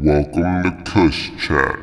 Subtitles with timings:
[0.00, 1.76] Welcome to Kush Chat.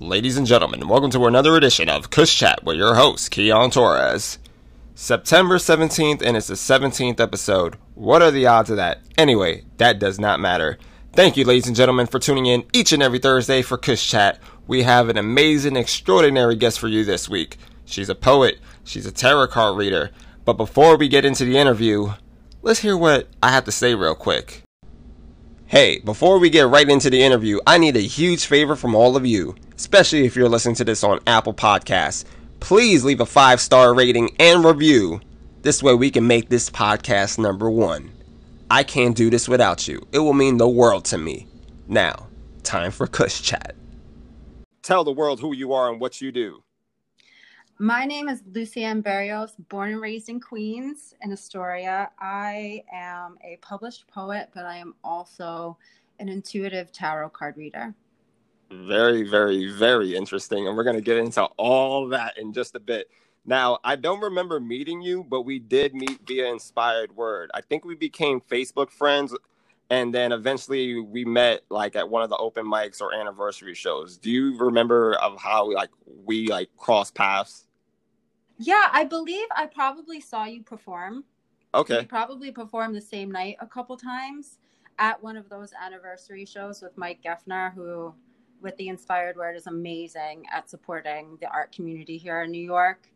[0.00, 4.40] Ladies and gentlemen, welcome to another edition of Kush Chat with your host, Keon Torres.
[4.96, 7.76] September 17th, and it's the 17th episode.
[7.94, 9.02] What are the odds of that?
[9.16, 10.76] Anyway, that does not matter.
[11.12, 14.40] Thank you, ladies and gentlemen, for tuning in each and every Thursday for Kush Chat.
[14.66, 17.56] We have an amazing, extraordinary guest for you this week.
[17.84, 20.10] She's a poet, she's a tarot card reader.
[20.44, 22.14] But before we get into the interview,
[22.62, 24.63] let's hear what I have to say real quick.
[25.74, 29.16] Hey, before we get right into the interview, I need a huge favor from all
[29.16, 32.24] of you, especially if you're listening to this on Apple Podcasts.
[32.60, 35.20] Please leave a five star rating and review.
[35.62, 38.12] This way we can make this podcast number one.
[38.70, 40.06] I can't do this without you.
[40.12, 41.48] It will mean the world to me.
[41.88, 42.28] Now,
[42.62, 43.74] time for Kush Chat.
[44.82, 46.63] Tell the world who you are and what you do.
[47.78, 52.08] My name is Lucienne Barrios, born and raised in Queens in Astoria.
[52.20, 55.76] I am a published poet, but I am also
[56.20, 57.92] an intuitive tarot card reader.
[58.70, 60.68] Very, very, very interesting.
[60.68, 63.10] And we're going to get into all that in just a bit.
[63.44, 67.50] Now, I don't remember meeting you, but we did meet via Inspired Word.
[67.54, 69.34] I think we became Facebook friends
[69.90, 74.16] and then eventually we met like at one of the open mics or anniversary shows.
[74.16, 75.90] Do you remember of how like
[76.24, 77.66] we like crossed paths?
[78.58, 81.24] Yeah, I believe I probably saw you perform.
[81.74, 82.00] Okay.
[82.00, 84.58] You probably performed the same night a couple times
[84.98, 88.14] at one of those anniversary shows with Mike Geffner, who
[88.60, 93.10] with the Inspired Word is amazing at supporting the art community here in New York.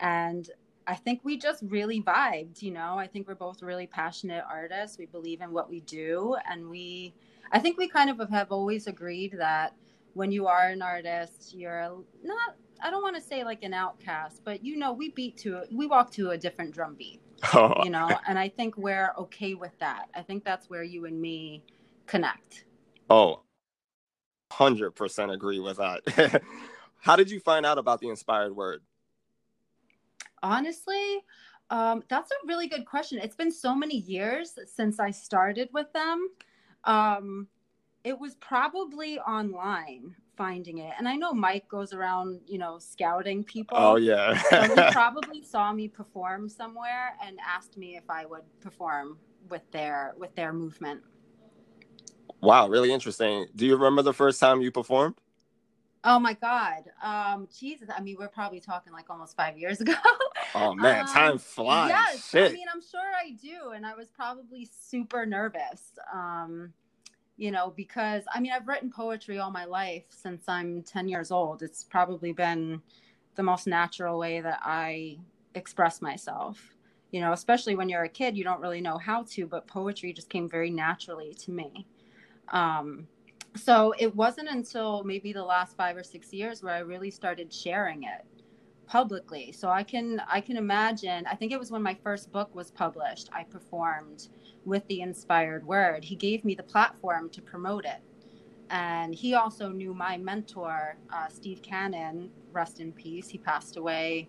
[0.00, 0.50] And
[0.90, 2.98] I think we just really vibed, you know.
[2.98, 4.98] I think we're both really passionate artists.
[4.98, 7.14] We believe in what we do and we
[7.52, 9.72] I think we kind of have always agreed that
[10.14, 14.42] when you are an artist, you're not I don't want to say like an outcast,
[14.44, 17.20] but you know, we beat to we walk to a different drum beat.
[17.54, 17.72] Oh.
[17.84, 20.08] You know, and I think we're okay with that.
[20.14, 21.62] I think that's where you and me
[22.06, 22.64] connect.
[23.08, 23.42] Oh,
[24.52, 26.42] 100% agree with that.
[26.98, 28.82] How did you find out about the inspired word?
[30.42, 31.24] Honestly,
[31.70, 33.18] um, that's a really good question.
[33.18, 36.28] It's been so many years since I started with them.
[36.84, 37.46] Um,
[38.04, 40.94] it was probably online finding it.
[40.98, 43.76] And I know Mike goes around, you know, scouting people.
[43.78, 44.40] Oh, yeah.
[44.48, 49.18] so he probably saw me perform somewhere and asked me if I would perform
[49.50, 51.02] with their with their movement.
[52.40, 53.48] Wow, really interesting.
[53.54, 55.16] Do you remember the first time you performed?
[56.02, 56.84] Oh my God.
[57.02, 57.88] Um, Jesus.
[57.94, 59.94] I mean, we're probably talking like almost five years ago.
[60.52, 61.90] Oh man, Um, time flies.
[61.90, 62.28] Yes.
[62.28, 62.50] Shit.
[62.50, 63.70] I mean, I'm sure I do.
[63.70, 65.92] And I was probably super nervous.
[66.12, 66.72] Um,
[67.36, 71.30] you know, because I mean, I've written poetry all my life since I'm 10 years
[71.30, 71.62] old.
[71.62, 72.82] It's probably been
[73.36, 75.18] the most natural way that I
[75.54, 76.74] express myself.
[77.12, 80.12] You know, especially when you're a kid, you don't really know how to, but poetry
[80.12, 81.86] just came very naturally to me.
[82.48, 83.06] Um,
[83.56, 87.52] so it wasn't until maybe the last five or six years where I really started
[87.52, 88.24] sharing it
[88.86, 89.52] publicly.
[89.52, 91.24] So I can I can imagine.
[91.26, 93.28] I think it was when my first book was published.
[93.32, 94.28] I performed
[94.64, 96.04] with the Inspired Word.
[96.04, 98.00] He gave me the platform to promote it,
[98.68, 102.30] and he also knew my mentor, uh, Steve Cannon.
[102.52, 103.28] Rest in peace.
[103.28, 104.28] He passed away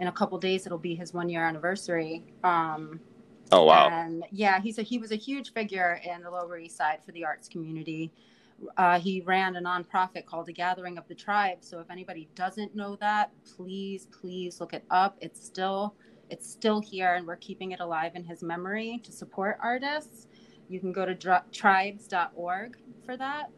[0.00, 0.64] in a couple days.
[0.64, 2.24] It'll be his one year anniversary.
[2.44, 3.00] Um,
[3.52, 3.88] oh wow.
[3.90, 7.12] and yeah, he's a he was a huge figure in the Lower East Side for
[7.12, 8.10] the arts community.
[8.76, 11.68] Uh, he ran a nonprofit called the Gathering of the Tribes.
[11.68, 15.18] So if anybody doesn't know that, please, please look it up.
[15.20, 15.94] It's still
[16.30, 20.28] it's still here, and we're keeping it alive in his memory to support artists.
[20.68, 23.50] You can go to dr- tribes.org for that.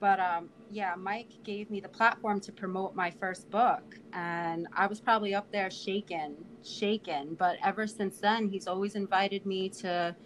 [0.00, 4.86] But um, yeah, Mike gave me the platform to promote my first book, and I
[4.86, 7.34] was probably up there shaken, shaken.
[7.38, 10.16] But ever since then, he's always invited me to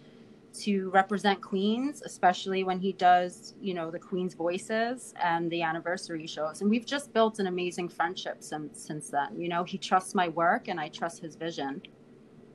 [0.53, 6.27] to represent Queens, especially when he does, you know, the Queens Voices and the anniversary
[6.27, 6.61] shows.
[6.61, 9.39] And we've just built an amazing friendship since since then.
[9.39, 11.81] You know, he trusts my work, and I trust his vision.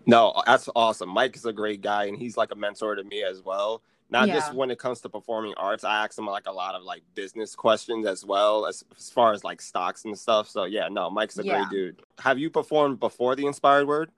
[0.07, 1.09] No, that's awesome.
[1.09, 3.83] Mike is a great guy, and he's like a mentor to me as well.
[4.09, 6.85] Not just when it comes to performing arts, I ask him like a lot of
[6.85, 10.49] like business questions as well as as far as like stocks and stuff.
[10.49, 11.57] So yeah, no, Mike's a Yeah.
[11.57, 12.03] great dude.
[12.21, 14.13] Have you performed before the Inspired Word?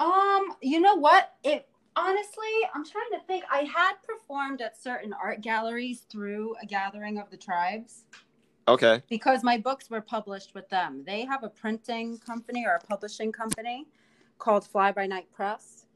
[0.00, 1.34] Um, you know what?
[1.44, 3.44] It honestly, I'm trying to think.
[3.50, 8.04] I had performed at certain art galleries through a gathering of the tribes
[8.68, 9.02] Okay.
[9.08, 11.02] because my books were published with them.
[11.06, 13.86] They have a printing company or a publishing company
[14.38, 15.86] called Fly by Night Press.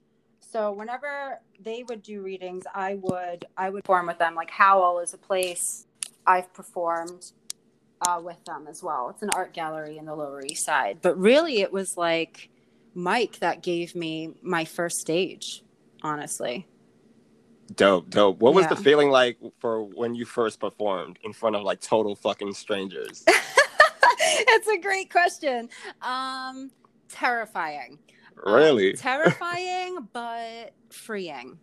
[0.40, 4.34] So whenever they would do readings, I would I would perform with them.
[4.34, 5.86] Like Howl is a place
[6.26, 7.32] I've performed
[8.06, 9.10] uh, with them as well.
[9.10, 10.98] It's an art gallery in the Lower East Side.
[11.02, 12.50] But really, it was like
[12.94, 15.63] Mike that gave me my first stage.
[16.04, 16.68] Honestly,
[17.74, 18.40] Dope, dope.
[18.40, 22.14] What was the feeling like for when you first performed in front of like total
[22.14, 23.24] fucking strangers?
[23.28, 25.68] it's a great question.
[26.02, 26.70] Um,
[27.08, 27.98] terrifying.
[28.46, 28.92] Um, really?
[28.92, 31.58] terrifying, but freeing.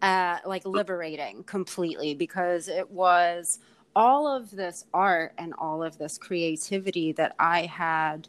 [0.00, 3.60] Uh, like liberating completely because it was
[3.94, 8.26] all of this art and all of this creativity that I had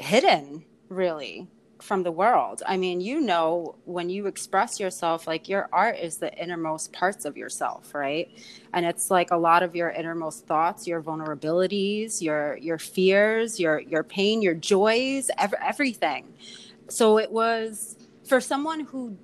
[0.00, 1.48] hidden really
[1.80, 2.62] from the world.
[2.66, 7.24] I mean, you know, when you express yourself, like your art is the innermost parts
[7.24, 8.30] of yourself, right?
[8.72, 13.80] And it's like a lot of your innermost thoughts, your vulnerabilities, your your fears, your
[13.80, 16.34] your pain, your joys, ev- everything.
[16.88, 19.16] So it was for someone who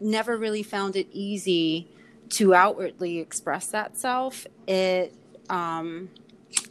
[0.00, 1.88] never really found it easy
[2.30, 5.14] to outwardly express that self, it
[5.50, 6.08] um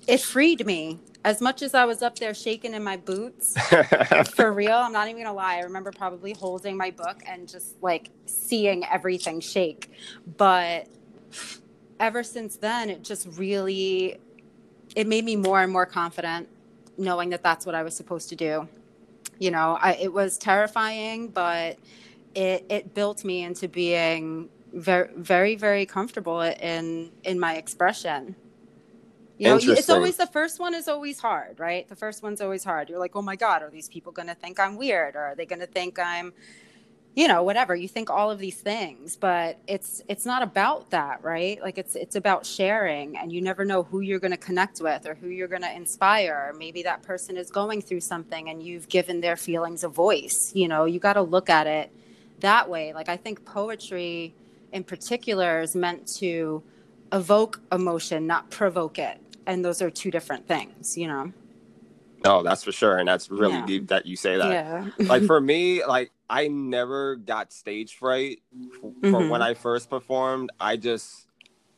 [0.07, 3.55] it freed me as much as I was up there shaking in my boots
[4.33, 5.57] for real, I'm not even gonna lie.
[5.57, 9.91] I remember probably holding my book and just like seeing everything shake.
[10.37, 10.87] But
[11.99, 14.17] ever since then, it just really
[14.95, 16.49] it made me more and more confident,
[16.97, 18.67] knowing that that's what I was supposed to do.
[19.39, 21.77] You know, I, it was terrifying, but
[22.33, 28.35] it it built me into being very very very comfortable in in my expression.
[29.41, 31.89] You know, it's always the first one is always hard, right?
[31.89, 32.89] The first one's always hard.
[32.89, 35.15] You're like, oh my God, are these people going to think I'm weird?
[35.15, 36.31] Or are they going to think I'm,
[37.15, 37.75] you know, whatever.
[37.75, 41.59] You think all of these things, but it's it's not about that, right?
[41.59, 45.07] Like it's it's about sharing, and you never know who you're going to connect with
[45.07, 46.53] or who you're going to inspire.
[46.55, 50.51] Maybe that person is going through something, and you've given their feelings a voice.
[50.53, 51.91] You know, you got to look at it
[52.41, 52.93] that way.
[52.93, 54.35] Like I think poetry,
[54.71, 56.61] in particular, is meant to
[57.11, 61.31] evoke emotion, not provoke it and those are two different things you know
[62.23, 62.97] no, that's for sure.
[62.99, 63.65] And that's really Yeah.
[63.65, 64.51] deep that you say that.
[64.51, 68.43] yeah like for me, like I never got stage fright
[68.79, 68.93] from
[69.23, 69.29] Mhm.
[69.29, 70.51] when I first performed.
[70.59, 71.25] I just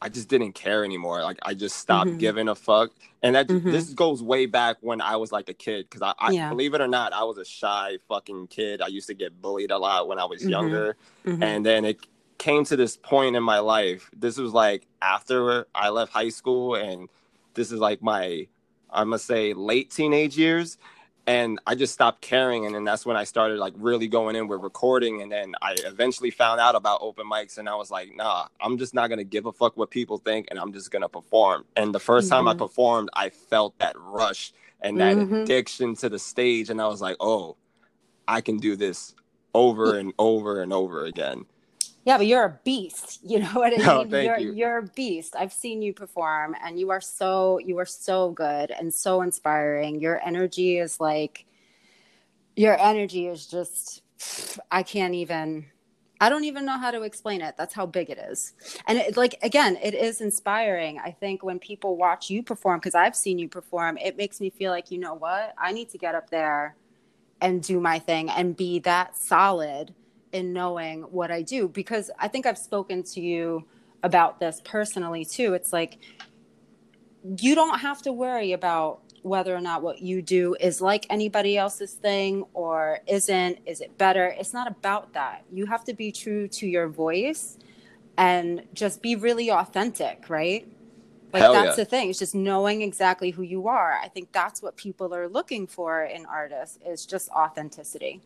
[0.01, 1.21] I just didn't care anymore.
[1.23, 2.19] Like I just stopped Mhm.
[2.19, 2.91] giving a fuck.
[3.21, 3.71] And that Mhm.
[3.71, 6.49] this goes way back when I was like a kid because I, I Yeah.
[6.49, 8.81] believe it or not, I was a shy fucking kid.
[8.81, 10.49] I used to get bullied a lot when I was Mhm.
[10.49, 10.97] younger.
[11.25, 11.41] Mhm.
[11.41, 11.99] And then it
[12.37, 14.09] came to this point in my life.
[14.13, 17.07] This was like after I left high school, and
[17.53, 18.47] this is like my,
[18.89, 20.77] I'm gonna say, late teenage years.
[21.25, 24.49] And I just stopped caring, and then that's when I started like really going in
[24.49, 25.21] with recording.
[25.21, 28.77] And then I eventually found out about open mics, and I was like, nah, I'm
[28.77, 31.63] just not gonna give a fuck what people think, and I'm just gonna perform.
[31.77, 32.57] And the 1st time I Mhm.
[32.57, 34.51] performed, I felt that rush
[34.81, 35.43] and that Mhm.
[35.43, 37.55] addiction to the stage, and I was like, oh,
[38.27, 39.15] I can do this
[39.53, 41.45] over and over and over again.
[42.05, 43.19] Yeah but you're a beast.
[43.33, 43.85] You know what i mean?
[43.85, 44.53] No, thank you're you.
[44.53, 45.35] you're a beast.
[45.37, 49.99] I've seen you perform and you are so you are so good and so inspiring.
[49.99, 51.45] Your energy is like
[52.55, 54.01] your energy is just
[54.71, 55.65] i can't even
[56.21, 57.55] i don't even know how to explain it.
[57.57, 58.53] That's how big it is.
[58.87, 60.99] And it, like again it is inspiring.
[60.99, 64.49] I think when people watch you perform because i've seen you perform it makes me
[64.49, 65.53] feel like you know what?
[65.57, 66.75] I need to get up there
[67.41, 69.93] and do my thing and be that solid
[70.33, 73.63] in knowing what i do because i think i've spoken to you
[74.03, 75.53] about this personally too.
[75.53, 75.97] It's like
[77.37, 81.57] you don't have to worry about whether or not what you do is like anybody
[81.57, 83.59] else's thing or isn't.
[83.65, 84.27] Is it better?
[84.27, 85.45] It's not about that.
[85.51, 87.57] You have to be true to your voice
[88.17, 90.67] and just be really authentic right?
[91.31, 91.83] Like Hell that's yeah.
[91.83, 92.09] the thing.
[92.09, 93.93] It's just knowing exactly who you are.
[93.93, 98.21] I think that's what people are looking for in artists is just authenticity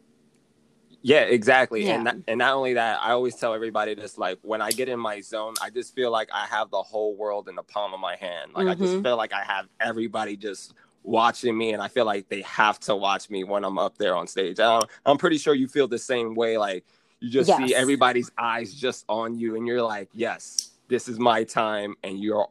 [1.01, 1.86] Yeah, exactly.
[1.86, 1.96] Yeah.
[1.96, 4.89] And not, and not only that, I always tell everybody this like when I get
[4.89, 7.94] in my zone, I just feel like I have the whole world in the palm
[7.94, 8.51] of my hand.
[8.54, 9.04] Like I just Mhm.
[9.04, 10.74] feel like I have everybody just
[11.04, 14.16] watching me and I feel like they have to watch me when I'm up there
[14.16, 14.60] on stage.
[14.60, 16.84] I I'm pretty sure you feel the same way like
[17.20, 21.44] you just see everybody's eyes just on you and you're like, "Yes, this is my
[21.44, 22.48] time and you're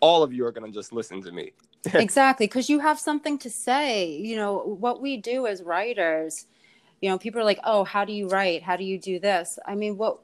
[0.00, 1.52] all of you are going to just listen to me."
[1.94, 6.46] exactly because you have something to say you know what we do as writers
[7.04, 8.62] you know people are like oh how do you write?
[8.62, 9.58] How do you do this?
[9.66, 10.20] I mean what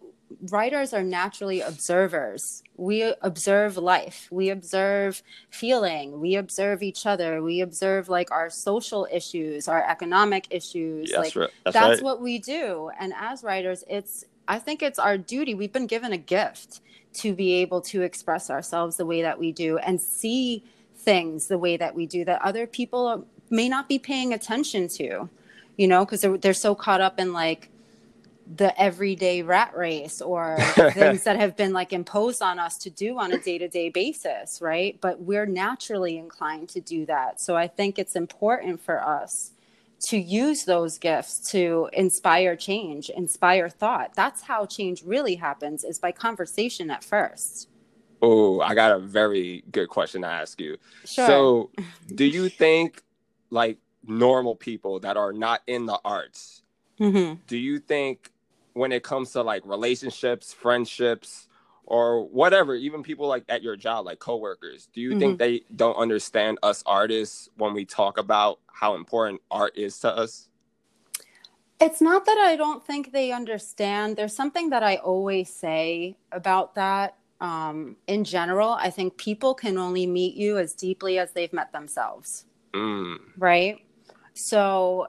[0.51, 2.63] writers are naturally observers.
[2.79, 4.29] We observe life.
[4.31, 6.21] We observe feeling.
[6.21, 7.43] We observe each other.
[7.43, 11.51] We observe like our social issues our economic issues Yes, like right.
[11.65, 12.03] That's, that's right.
[12.03, 12.91] what we do.
[12.99, 15.55] And as writers it's i think it's our duty.
[15.55, 16.81] We've been given a gift
[17.13, 21.59] to be able to express ourselves the way that we do and see things the
[21.59, 25.29] way that we do that other people may not be paying attention to
[25.81, 27.71] you know because they're, they're so caught up in like
[28.57, 30.57] the everyday rat race or
[30.93, 35.01] things that have been like imposed on us to do on a day-to-day basis right
[35.01, 39.53] but we're naturally inclined to do that so i think it's important for us
[40.01, 44.15] to use those gifts to inspire change, inspire thought.
[44.15, 47.69] That's how change really happens is by conversation at first.
[48.23, 50.79] Oh, I got a very good question to ask you.
[51.05, 51.27] Sure.
[51.27, 51.71] So,
[52.15, 53.03] do you think
[53.51, 56.63] like normal people that are not in the arts,
[56.99, 58.31] hmm do you think
[58.75, 61.49] when it comes to like relationships, friendships,
[61.85, 65.97] or whatever, even people like at your job, like coworkers, do you think they don't
[65.97, 70.49] understand us artists when we talk about how important art is to us?
[71.81, 74.17] It's not that I don't think they understand.
[74.17, 77.17] There's something that I always say about that.
[77.41, 81.73] Um, in general, I think people can only meet you as deeply as they've met
[81.73, 82.45] themselves.
[82.75, 83.81] Mm, right
[84.35, 85.09] so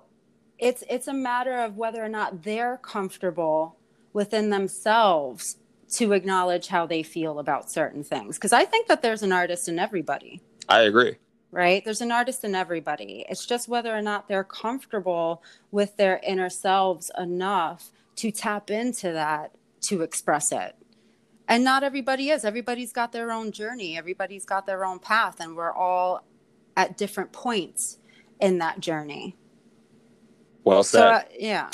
[0.59, 3.77] it's it's a matter of whether or not they're comfortable
[4.13, 5.57] within themselves
[5.89, 8.37] to acknowledge how they feel about certain things.
[8.37, 10.41] Because i think that there's an artist in everybody.
[10.69, 11.17] I agree.
[11.51, 11.83] right?
[11.83, 13.25] There's an artist in everybody.
[13.29, 19.11] It's just whether or not they're comfortable with their inner selves enough to tap into
[19.11, 19.51] that
[19.81, 20.75] to express it.
[21.47, 22.45] And not everybody is.
[22.45, 23.97] Everybody's got their own journey.
[23.97, 26.23] Everybody's got their own path and we're all
[26.77, 27.97] at different points
[28.41, 29.35] in that journey
[30.63, 31.07] Well so said.
[31.13, 31.69] uh, yeah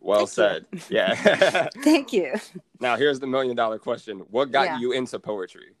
[0.00, 0.66] well thank said.
[0.90, 1.68] Yeah.
[1.82, 2.34] thank you
[2.80, 4.78] now, here's the million dollar question What got Yeah.
[4.78, 5.74] you into poetry?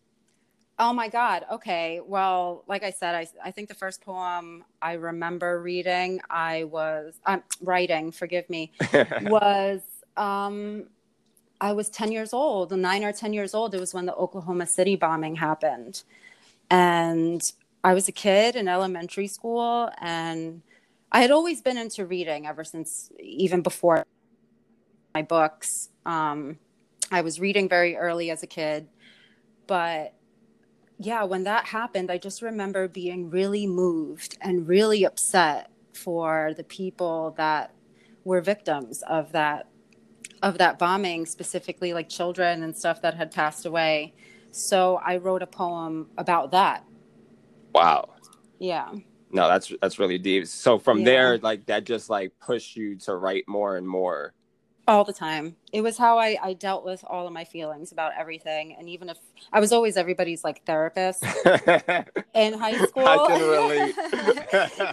[0.78, 4.94] oh my god okay well like i said i, I think the first poem i
[4.94, 8.72] remember reading i was um, writing forgive me
[9.22, 9.82] was
[10.16, 10.84] um
[11.60, 14.66] i was 10 years old 9 or 10 years old it was when the oklahoma
[14.66, 16.04] city bombing happened
[16.70, 17.42] and
[17.84, 20.62] i was a kid in elementary school and
[21.10, 24.04] i had always been into reading ever since even before
[25.14, 25.90] my books.
[26.06, 26.58] Um
[27.10, 28.88] i was reading very early as a kid
[29.66, 30.14] but
[30.98, 36.64] yeah when that happened i just remember being really moved and really upset for the
[36.64, 37.74] people that
[38.24, 39.68] were victims of that
[40.42, 44.12] of that bombing specifically like children and stuff that had passed away.
[44.50, 46.84] So i wrote a poem about that
[47.74, 48.08] wow.
[48.58, 48.90] yeah
[49.30, 50.46] No, that's that's really deep.
[50.46, 51.04] So from Yeah.
[51.04, 54.34] there, like that just like pushed you to write more and more.
[54.88, 58.12] all the time it was how I, I dealt with all of my feelings about
[58.18, 59.18] everything and even if
[59.52, 61.22] i was always everybody's like therapist
[62.34, 63.94] in high school I can relate.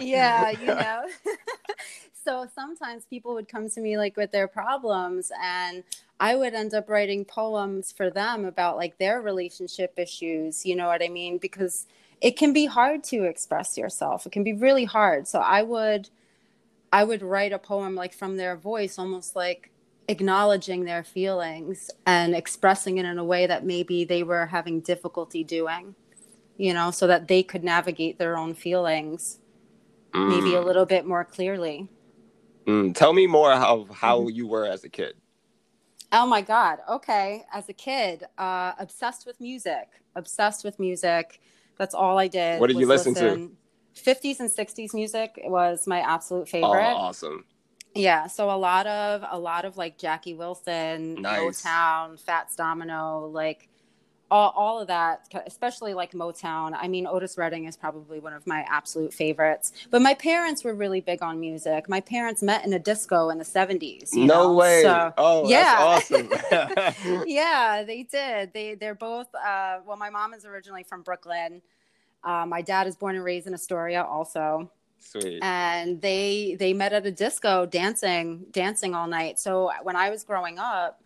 [0.00, 1.02] yeah you know
[2.24, 5.82] so sometimes people would come to me like with their problems and
[6.20, 10.86] i would end up writing poems for them about like their relationship issues you know
[10.86, 11.86] what i mean because
[12.20, 16.08] it can be hard to express yourself it can be really hard so i would
[16.92, 19.70] i would write a poem like from their voice almost like
[20.08, 25.44] acknowledging their feelings and expressing it in a way that maybe they were having difficulty
[25.44, 25.94] doing
[26.58, 29.38] you know so that they could navigate their own feelings
[30.26, 31.88] maybe a Mm, little bit more clearly.
[32.66, 32.94] mm.
[32.94, 34.28] Tell me more of how Mm-hmm.
[34.28, 35.14] you were as a kid.
[36.12, 36.78] Oh my God.
[36.88, 37.44] Okay.
[37.52, 41.40] As a kid, uh, obsessed with music, obsessed with music.
[41.80, 42.60] That's all I did.
[42.60, 43.50] What did you was listen to?
[43.96, 46.92] 50s and 60s music was my absolute oh, favorite.
[46.92, 47.46] Oh, awesome.
[47.94, 48.26] Yeah.
[48.26, 51.62] So a lot of, a lot of like Jackie Wilson, Nice.
[51.62, 53.69] Town, Fats Domino, like
[54.30, 56.76] all, all of that, especially like Motown.
[56.80, 59.72] I mean, Otis Redding is probably one of my absolute favorites.
[59.90, 61.88] But my parents were really big on music.
[61.88, 64.14] My parents met in a disco in the 70s.
[64.14, 64.54] you no know?
[64.54, 64.82] way.
[64.82, 66.00] So, oh, yeah.
[66.08, 67.24] that's awesome.
[67.26, 68.52] yeah, they did.
[68.52, 69.34] They they're both.
[69.34, 71.60] Uh, well, my mom is originally from Brooklyn.
[72.22, 75.40] Uh, my dad is born and raised in Astoria, also, Sweet.
[75.42, 79.38] and they they met at a disco, dancing dancing all night.
[79.38, 81.02] So when I was growing up.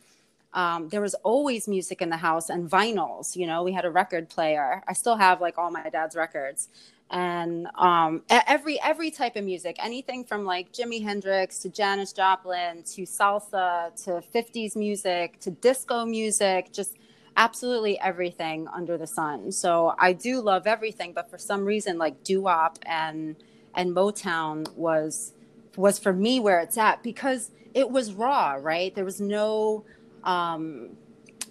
[0.55, 3.37] Um, there was always music in the house and vinyls.
[3.37, 4.83] You know, we had a record player.
[4.89, 6.69] I still have like all my dad's records,
[7.11, 12.83] and um, every every type of music, anything from like Jimi Hendrix to Janis Joplin
[12.85, 16.99] to salsa to 50s music to disco music, just
[17.37, 19.51] absolutely everything under the sun.
[19.51, 23.37] So I do love everything, but for some reason, like doo wop and
[23.75, 25.33] and Motown was
[25.77, 28.95] was for me where it's at because it was raw, right?
[28.95, 29.85] There was no
[30.25, 30.91] um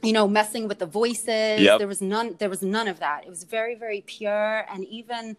[0.04, 1.80] you know messing with the voices Yep.
[1.80, 5.38] there was none there was none of that it was very very pure and even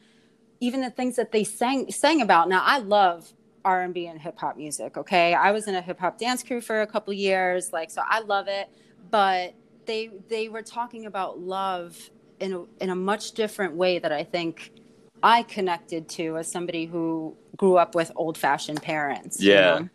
[0.61, 3.33] even the things that they sang sang about now i love
[3.65, 7.13] r&b and hip-hop music okay i was in a hip-hop dance crew for a couple
[7.13, 8.69] years like so i love it
[9.11, 9.55] but
[9.87, 12.11] they they were talking about love
[12.41, 14.71] in a, in a much different way that i think
[15.23, 19.61] i connected to as somebody who grew up with old-fashioned parents you Yeah.
[19.81, 19.89] know?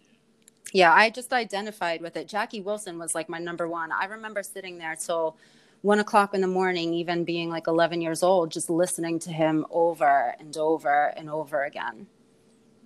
[0.74, 2.28] Yeah i just identified with it.
[2.28, 3.92] Jackie wilson was like my number one.
[3.92, 5.36] I remember sitting there till
[5.82, 9.66] one o'clock in the morning even being like 11 years old just listening to him
[9.72, 12.08] over and over and over again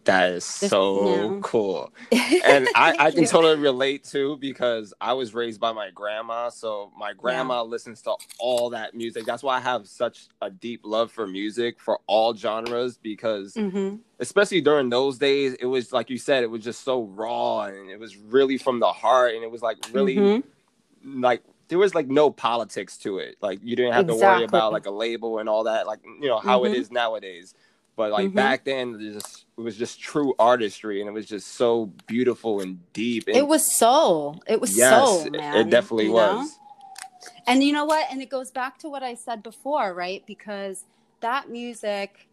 [0.06, 1.40] That is so yeah.
[1.42, 1.94] cool.
[2.46, 6.50] And I, I can totally relate too because I was raised by my grandma.
[6.50, 9.26] So my grandma listens to all that music.
[9.26, 14.00] That's why I have such a deep love for music for all genres because Mhm.
[14.20, 17.90] especially during those days, it was like you said, it was just so raw and
[17.90, 20.44] it was really from the heart and it was like really Mhm.
[21.06, 23.38] like there was like no politics to it.
[23.42, 26.28] Like you didn't have to worry about like a label and all that, like you
[26.28, 26.76] know how it Mhm.
[26.76, 27.54] is nowadays.
[27.96, 28.36] But like Mhm.
[28.36, 32.80] back then, just, it was just true artistry, and it was just so beautiful and
[32.94, 33.28] deep.
[33.28, 34.42] And It was soul.
[34.48, 35.56] It was yes, soul, it- man.
[35.58, 36.38] it definitely you know?
[36.38, 36.60] was.
[37.48, 38.08] And you know what?
[38.12, 40.24] And it goes back to what I said before, right?
[40.26, 40.86] Because
[41.22, 42.28] that music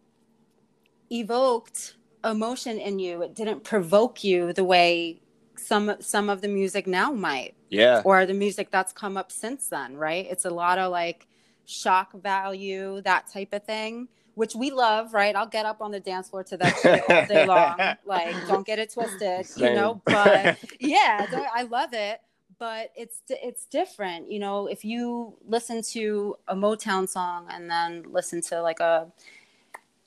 [1.10, 3.22] evoked emotion in you.
[3.22, 5.20] It didn't provoke you the way
[5.56, 9.68] some some of the music now might Yeah, or the music that's come up since
[9.68, 10.26] then, right?
[10.30, 11.26] It's a lot of like
[11.66, 15.34] shock value, that type of thing, which we love, right?
[15.34, 17.78] I'll get up on the dance floor to that shit all day long.
[18.06, 20.00] Like, don't get it twisted, you know.
[20.04, 22.20] But yeah, I love it.
[22.58, 24.66] But it's it's different, you know.
[24.66, 29.06] If you listen to a Motown song and then listen to like a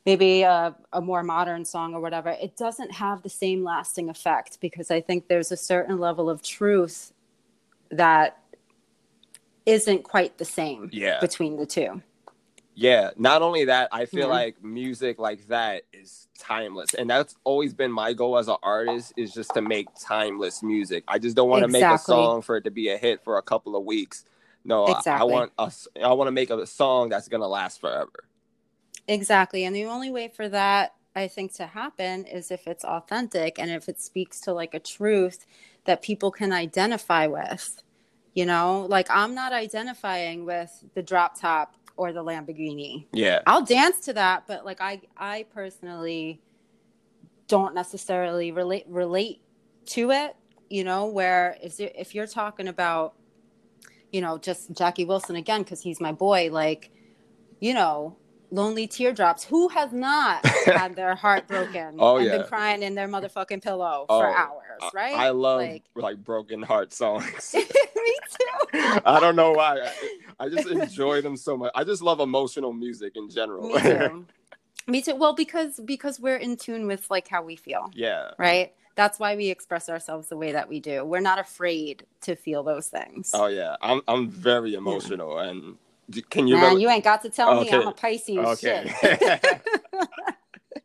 [0.06, 4.60] maybe a, a more modern song or whatever, it doesn't have the same lasting effect
[4.60, 7.14] because I think there's a certain level of truth
[7.90, 8.38] that
[9.66, 12.02] isn't quite the same yeah, between the two.
[12.76, 13.12] Yeah.
[13.18, 14.34] Not only that, I feel Yeah.
[14.34, 19.14] like music like that is timeless, and that's always been my goal as an artist
[19.18, 21.04] is just to make timeless music.
[21.08, 23.38] I just don't want to make a song for it to be a hit for
[23.38, 24.26] a couple of weeks.
[24.66, 25.32] No, I- I Exactly.
[25.34, 25.72] want a,
[26.04, 28.26] I want to make a song that's gonna last forever.
[29.08, 29.66] Exactly.
[29.66, 33.70] And the only way for that, I think, to happen is if it's authentic and
[33.70, 35.46] if it speaks to like a truth
[35.86, 37.84] that people can identify with.
[38.34, 43.06] You know, like I'm not identifying with the drop top or the Lamborghini.
[43.12, 46.42] Yeah, I'll dance to that, but like I I personally
[47.48, 49.42] don't necessarily relate relate
[49.88, 50.36] to it,
[50.70, 53.14] you know, where if if you're talking about
[54.12, 56.92] you know, just Jackie Wilson again cuz he's my boy like
[57.60, 58.18] you know,
[58.54, 59.44] lonely teardrops.
[59.44, 62.38] Who has not had their heart broken Oh, and yeah.
[62.38, 65.16] been crying in their motherfucking pillow for Oh, hours, right?
[65.16, 67.54] I love Like- like, broken heart songs.
[67.56, 69.00] Me too.
[69.06, 69.80] I don't know why.
[70.40, 71.72] I, I just enjoy them so much.
[71.76, 73.68] I just love emotional music in general.
[73.70, 74.26] Me too.
[74.88, 75.16] Me too.
[75.16, 77.90] Well, because because we're in tune with like how we feel.
[77.94, 78.32] yeah.
[78.38, 78.74] right?
[78.96, 81.04] That's why we express ourselves the way that we do.
[81.04, 83.32] We're not afraid to feel those things.
[83.34, 83.76] Oh yeah.
[83.82, 85.78] I'm I'm very emotional and d-
[86.30, 86.82] can you Man, remember?
[86.82, 88.38] you ain't got to tell me I'm a Pisces.
[88.38, 88.94] Okay.
[89.02, 89.62] Shit.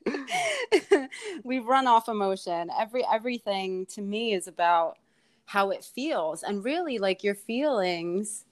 [1.45, 2.71] we run off emotion.
[2.79, 4.99] Every everything to me is about
[5.47, 8.45] how it feels, and really, like your feelings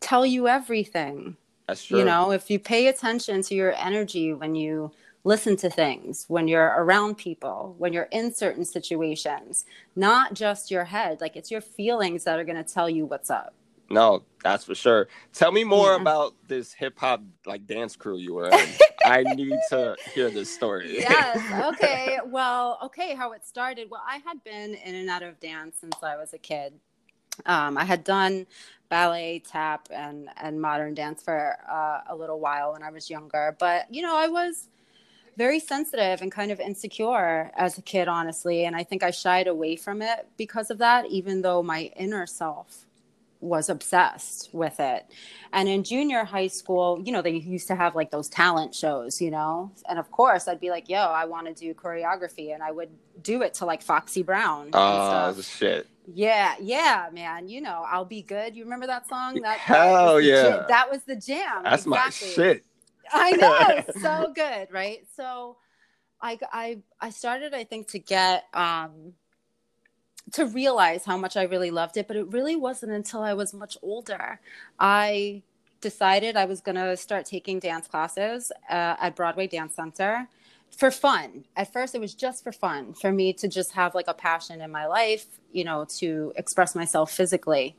[0.00, 1.36] tell you everything.
[1.66, 1.98] That's true.
[1.98, 4.92] You know, if you pay attention to your energy when you
[5.24, 9.64] listen to things, when you're around people, when you're in certain situations,
[9.96, 13.30] not just your head, like it's your feelings that are going to tell you what's
[13.30, 13.54] up.
[13.90, 15.08] No, that's for sure.
[15.32, 16.00] Tell me more Yeah.
[16.00, 18.68] about this hip hop like dance crew you were in.
[19.04, 20.98] I need to hear this story.
[21.00, 21.38] yes.
[21.74, 22.18] Okay.
[22.24, 23.14] Well, okay.
[23.14, 23.90] How it started.
[23.90, 26.74] Well, I had been in and out of dance since I was a kid.
[27.46, 28.46] Um, I had done
[28.88, 33.54] ballet, tap, and and modern dance for uh, a little while when I was younger.
[33.58, 34.68] But you know, I was
[35.36, 38.64] very sensitive and kind of insecure as a kid, honestly.
[38.64, 42.26] And I think I shied away from it because of that, even though my inner
[42.26, 42.86] self
[43.40, 45.06] was obsessed with it.
[45.52, 49.20] And in junior high school, you know, they used to have like those talent shows,
[49.20, 49.72] you know?
[49.88, 52.54] And of course, I'd be like, yo, I want to do choreography.
[52.54, 52.90] And I would
[53.22, 54.70] do it to like Foxy Brown.
[54.72, 55.44] Oh stuff.
[55.44, 55.86] shit.
[56.12, 57.48] Yeah, yeah, man.
[57.48, 58.54] You know, I'll be good.
[58.56, 59.34] You remember that song?
[59.36, 60.42] That, that Hell the yeah.
[60.42, 61.62] jam- that was the jam.
[61.64, 62.64] That's my shit.
[63.12, 65.06] I know, so good, right?
[65.16, 65.56] So,
[66.20, 69.14] I I I started, I think, to get um
[70.32, 73.52] to realize how much I really loved it, but it really wasn't until I was
[73.52, 74.40] much older.
[74.78, 75.42] I
[75.80, 80.28] decided I was going to start taking dance classes uh, at Broadway Dance Center
[80.70, 81.44] for fun.
[81.56, 84.60] At first, it was just for fun, for me to just have like a passion
[84.60, 87.76] in my life, you know, to express myself physically.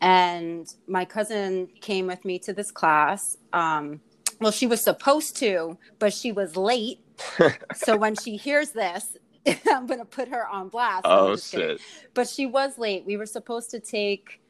[0.00, 3.36] And my cousin came with me to this class.
[3.52, 4.00] Um,
[4.40, 7.00] well, she was supposed to, but she was late.
[7.74, 9.16] so when she hears this,
[9.70, 11.02] I'm going to put her on blast.
[11.04, 11.86] Oh just kidding shit.
[12.14, 13.04] but she was late.
[13.04, 14.40] We were supposed to take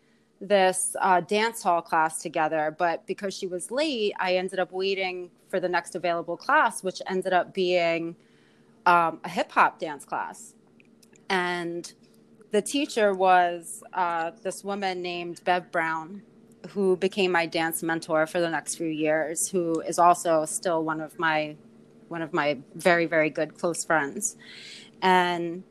[0.40, 5.30] this uh, dance hall class together, but because she was late, I ended up waiting
[5.48, 8.16] for the next available class, which ended up being
[8.84, 10.54] um, a hip hop dance class.
[11.30, 11.92] And
[12.50, 16.22] the teacher was uh, this woman named Bev Brown,
[16.70, 21.00] who became my dance mentor for the next few years, who is also still one
[21.00, 21.56] of my
[22.08, 24.36] one of my very very good close friends,
[25.02, 25.64] and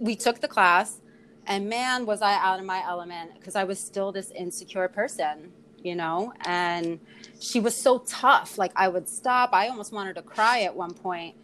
[0.00, 1.00] we took the class.
[1.46, 5.52] And man, was I out of my element because I was still this insecure person,
[5.82, 6.32] you know.
[6.46, 6.98] And
[7.38, 8.56] she was so tough.
[8.56, 9.50] Like I would stop.
[9.52, 11.36] I almost wanted to cry at one point,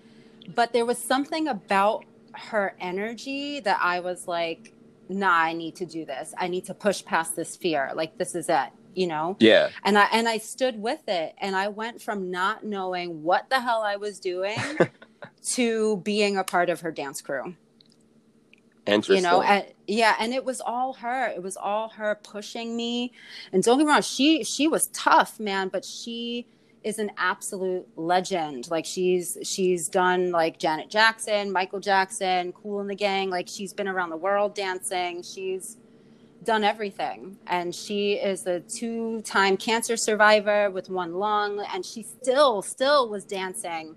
[0.55, 4.73] but there was something about her energy that I was like,
[5.11, 6.33] nah, I need to do this.
[6.39, 7.91] I need to push past this fear.
[7.95, 9.37] Like this is it, you know?
[9.41, 9.71] Yeah.
[9.85, 13.61] And I and I stood with it and I went from not knowing what the
[13.61, 14.59] hell I was doing
[15.45, 17.55] to being a part of her dance crew.
[18.87, 19.25] Interesting.
[19.25, 21.29] You know, and yeah, and it was all her.
[21.29, 23.13] It was all her pushing me.
[23.53, 26.47] And don't get me wrong, she she was tough, man, but she
[26.83, 28.71] is an absolute legend.
[28.71, 33.31] Like she's she's done like Janet Jackson, Michael Jackson, Kool and the Gang.
[33.31, 35.23] Like she's been around the world dancing.
[35.23, 35.77] She's
[36.45, 42.63] done everything, and she is a two-time cancer survivor with one lung, and she still
[42.63, 43.97] still was dancing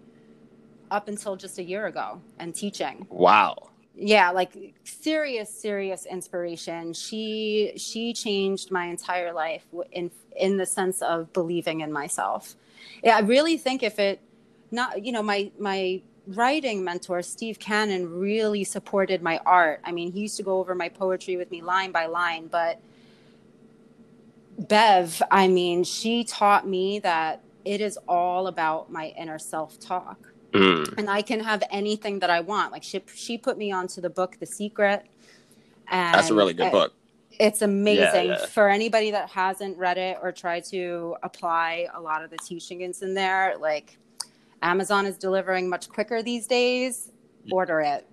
[0.92, 3.08] up until just a year ago and teaching.
[3.10, 3.56] wow.
[3.96, 6.94] Yeah, like serious serious inspiration.
[6.94, 12.56] She she changed my entire life in in the sense of believing in myself
[13.04, 14.22] yeah, I really think if it
[14.72, 19.82] not, you know, my my writing mentor Steve Cannon really supported my art.
[19.84, 22.80] I mean, he used to go over my poetry with me line by line, but
[24.58, 30.18] Bev, I mean, she taught me that it is all about my inner self-talk.
[30.52, 30.98] Mm.
[30.98, 32.72] And I can have anything that I want.
[32.72, 35.06] Like she she put me onto the book The Secret.
[35.90, 36.94] And That's a really good I- book.
[37.40, 38.46] it's amazing yeah.
[38.46, 43.02] for anybody that hasn't read it or tried to apply a lot of the teachings
[43.02, 43.56] in there.
[43.60, 43.98] Like
[44.64, 47.12] Amazon is delivering much quicker these days.
[47.52, 48.08] Order it.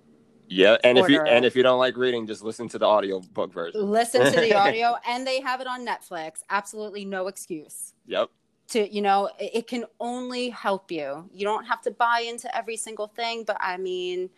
[0.47, 2.85] Yeah, and if you Order and if you don't like reading, just listen to the
[2.85, 3.89] audio book version.
[3.89, 6.43] Listen to the audio, and they have it on Netflix.
[6.49, 7.93] Absolutely no excuse.
[8.05, 8.29] Yep.
[8.69, 11.29] To you know, it, it can only help you.
[11.33, 14.29] You don't have to buy into every single thing, but I mean,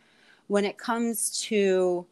[0.47, 2.06] when it comes to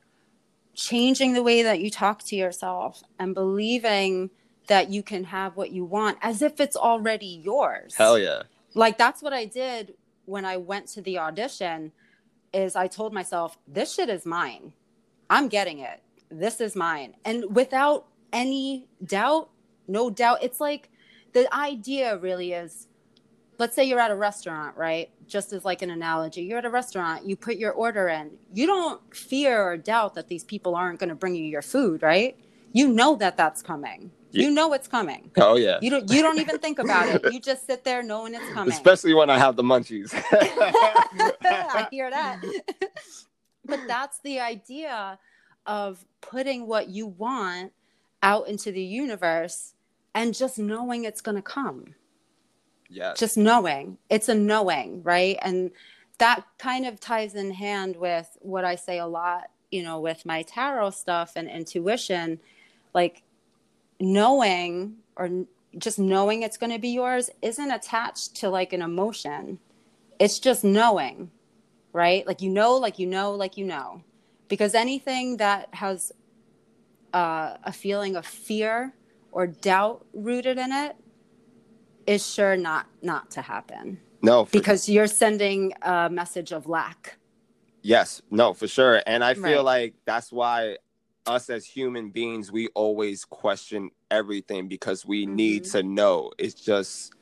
[0.74, 4.32] changing the way that you talk to yourself and believing
[4.68, 7.96] that you can have what you want as if it's already yours.
[7.96, 8.44] Hell yeah.
[8.74, 11.92] Like that's what I did when I went to the audition
[12.54, 14.74] is I told myself this shit is mine.
[15.30, 16.02] I'm getting it.
[16.30, 17.16] This is mine.
[17.26, 19.50] And without any doubt,
[19.88, 20.90] no doubt, it's like
[21.34, 22.88] the idea really is
[23.62, 25.12] let's say you're at a restaurant, right?
[25.28, 28.32] Just as like an analogy, you're at a restaurant, you put your order in.
[28.52, 32.02] You don't fear or doubt that these people aren't going to bring you your food,
[32.02, 32.36] right?
[32.74, 34.12] You know that that's coming.
[34.32, 34.46] Yeah.
[34.46, 35.32] You know it's coming.
[35.38, 35.80] Oh yeah.
[35.82, 37.34] You don't you don't even think about it.
[37.34, 38.74] You just sit there knowing it's coming.
[38.74, 40.12] Especially when I have the munchies.
[40.32, 42.42] I hear that.
[43.66, 45.20] but that's the idea
[45.66, 47.74] of putting what you want
[48.24, 49.74] out into the universe
[50.14, 51.96] and just knowing it's going to come.
[52.90, 53.20] yes.
[53.20, 53.98] Just knowing.
[54.10, 55.38] It's a knowing, right?
[55.42, 55.72] And
[56.18, 60.26] that kind of ties in hand with what I say a lot, you know, with
[60.26, 62.40] my tarot stuff and intuition.
[62.94, 63.24] Like
[64.02, 65.30] knowing or
[65.78, 69.60] just knowing it's going to be yours isn't attached to like an emotion.
[70.20, 71.32] It's just knowing,
[71.94, 72.26] right?
[72.28, 74.04] Like you know, like you know, like you know.
[74.48, 76.12] Because anything that has
[77.14, 78.94] uh, a feeling of fear
[79.32, 80.96] or doubt rooted in it
[82.06, 84.46] is sure not not to happen no.
[84.46, 87.18] For, because you're sending a message of lack.
[87.82, 88.22] yes.
[88.30, 88.54] No.
[88.54, 89.02] For sure.
[89.08, 89.64] And I feel Right.
[89.64, 90.78] like that's why
[91.28, 95.72] us as human beings we always question everything because we need Mhm.
[95.72, 96.32] to know.
[96.38, 97.14] It's just.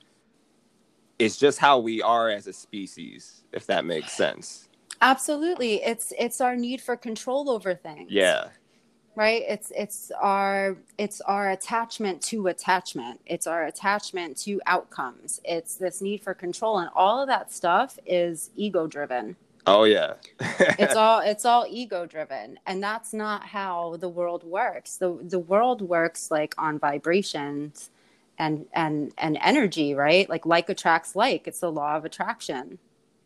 [1.18, 4.70] It's just how we are as a species, if that makes sense.
[5.02, 5.84] Absolutely.
[5.84, 8.10] It's it's our need for control over things.
[8.12, 8.50] Yeah.
[9.16, 15.76] right it's it's our it's our attachment to attachment it's our attachment to outcomes it's
[15.76, 20.16] this need for control and all of that stuff is ego driven Oh yeah.
[20.78, 25.40] it's all it's all ego driven and that's not how the world works the the
[25.40, 27.90] world works like on vibrations
[28.38, 32.80] and and and energy right like like attracts like it's the law of attraction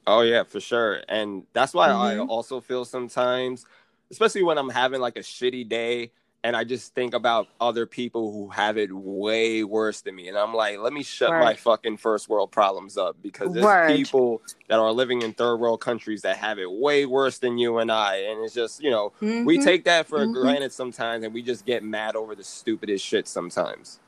[0.05, 1.01] Oh yeah, for sure.
[1.07, 2.27] And that's why I Mhm.
[2.27, 3.65] also feel sometimes,
[4.11, 6.11] especially when I'm having like a shitty day
[6.43, 10.27] and I just think about other people who have it way worse than me.
[10.29, 13.97] And I'm like, let me shut my fucking first world problems up because there's Word.
[13.97, 17.77] people that are living in third world countries that have it way worse than you
[17.79, 18.17] and I.
[18.17, 19.63] And it's just, you know, we Mhm.
[19.63, 20.33] take that for Mhm.
[20.33, 23.99] granted sometimes and we just get mad over the stupidest shit sometimes.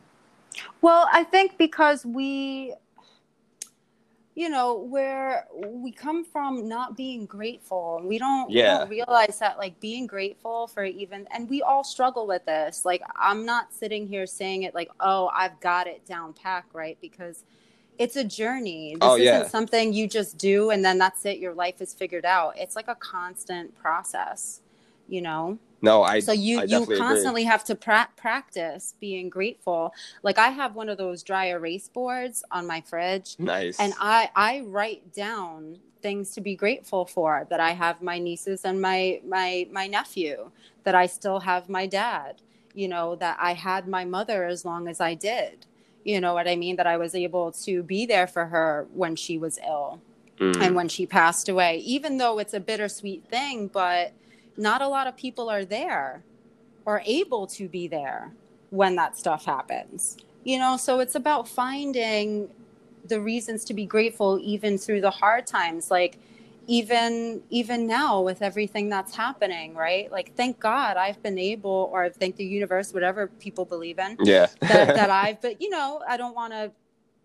[0.81, 2.73] Well, I think because we,
[4.35, 8.79] you know, where we come from not being grateful, we don't, we Yeah.
[8.79, 12.85] don't realize that like being grateful for even, and we all struggle with this.
[12.85, 16.97] Like, I'm not sitting here saying it like, oh, I've got it down pack, right?
[17.01, 17.43] Because
[17.97, 18.95] it's a journey.
[18.95, 19.39] This Oh, yeah.
[19.39, 21.39] isn't something you just do and then that's it.
[21.39, 22.55] Your life is figured out.
[22.57, 24.61] It's like a constant process,
[25.07, 25.57] you know?
[25.81, 27.07] No, I so you I you definitely agree.
[27.07, 29.93] constantly have to pra- practice being grateful.
[30.23, 33.79] Like I have one of those dry erase boards on my fridge nice.
[33.79, 38.63] and I I write down things to be grateful for that I have my nieces
[38.65, 40.51] and my my my nephew
[40.83, 42.41] that I still have my dad
[42.73, 45.65] you know that I had my mother as long as I did
[46.03, 49.15] you know what I mean that I was able to be there for her when
[49.15, 49.99] she was ill
[50.39, 50.61] Mm.
[50.61, 54.11] and when she passed away even though it's a bittersweet thing but
[54.57, 56.23] not a lot of people are there
[56.85, 58.31] or able to be there
[58.69, 62.49] when that stuff happens you know so it's about finding
[63.05, 66.17] the reasons to be grateful even through the hard times like
[66.67, 72.09] even even now with everything that's happening right like thank god i've been able or
[72.09, 74.47] thank the universe whatever people believe in yeah.
[74.61, 76.71] that, that I've, but you know, I don't want to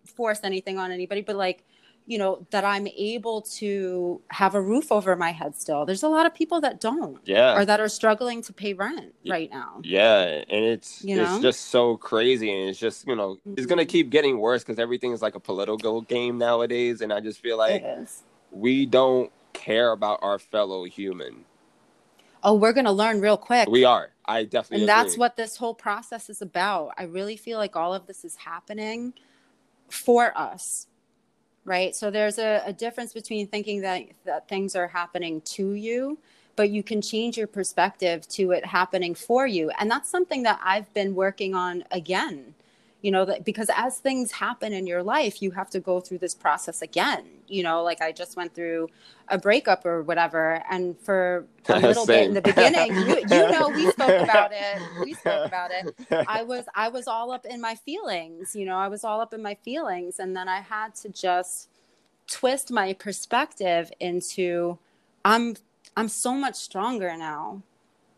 [0.05, 1.65] force anything on anybody, but like,
[2.11, 5.87] you know, that I'm able to have a roof over my head still.
[5.87, 7.57] There's a lot of people that don't yeah.
[7.57, 9.81] or that are struggling to pay rent right now.
[9.85, 13.85] Yeah, and it's You it's just so crazy, and it's just you know it's gonna
[13.85, 13.89] Mhm.
[13.89, 17.57] keep getting worse because everything is like a political game nowadays, and I just feel
[17.57, 17.85] like
[18.51, 21.45] we don't care about our fellow human.
[22.43, 23.69] Oh, we're to learn real quick.
[23.69, 24.11] We are.
[24.25, 24.83] I definitely.
[24.83, 26.93] and that's what this whole process is about.
[26.99, 29.15] I really feel like all of this is happening
[29.89, 30.89] for us.
[31.71, 31.95] Right.
[31.95, 36.19] So there's a, a difference between thinking that, that things are happening to you,
[36.57, 39.71] but you can change your perspective to it happening for you.
[39.79, 42.57] And that's something that I've been working on again.
[43.03, 46.19] You know, that because as things happen in your life, you have to go through
[46.19, 47.25] this process again.
[47.49, 48.89] You know, like I just went through
[49.29, 50.63] a breakup or whatever.
[50.71, 54.83] And for a little bit in the beginning, you, you know, we spoke about it.
[55.03, 55.95] We spoke about it.
[56.29, 59.33] I was I was all up in my feelings, you know, I was all up
[59.33, 61.69] in my feelings and then I had to just
[62.27, 64.79] twist my perspective into
[65.25, 65.57] I'm
[65.97, 67.63] I'm so much stronger now.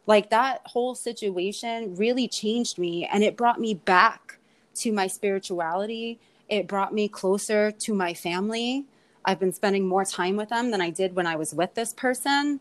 [0.07, 4.39] Like that whole situation really changed me and it brought me back
[4.77, 6.19] to my spirituality.
[6.49, 8.85] It brought me closer to my family.
[9.25, 11.93] I've been spending more time with them than I did when I was with this
[11.93, 12.61] person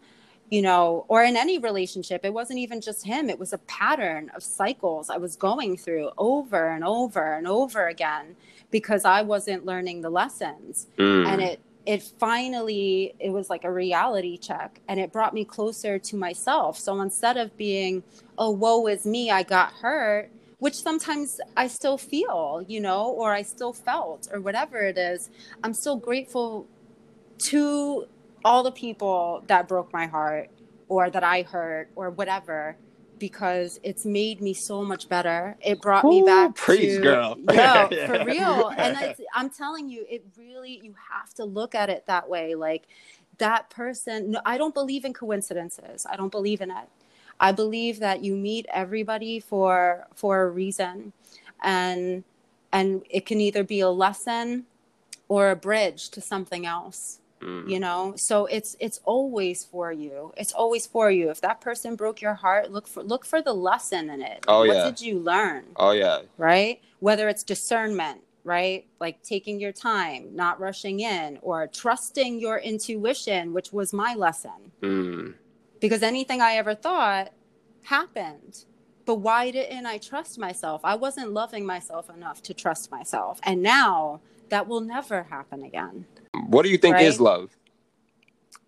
[0.51, 2.25] you know, or in any relationship.
[2.25, 6.11] It wasn't even just him, it was a pattern of cycles I was going through
[6.17, 8.35] over and over and over again
[8.69, 10.87] because I wasn't learning the lessons.
[10.97, 11.25] Mm.
[11.25, 15.97] And it, it finally it was like a reality check and it brought me closer
[15.97, 18.03] to myself so instead of being
[18.37, 20.29] oh woe is me i got hurt
[20.61, 25.29] which sometimes i still feel you know or i still felt or whatever it is
[25.63, 26.67] i'm still grateful
[27.39, 28.05] to
[28.43, 30.49] all the people that broke my heart
[30.87, 32.75] or that I hurt or whatever
[33.19, 35.55] because it's made me so much better.
[35.63, 37.35] It brought me back preach, to girl.
[37.39, 38.07] no, Yeah.
[38.07, 38.67] for real.
[38.69, 42.55] And it's, I'm telling you, it really you have to look at it that way.
[42.55, 42.87] Like
[43.37, 44.31] that person.
[44.31, 46.05] No, I don't believe in coincidences.
[46.09, 46.87] I don't believe in it.
[47.41, 51.11] I believe that you meet everybody for for a reason,
[51.61, 52.23] and
[52.71, 54.65] and it can either be a lesson
[55.27, 57.69] or a bridge to something else Mm.
[57.69, 58.13] you know?
[58.17, 60.33] So it's it's always for you.
[60.37, 61.29] It's always for you.
[61.29, 64.45] If that person broke your heart look for look for the lesson in it.
[64.47, 64.85] Oh, what yeah.
[64.85, 65.65] did you learn?
[65.75, 66.21] Oh yeah.
[66.37, 66.81] right?
[66.99, 68.87] Whether it's discernment right?
[68.99, 74.71] Like taking your time not rushing in or trusting your intuition which was my lesson.
[74.81, 75.33] Mm.
[75.81, 77.31] Because anything i ever thought
[77.83, 78.63] happened
[79.05, 83.61] but why didn't i trust myself i wasn't loving myself enough to trust myself and
[83.61, 86.05] now that will never happen again
[86.47, 87.57] What do you think is love?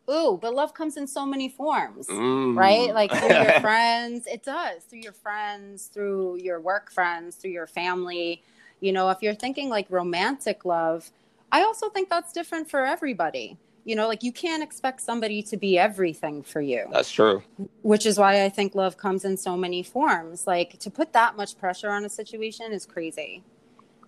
[0.09, 2.57] ooh but love comes in so many forms Mm.
[2.57, 2.93] right?
[2.93, 7.67] Like through your friends, it does through your friends, through your work friends, through your
[7.67, 8.43] family.
[8.79, 11.09] You know, if you're thinking like romantic love,
[11.51, 13.57] I also think that's different for everybody.
[13.85, 17.43] You know, like you can't expect somebody to be everything for you, That's true.
[17.81, 20.47] which is why I think love comes in so many forms.
[20.47, 23.43] Like to put that much pressure on a situation is crazy.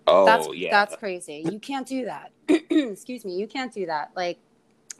[0.06, 0.70] Oh that's yeah.
[0.70, 1.42] that's crazy.
[1.50, 2.32] You can't do that.
[2.48, 4.12] Excuse me, you can't do that.
[4.16, 4.38] Like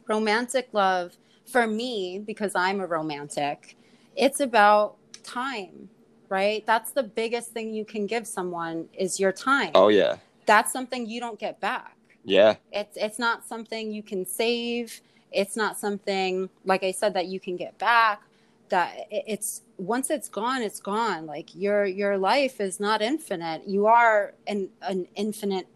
[0.07, 3.77] romantic love for me because I'm a romantic,
[4.15, 5.89] it's about time,
[6.29, 6.65] right?
[6.65, 9.71] That's the biggest thing you can give someone is your time.
[9.75, 10.17] oh yeah.
[10.45, 11.96] That's something you don't get back.
[12.27, 12.57] Yeah.
[12.73, 15.01] It's it's not something you can save.
[15.31, 18.21] It's not something like I said that you can get back.
[18.69, 21.25] That it's once it's gone, it's gone.
[21.25, 23.65] Like your your life is not infinite.
[23.65, 25.67] You are an an infinite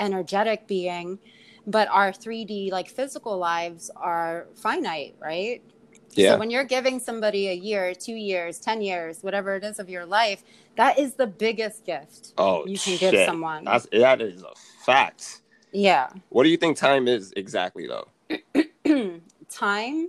[0.00, 1.20] energetic being,
[1.64, 5.62] but our 3D like physical lives are finite, right?
[6.14, 6.32] Yeah.
[6.32, 9.88] So when you're giving somebody a year, two years, 10 years, whatever it is of
[9.88, 10.42] your life,
[10.74, 13.12] that is the biggest gift oh you can shit.
[13.12, 13.64] give someone.
[13.64, 14.52] That's that is a
[14.84, 15.42] fact.
[15.72, 16.08] Yeah.
[16.30, 18.08] What do you think time is exactly though?
[19.50, 20.08] time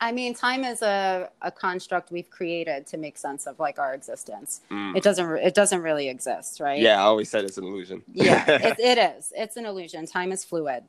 [0.00, 3.94] i mean time is a, a construct we've created to make sense of like our
[3.94, 4.96] existence Mm.
[4.96, 8.02] it doesn't it doesn't really exist right Yeah, I always said it's an illusion.
[8.12, 10.84] yeah it, it is it's an illusion time is fluid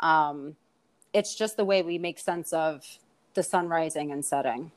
[0.00, 0.56] um
[1.12, 2.84] it's just the way we make sense of
[3.34, 4.70] the sun rising and setting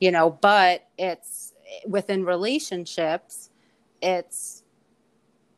[0.00, 1.54] you know but it's
[1.86, 3.50] within relationships
[4.00, 4.61] it's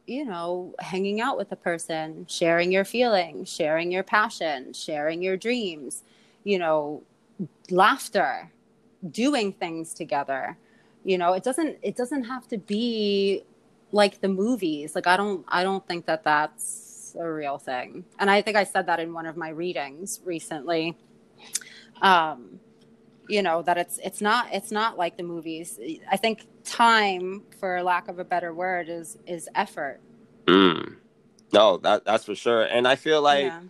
[0.06, 5.36] you know hanging out with a person sharing your feelings sharing your passion sharing your
[5.36, 6.02] dreams
[6.44, 7.02] you know
[7.70, 8.50] laughter
[9.10, 10.56] doing things together.
[11.04, 13.44] You know it doesn't it doesn't have to be
[13.92, 14.94] like the movies.
[14.94, 18.04] Like i don't i don't think that that's a real thing.
[18.18, 20.96] And i think i said that in one of my readings recently.
[22.00, 22.60] Um
[23.28, 25.78] you know that it's it's not it's not like the movies.
[26.10, 30.00] I think time for lack of a better word is is effort
[30.46, 30.96] Mm.
[31.52, 32.62] No, that that's for sure.
[32.64, 33.60] And I feel like yeah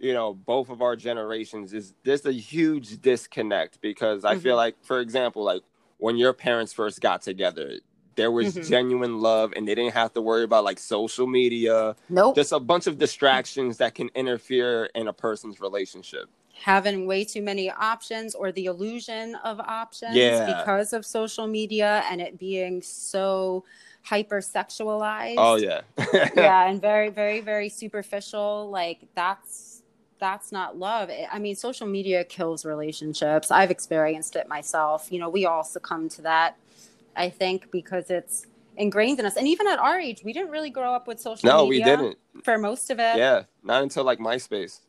[0.00, 4.58] you know both of our generations is there's a huge disconnect because I feel Mhm.
[4.58, 5.62] like, for example, like
[5.98, 7.80] when your parents first got together,
[8.14, 8.68] there was Mhm.
[8.68, 11.96] genuine love, and they didn't have to worry about like social media.
[12.08, 16.28] nope Just a bunch of distractions that can interfere in a person's relationship.
[16.60, 20.44] Having way too many options or the illusion of options Yeah.
[20.58, 23.64] because of social media and it being so
[24.06, 25.34] hypersexualized.
[25.38, 25.82] Oh yeah,
[26.36, 28.70] yeah, and very, very, very superficial.
[28.70, 29.82] Like that's
[30.18, 31.10] that's not love.
[31.10, 33.50] I- I mean, social media kills relationships.
[33.50, 35.12] I've experienced it myself.
[35.12, 36.56] You know, we all succumb to that.
[37.16, 40.70] I think because it's ingrained in us, and even at our age, we didn't really
[40.70, 42.16] grow up with social no, we didn't.
[42.44, 43.16] for most of it.
[43.16, 44.80] Yeah, not until like MySpace.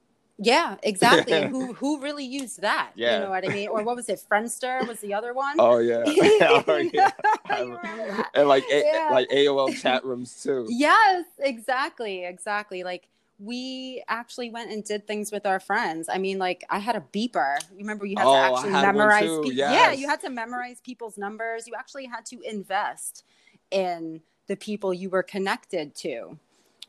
[0.41, 1.34] Yeah, exactly.
[1.34, 2.91] And who who really used that?
[2.95, 3.15] Yeah.
[3.15, 3.69] You know what I mean?
[3.69, 4.23] Or what was it?
[4.32, 5.56] Friendster was the other one.
[5.60, 7.12] Oh yeah, oh, yeah.
[7.58, 8.30] You remember that?
[8.36, 10.67] and like A- like AOL chat rooms too.
[10.69, 12.84] Yes, exactly, exactly.
[12.84, 13.08] Like
[13.39, 16.10] we actually went and did things with our friends.
[16.12, 17.58] I mean, like I had a beeper.
[17.71, 19.30] You remember you had Oh, to actually had memorize.
[19.43, 21.67] pe- Yeah, you had to memorize people's numbers.
[21.67, 23.23] You actually had to invest
[23.71, 26.38] in the people you were connected to.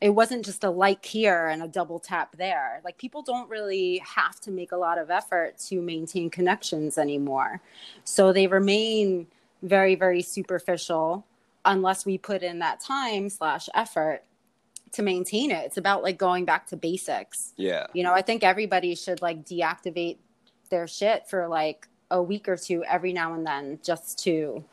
[0.01, 2.81] It wasn't just a like here and a double tap there.
[2.85, 7.61] Like people don't really have to make a lot of effort to maintain connections anymore.
[8.05, 9.27] So they remain
[9.63, 11.27] very, very superficial
[11.65, 14.23] unless we put in that time slash effort
[14.93, 15.67] to maintain it.
[15.67, 17.53] It's about like going back to basics.
[17.57, 20.17] Yeah, You know, I think everybody should like deactivate
[20.71, 24.65] their shit for like a week or two every now and then just to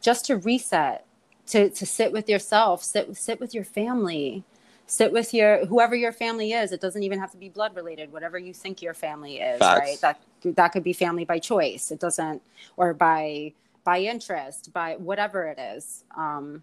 [0.00, 1.06] just to reset,
[1.46, 4.44] to to sit with yourself, sit sit with your family,
[4.86, 6.72] sit with your whoever your family is.
[6.72, 9.80] It doesn't even have to be blood related, whatever you think your family is, Facts.
[9.80, 10.00] right?
[10.00, 10.20] That
[10.56, 11.90] that could be family by choice.
[11.90, 12.42] It doesn't
[12.76, 13.52] or by
[13.84, 16.04] by interest, by whatever it is.
[16.16, 16.62] Um,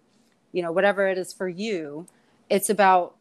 [0.52, 2.06] you know, whatever it is for you,
[2.50, 3.16] it's about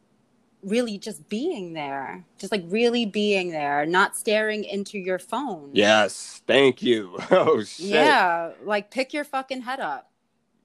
[0.63, 6.43] really just being there just like really being there not staring into your phone yes,
[6.45, 7.17] thank you.
[7.31, 7.87] Oh shit.
[7.87, 10.10] yeah like pick your fucking head up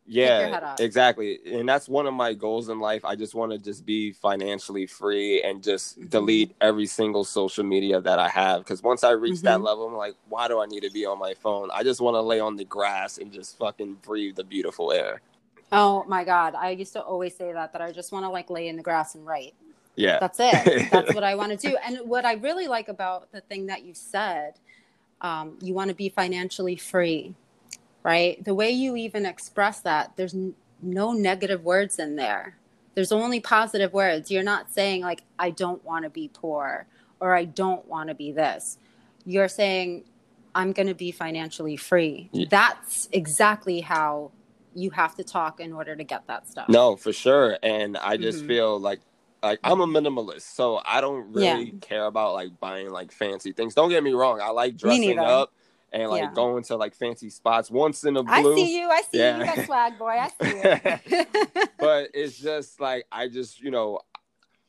[0.07, 3.05] yeah exactly and that's one of my goals in life.
[3.05, 6.11] I just want to just be financially free and just Mhm.
[6.11, 9.65] delete every single social media that i have because once i reach that Mhm.
[9.65, 11.71] level i'm like why do i need to be on my phone?
[11.73, 15.23] I just want to lay on the grass and just fucking breathe the beautiful air.
[15.73, 18.51] Oh my god i used to always say that that i just want to like
[18.51, 19.55] lay in the grass and write.
[19.97, 20.19] Yeah.
[20.21, 20.91] That's it.
[20.91, 23.83] That's what i want to do and what i really like about the thing that
[23.85, 24.55] you said
[25.23, 27.35] um, you want to be financially free
[28.07, 28.43] right?
[28.45, 32.57] The way you even express that there's n- no negative words in there.
[32.95, 34.31] There's only positive words.
[34.31, 36.87] You're not saying like i don't want to be poor
[37.21, 38.79] or i don't want to be this.
[39.25, 40.05] You're saying
[40.55, 42.31] i'm going to be financially free.
[42.33, 42.47] Yeah.
[42.49, 44.31] that's exactly how
[44.75, 46.69] you have to talk in order to get that stuff.
[46.69, 48.47] No for sure and i just Mhm.
[48.47, 49.01] feel like
[49.43, 53.75] like i'm a minimalist so i don't really care about like buying like fancy things.
[53.75, 55.53] Don't get me wrong i like dressing up
[55.97, 56.33] and like Yeah.
[56.35, 58.89] going to like fancy spots once in a blue I see you.
[58.89, 59.35] I see Yeah.
[59.39, 59.41] you.
[59.41, 60.09] You got swag, boy.
[60.09, 61.25] I see you.
[61.79, 64.01] but it's just like I just you know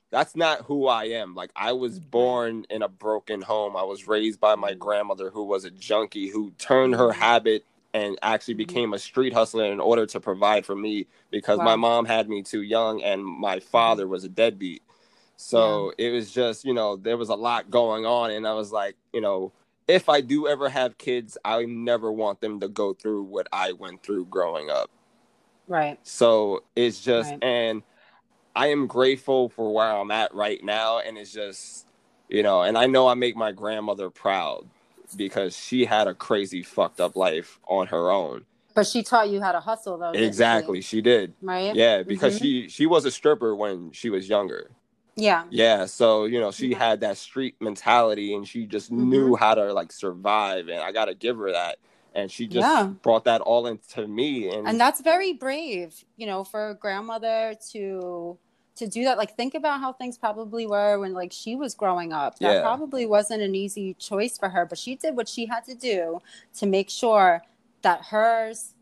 [0.09, 1.35] that's not who I am.
[1.35, 2.09] Like I was Mm-hmm.
[2.09, 3.75] born in a broken home.
[3.75, 7.15] I was raised by my grandmother who was a junkie who turned her Mhm.
[7.15, 11.75] habit and actually became a street hustler in order to provide for me because my
[11.75, 14.81] mom had me too young and my father was a deadbeat.
[15.35, 18.71] So it was just, you know, there was a lot going on and I was
[18.71, 19.51] like, you know,
[19.87, 23.73] if I do ever have kids, I never want them to go through what I
[23.73, 24.89] went through growing up.
[25.67, 25.99] right.
[26.03, 27.43] So it's just, Right.
[27.43, 27.83] and
[28.55, 30.99] I am grateful for where I'm at right now.
[30.99, 31.87] And it's just,
[32.29, 34.69] you know, and I know I make my grandmother proud
[35.15, 38.45] because she had a crazy fucked up life on her own.
[38.75, 40.11] But she taught you how to hustle, though.
[40.13, 40.27] didn't she?
[40.27, 40.81] Exactly.
[40.81, 41.33] She did.
[41.41, 41.75] Right.
[41.75, 42.03] Yeah.
[42.03, 42.39] Because Mhm.
[42.39, 44.71] she, she was a stripper when she was younger.
[45.17, 45.45] Yeah.
[45.49, 49.07] Yeah, so you know she had that street mentality, and she just Mhm.
[49.09, 51.77] knew how to like survive, and I gotta give her that.
[52.13, 52.93] And she just Yeah.
[53.03, 57.55] brought that all into me, and, and that's very brave you know for a grandmother
[57.71, 58.37] to
[58.75, 62.13] to do that like think about how things probably were when like she was growing
[62.13, 62.61] up that Yeah.
[62.61, 66.21] probably wasn't an easy choice for her but she did what she had to do
[66.55, 67.41] to make sure
[67.81, 68.75] that hers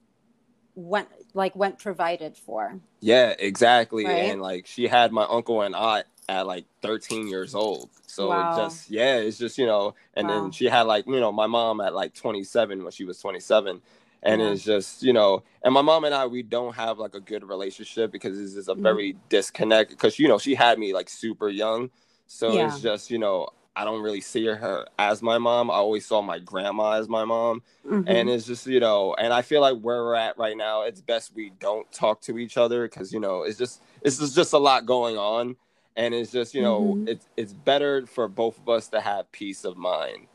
[0.76, 4.06] went like went provided for yeah, exactly.
[4.06, 4.32] Right?
[4.32, 8.52] And like she had my uncle and aunt at like 13 years old, so Wow.
[8.56, 10.34] just yeah, it's just you know, and Wow.
[10.42, 13.82] then she had like you know my mom at like 27 when she was 27.
[14.24, 14.48] And Yeah.
[14.48, 17.44] it's just, you know, and my mom and I, we don't have like a good
[17.48, 18.82] relationship because this is a Mhm.
[18.82, 19.92] very disconnect.
[19.92, 21.92] Because, you know, she had me like super young.
[22.26, 22.66] So Yeah.
[22.66, 25.70] it's just, you know, I don't really see her as my mom.
[25.70, 27.62] I always saw my grandma as my mom.
[27.86, 28.06] Mhm.
[28.08, 31.02] And it's just, you know, and I feel like where we're at right now, it's
[31.02, 34.54] best we don't talk to each other because, you know, it's just, it's just, just
[34.54, 35.56] a lot going on.
[35.96, 37.08] And it's just, you know, Mhm.
[37.10, 40.28] it's, it's better for both of us to have peace of mind.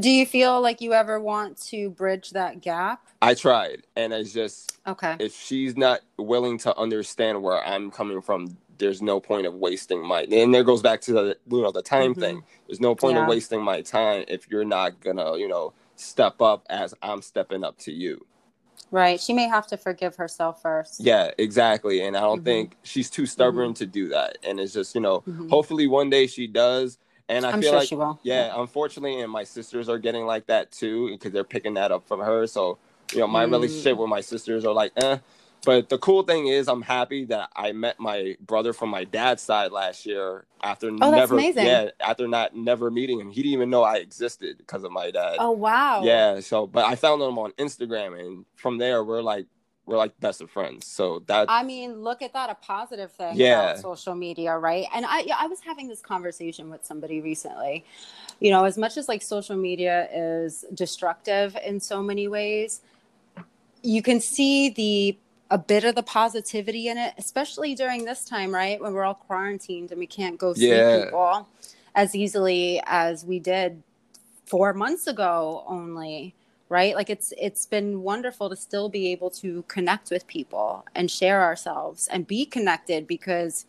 [0.00, 3.86] do you feel like you ever want to bridge that gap I tried.
[3.96, 9.00] And it's just, okay if she's not willing to understand where I'm coming from, there's
[9.02, 10.22] no point of wasting my.
[10.22, 12.20] And there goes back to the you know the time Mhm.
[12.20, 12.44] thing.
[12.66, 13.22] There's no point Yeah.
[13.22, 17.62] of wasting my time if you're not gonna you know step up as I'm stepping
[17.62, 18.26] up to you.
[18.90, 22.02] Right she may have to forgive herself first Yeah, exactly.
[22.02, 22.44] And I don't Mhm.
[22.44, 24.38] think she's too stubborn to do that.
[24.42, 25.48] And it's just you know Mhm.
[25.50, 26.98] hopefully one day she does.
[27.28, 30.26] And I i'm feel sure like she will yeah, unfortunately, and my sisters are getting
[30.26, 32.46] like that too because they're picking that up from her.
[32.46, 32.78] So,
[33.14, 33.52] you know, my Mm.
[33.52, 35.18] relationship with my sisters are like, eh.
[35.64, 39.42] But the cool thing is, I'm happy that I met my brother from my dad's
[39.42, 41.66] side last year after Oh, that's never, amazing.
[41.66, 43.30] yeah, after not never meeting him.
[43.30, 45.36] He didn't even know I existed because of my dad.
[45.38, 46.40] oh wow Yeah.
[46.40, 49.46] So, but I found him on Instagram, and from there, we're like,
[49.86, 50.86] we're like best of friends.
[50.86, 53.70] So that, I mean, look at that a positive thing Yeah.
[53.72, 54.86] about social media, right?
[54.94, 57.84] And I I was having this conversation with somebody recently.
[58.38, 62.80] You know, as much as like social media is destructive in so many ways,
[63.82, 65.18] you can see the
[65.50, 68.80] a bit of the positivity in it, especially during this time, right?
[68.80, 71.02] When we're all quarantined and we can't go see Yeah.
[71.02, 71.48] people
[71.94, 73.82] as easily as we did
[74.46, 76.34] four months ago only
[76.68, 81.10] right like it's it's been wonderful to still be able to connect with people and
[81.10, 83.66] share ourselves and be connected because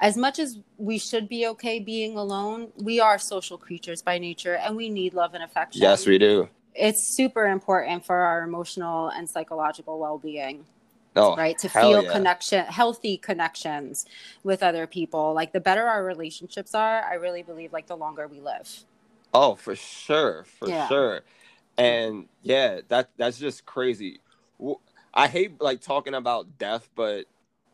[0.00, 4.56] as much as we should be okay being alone we are social creatures by nature
[4.56, 6.48] and we need love and affection yes, we do.
[6.74, 10.64] it's super important for our emotional and psychological well-being
[11.16, 12.12] Oh, right to feel yeah.
[12.12, 14.06] connection healthy connections
[14.44, 18.28] with other people like the better our relationships are i really believe like the longer
[18.28, 18.84] we live
[19.32, 20.88] Oh, for sure, for Yeah.
[20.88, 21.22] sure.
[21.78, 24.20] And yeah, that that's just crazy.
[25.14, 27.26] i hate like talking about death, but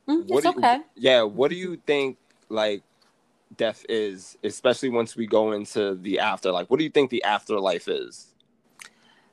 [0.08, 2.18] Mm, what it's do you, okay yeah, what do you think
[2.48, 2.82] like
[3.56, 7.24] death is, especially once we go into the after Like, what do you think the
[7.24, 8.28] afterlife is?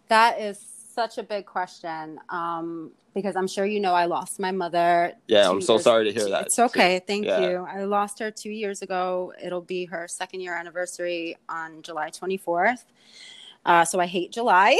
[0.10, 4.51] That is such a big question um, because I'm sure you know I lost my
[4.51, 5.14] mother.
[5.28, 6.47] Yeah, I'm so sorry to hear that.
[6.47, 7.01] It's okay.
[7.05, 7.41] Thank Yeah.
[7.49, 7.68] you.
[7.70, 9.34] I lost her two years ago.
[9.41, 12.86] It'll be her second year anniversary on July 24th.
[13.66, 14.78] Uh, so I hate July,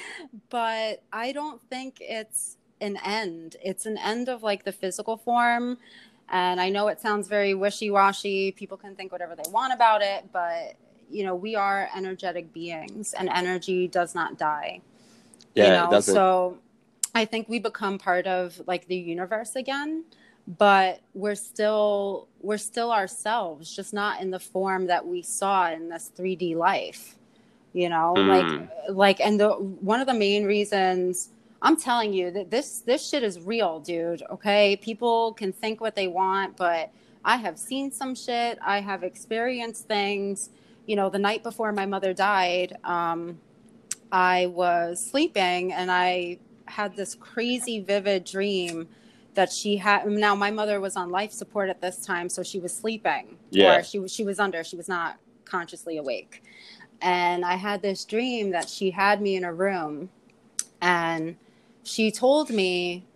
[0.50, 3.56] but I don't think it's an end.
[3.62, 5.78] It's an end of like the physical form.
[6.30, 8.52] And I know it sounds very wishy washy.
[8.52, 10.74] People can think whatever they want about it, but
[11.10, 14.80] you know, we are energetic beings and energy does not die
[15.54, 16.14] Yeah, you it doesn't.
[16.14, 16.58] so
[17.16, 20.04] i think we become part of like the universe again
[20.46, 25.88] but we're still we're still ourselves just not in the form that we saw in
[25.88, 27.16] this 3d life
[27.72, 28.14] you know?
[28.16, 28.28] Mm.
[28.28, 31.30] like like and the one of the main reasons
[31.62, 34.76] i'm telling you that this this shit is real dude okay?
[34.76, 36.90] People can think what they want but
[37.24, 38.58] i have seen some shit.
[38.64, 40.50] I have experienced things.
[40.86, 43.38] You know the night before my mother died um
[44.12, 48.88] I was sleeping and I had this crazy vivid dream
[49.34, 52.58] that she had now my mother was on life support at this time so she
[52.58, 53.36] was sleeping.
[53.50, 53.76] Yeah.
[53.76, 56.42] or she was she was under she was not consciously awake.
[57.00, 60.08] And I had this dream that she had me in a room
[60.80, 61.36] and
[61.84, 63.06] she told me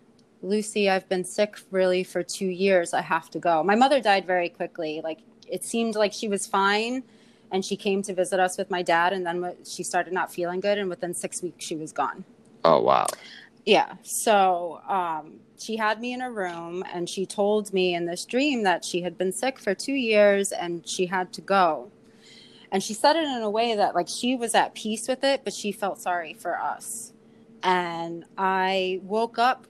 [0.41, 3.63] Lucy I've been sick really for 2 years I have to go.
[3.63, 7.03] My mother died very quickly like it seemed like she was fine
[7.51, 10.59] and she came to visit us with my dad and then she started not feeling
[10.59, 12.23] good and within six weeks she was gone
[12.63, 13.05] oh wow.
[13.65, 18.25] yeah so um, she had me in a room and she told me in this
[18.25, 21.91] dream that she had been sick for two years and she had to go
[22.71, 25.41] and she said it in a way that like she was at peace with it
[25.43, 27.13] but she felt sorry for us
[27.63, 29.67] and i woke up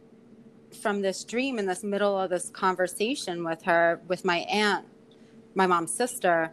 [0.81, 4.85] from this dream in this middle of this conversation with her with my aunt
[5.55, 6.51] my mom's sister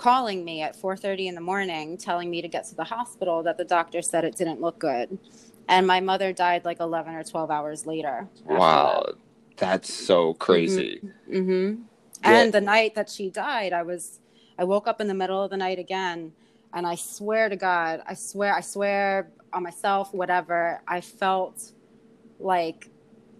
[0.00, 3.58] calling me at 4:30 in the morning telling me to get to the hospital that
[3.58, 5.18] the doctor said it didn't look good.
[5.70, 8.28] And my mother died like 11 or 12 hours later.
[8.44, 9.04] Wow.
[9.06, 9.14] that.
[9.56, 11.00] That's so crazy.
[11.30, 11.82] Mm-hmm.
[12.22, 12.30] Yeah.
[12.30, 14.18] And the night that she died, I was,
[14.58, 16.32] I woke up in the middle of the night again,
[16.72, 21.72] and I swear to God, I swear, I swear on myself, whatever, I felt
[22.40, 22.90] like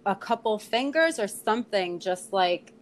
[0.05, 2.73] a couple fingers or something just like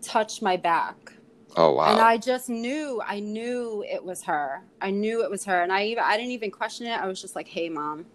[0.00, 1.12] touch my back.
[1.56, 1.92] Oh wow.
[1.92, 4.62] And I just knew, I knew it was her.
[4.80, 5.62] I knew it was her.
[5.62, 6.98] And I even, I didn't even question it.
[6.98, 8.06] I was just like, hey, mom,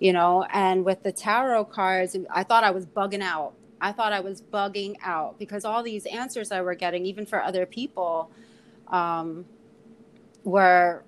[0.00, 3.52] you know, and with the tarot cards, I thought I was bugging out.
[3.80, 7.42] I thought I was bugging out because all these answers I were getting, even for
[7.42, 8.30] other people,
[8.88, 9.44] um,
[10.42, 11.04] were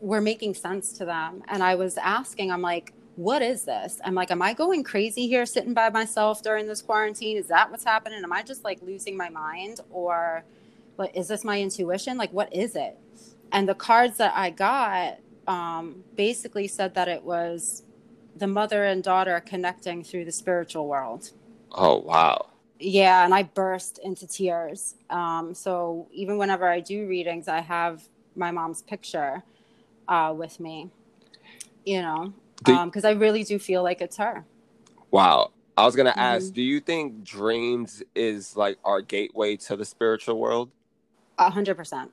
[0.00, 1.42] were making sense to them.
[1.48, 4.00] And I was asking, I'm like, what is this?
[4.04, 7.38] I'm like, am I going crazy here sitting by myself during this quarantine?
[7.38, 8.22] Is that what's happening?
[8.22, 9.80] Am I just like losing my mind?
[9.90, 10.44] Or
[10.98, 12.18] like, is this my intuition?
[12.18, 12.98] Like, what is it?
[13.52, 17.84] And the cards that I got um, basically said that it was
[18.36, 21.30] the mother and daughter connecting through the spiritual world.
[21.72, 22.46] oh wow.
[22.80, 24.96] Yeah, and I burst into tears.
[25.08, 28.02] Um, so even whenever I do readings, I have
[28.34, 29.44] my mom's picture
[30.08, 30.90] uh, with me,
[31.84, 34.44] you know, because I really do feel like it's her.
[35.10, 35.52] Wow.
[35.76, 36.54] I was gonna ask, Mhm.
[36.54, 40.70] do you think dreams is like our gateway to the spiritual world?
[41.38, 42.12] A hundred percent.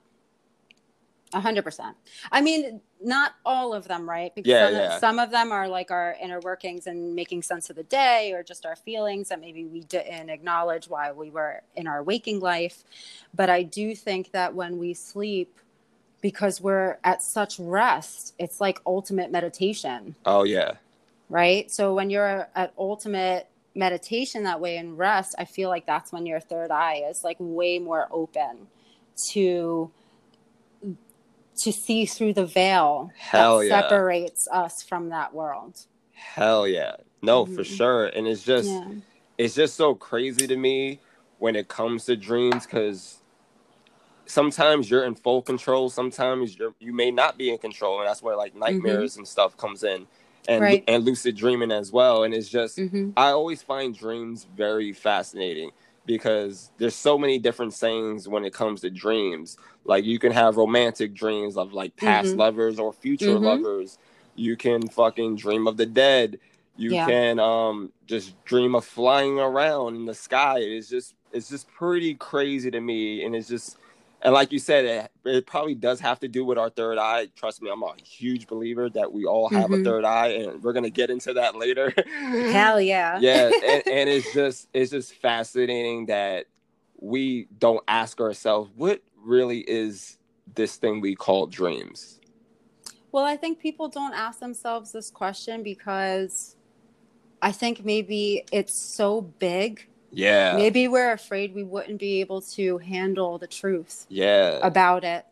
[1.34, 1.96] A hundred percent.
[2.32, 4.34] I mean, not all of them, right?
[4.36, 5.00] Because Yeah, some, yeah.
[5.00, 8.44] some of them are like our inner workings and making sense of the day or
[8.44, 12.84] just our feelings that maybe we didn't acknowledge while we were in our waking life.
[13.34, 15.60] But I do think that when we sleep,
[16.22, 20.74] because we're at such rest, it's like ultimate meditation Oh yeah.
[21.30, 21.72] right?
[21.72, 26.26] So when you're at ultimate meditation that way and rest, I feel like that's when
[26.26, 28.68] your third eye is like way more open
[29.30, 29.92] to
[31.58, 33.82] to see through the veil Hell that yeah.
[33.82, 35.80] separates us from that world.
[36.14, 36.96] Hell yeah.
[37.22, 37.78] No, for Mhm.
[37.78, 38.06] sure.
[38.08, 38.88] And it's just yeah.
[39.38, 41.00] it's just so crazy to me
[41.40, 43.18] when it comes to dreams because
[44.26, 48.22] sometimes you're in full control sometimes you're you may not be in control and that's
[48.22, 50.08] where like nightmares and stuff comes in
[50.48, 50.84] and Right.
[50.88, 55.72] and lucid dreaming as well and it's just hmm i always find dreams very fascinating
[56.18, 60.58] because there's so many different sayings when it comes to dreams like you can have
[60.58, 62.38] romantic dreams of like past Mhm.
[62.38, 63.44] lovers or future Mhm.
[63.44, 63.98] lovers
[64.36, 66.40] you can fucking dream of the dead
[66.78, 67.06] you Yeah.
[67.06, 72.14] can um just dream of flying around in the sky it's just it's just pretty
[72.16, 73.78] crazy to me and it's just
[74.24, 77.28] and like you said it, it probably does have to do with our third eye
[77.36, 79.82] trust me i'm a huge believer that we all have Mhm.
[79.82, 81.94] a third eye and we're gonna get into that later
[82.52, 83.18] Hell yeah.
[83.20, 86.46] yeah and, and it's just it's just fascinating that
[87.00, 90.18] we don't ask ourselves what really is
[90.56, 92.20] this thing we call dreams
[93.12, 96.56] Well, I think people don't ask themselves this question because
[97.42, 99.88] I think maybe it's so big.
[100.12, 104.06] Yeah Maybe we're afraid we wouldn't be able to handle the truth.
[104.10, 105.26] yeah about it,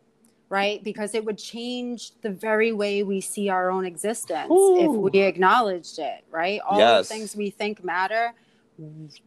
[0.49, 0.83] right?
[0.83, 4.79] Because it would change the very way we see our own existence Ooh.
[5.05, 6.59] if we acknowledged it, right?
[6.67, 7.07] All Yes.
[7.07, 8.33] the things we think matter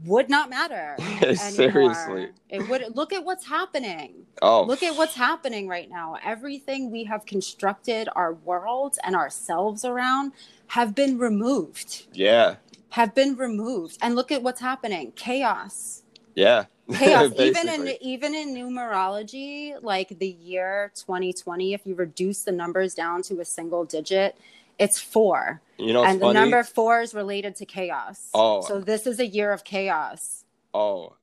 [0.06, 0.96] would not matter.
[1.36, 2.30] Seriously.
[2.48, 4.24] It would look at what's happening.
[4.40, 6.16] oh Look at what's happening right now.
[6.24, 10.32] Everything we have constructed our world and ourselves around
[10.68, 12.06] have been removed.
[12.14, 12.56] yeah
[12.92, 13.96] Have been removed.
[14.02, 15.12] And look at what's happening.
[15.16, 16.02] Chaos.
[16.34, 16.66] Yeah.
[16.92, 17.32] Chaos.
[17.38, 23.22] Even in even in numerology like the year 2020 if you reduce the numbers down
[23.22, 24.36] to a single digit
[24.78, 25.62] it's four.
[25.78, 28.28] You know and the number four is related to chaos.
[28.34, 28.60] Oh.
[28.60, 30.44] so this is a year of chaos.
[30.74, 31.14] Oh.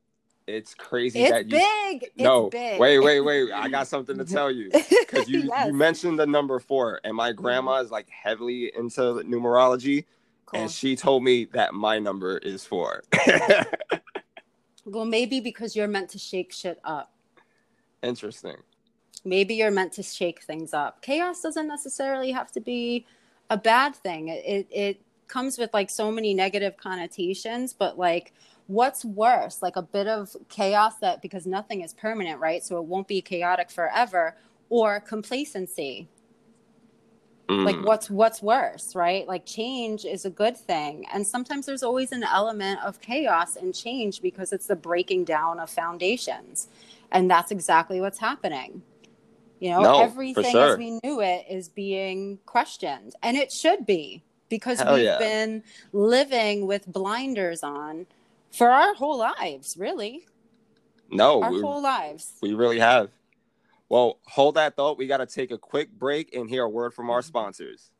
[0.48, 2.04] It's crazy it's that you big.
[2.04, 2.80] It's no big.
[2.80, 3.52] wait wait wait.
[3.52, 4.72] I got something to tell you.
[4.90, 5.68] Because you, Yes.
[5.68, 10.06] you mentioned the number four and my grandma is like heavily into numerology
[10.52, 10.62] Cool.
[10.62, 13.04] and she told me that my number is four.
[14.86, 17.12] Well maybe because you're meant to shake shit up.
[18.02, 18.56] Interesting.
[19.24, 21.04] Maybe you're meant to shake things up.
[21.04, 23.06] Chaos doesn't necessarily have to be
[23.52, 24.30] a bad thing.
[24.30, 28.34] It, it it comes with like so many negative connotations but like
[28.66, 29.62] what's worse?
[29.62, 32.64] Like a bit of chaos that because nothing is permanent right?
[32.64, 34.36] So it won't be chaotic forever
[34.70, 36.08] or complacency
[37.50, 39.28] like Mm, what's what's worse right?
[39.28, 41.06] Like change is a good thing.
[41.12, 45.60] And sometimes there's always an element of chaos and change because it's the breaking down
[45.60, 46.68] of foundations.
[47.12, 48.84] And that's exactly what's happening.
[49.60, 50.74] You know No, everything sure.
[50.74, 53.16] as we knew it is being questioned.
[53.24, 55.18] And it should be because Hell we've yeah.
[55.18, 58.06] been living with blinders on
[58.52, 60.26] for our whole lives really.
[61.12, 62.34] No our whole lives.
[62.42, 63.10] we really have
[63.90, 64.98] Well, hold that thought.
[64.98, 67.12] We got to take a quick break and hear a word from Mm-hmm.
[67.12, 67.92] our sponsors.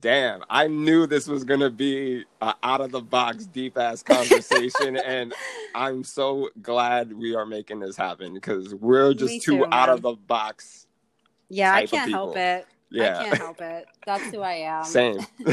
[0.00, 4.00] Damn, I knew this was going to be an out of the box, deep ass
[4.02, 4.96] conversation.
[5.04, 5.34] and
[5.74, 9.88] I'm so glad we are making this happen because we're just Me too too, out
[9.88, 10.86] of the box.
[11.48, 12.66] Yeah, I can't help it.
[12.90, 13.18] Yeah.
[13.18, 13.86] I can't help it.
[14.06, 14.84] That's who I am.
[14.84, 15.18] Same.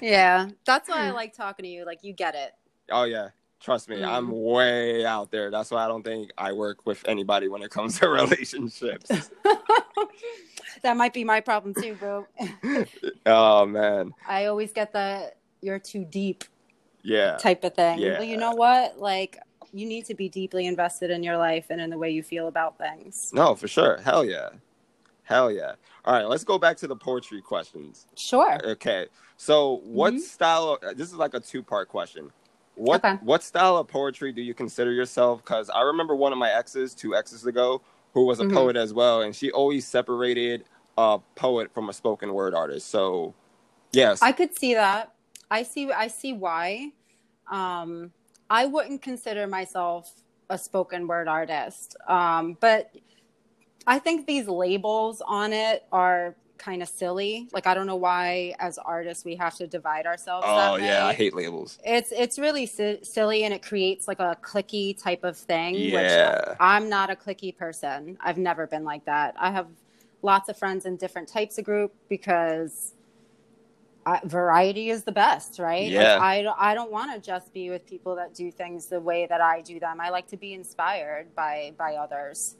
[0.00, 1.84] Yeah, that's why I like talking to you.
[1.84, 2.52] Like you get it.
[2.92, 3.30] oh, yeah.
[3.60, 4.06] Trust me, Mm.
[4.08, 5.50] I'm way out there.
[5.50, 9.30] That's why I don't think I work with anybody when it comes to relationships.
[10.82, 12.26] that might be my problem too, bro.
[13.26, 14.14] oh, man.
[14.26, 16.44] I always get the you're too deep
[17.02, 17.36] Yeah.
[17.36, 17.98] type of thing.
[17.98, 18.12] Yeah.
[18.14, 18.98] Well, you know what?
[18.98, 19.38] Like
[19.72, 22.48] you need to be deeply invested in your life and in the way you feel
[22.48, 23.30] about things.
[23.34, 23.98] No, for sure.
[24.02, 24.48] Hell yeah.
[25.24, 25.74] Hell yeah.
[26.04, 28.06] All right, let's go back to the poetry questions.
[28.16, 28.58] Sure.
[28.70, 29.06] Okay.
[29.36, 30.18] So, what Mhm.
[30.20, 32.32] style of, this is like a two-part question.
[32.80, 33.18] What Okay.
[33.20, 36.94] what style of poetry do you consider yourself cuz I remember one of my exes
[36.94, 37.82] 2 exes ago
[38.14, 38.54] who was a Mhm.
[38.54, 40.64] poet as well and she always separated
[40.96, 42.88] a poet from a spoken word artist.
[42.88, 43.34] So,
[43.92, 44.20] yes.
[44.22, 45.14] I could see that.
[45.50, 46.92] I see I see why.
[47.52, 48.12] Um
[48.50, 50.12] I wouldn't consider myself
[50.50, 51.96] a spoken word artist.
[52.08, 52.90] Um but
[53.86, 57.48] I think these labels on it are kind of silly.
[57.52, 61.14] Like I don't know why as artists we have to divide ourselves oh yeah, I
[61.14, 61.78] hate labels.
[61.84, 66.50] it's it's really si- silly and it creates like a cliquey type of thing Yeah.
[66.50, 69.66] which i'm not a cliquey person i've never been like that i have
[70.22, 72.94] lots of friends in different types of group because
[74.06, 76.14] I, variety is the best right Yeah.
[76.14, 79.00] like, i, don't- I don't want to just be with people that do things the
[79.00, 82.56] way that i do them i like to be inspired by by others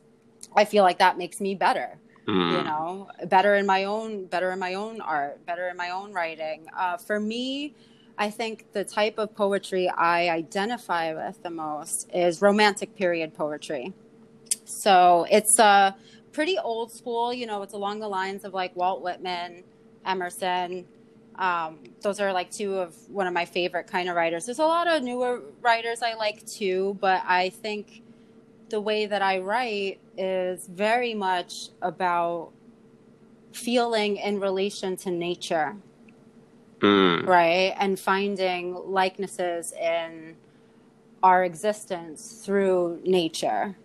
[0.56, 1.98] i feel like that makes me better
[2.48, 2.64] you Mm.
[2.64, 6.66] know better in my own better in my own art better in my own writing.
[6.78, 7.74] Uh, for me
[8.18, 13.92] i think the type of poetry i identify with the most is romantic period poetry.
[14.64, 15.92] So it's uh,
[16.32, 19.64] pretty old school you know it's along the lines of like walt whitman
[20.06, 20.86] emerson
[21.38, 24.46] um, those are like two of one of my favorite kind of writers.
[24.46, 28.02] There's a lot of newer writers i like too but i think
[28.70, 32.50] the way that I write is very much about
[33.52, 35.76] feeling in relation to nature,
[36.80, 37.26] Mm.
[37.26, 37.74] right?
[37.78, 40.36] And finding likenesses in
[41.22, 43.76] our existence through nature,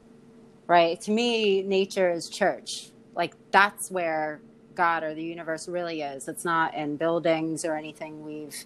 [0.67, 0.99] right?
[1.01, 2.91] To me, nature is church.
[3.15, 4.41] Like that's where
[4.75, 6.27] God or the universe really is.
[6.27, 8.65] It's not in buildings or anything we've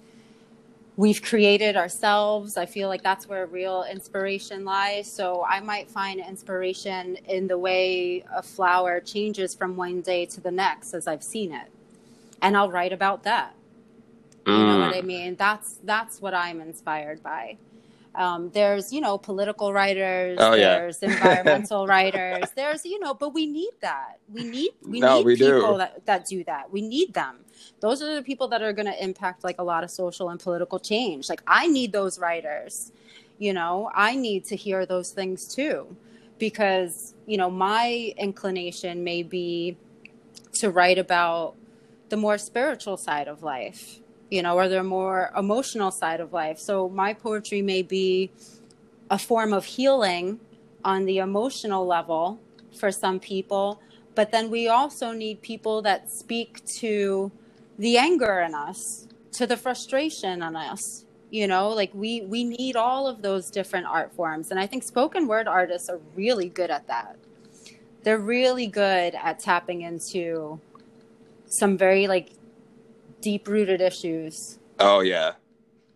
[0.99, 2.57] we've created ourselves.
[2.57, 5.11] I feel like that's where real inspiration lies.
[5.11, 10.41] So I might find inspiration in the way a flower changes from one day to
[10.41, 11.69] the next as I've seen it.
[12.41, 13.55] And I'll write about that.
[14.45, 15.05] You know what I Mm.
[15.05, 15.35] mean?
[15.37, 17.57] That's that's what I'm inspired by.
[18.15, 20.39] Um, there's you know political writers.
[20.41, 20.79] Oh, yeah.
[20.79, 22.51] There's environmental writers.
[22.55, 24.19] There's you know, but we need that.
[24.33, 25.59] We need we No, need we do.
[25.61, 26.71] people that that do that.
[26.71, 27.45] We need them.
[27.79, 30.39] Those are the people that are going to impact like a lot of social and
[30.39, 31.29] political change.
[31.29, 32.91] Like I need those writers.
[33.37, 35.95] You know, I need to hear those things too,
[36.37, 39.77] because you know my inclination may be
[40.55, 41.55] to write about
[42.09, 43.99] the more spiritual side of life
[44.29, 46.59] you know, or the more emotional side of life.
[46.59, 48.31] So my poetry may be
[49.09, 50.39] a form of healing
[50.85, 52.39] on the emotional level
[52.77, 53.81] for some people,
[54.15, 57.31] but then we also need people that speak to
[57.79, 61.05] the anger in us, to the frustration in us.
[61.31, 64.83] You know, like we we need all of those different art forms, and I think
[64.83, 67.17] spoken word artists are really good at that.
[68.03, 70.59] They're really good at tapping into
[71.47, 72.31] some very like
[73.21, 74.59] deep rooted issues.
[74.79, 75.33] Oh yeah.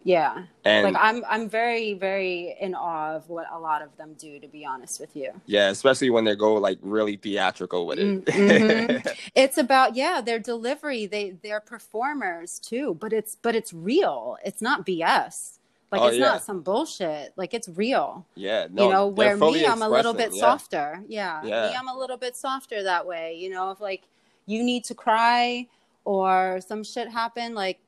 [0.04, 0.44] Yeah.
[0.66, 4.40] And like I'm I'm very very in awe of what a lot of them do
[4.40, 5.32] to be honest with you.
[5.46, 8.26] yeah, especially when they go like really theatrical with it.
[8.26, 9.16] Mhm.
[9.36, 14.38] It's about yeah, their delivery, they they're performers too, but it's but it's real.
[14.44, 15.60] It's not BS.
[15.92, 16.26] Like Oh, it's yeah.
[16.26, 17.34] not some bullshit.
[17.36, 18.26] Like it's real.
[18.36, 20.40] yeah, no, you know, where me I'm a little bit yeah.
[20.40, 21.04] softer.
[21.08, 21.42] Yeah.
[21.44, 21.70] Yeah.
[21.70, 24.02] Me I'm a little bit softer that way, you know, if like
[24.48, 25.68] you need to cry
[26.04, 27.80] or some shit happened like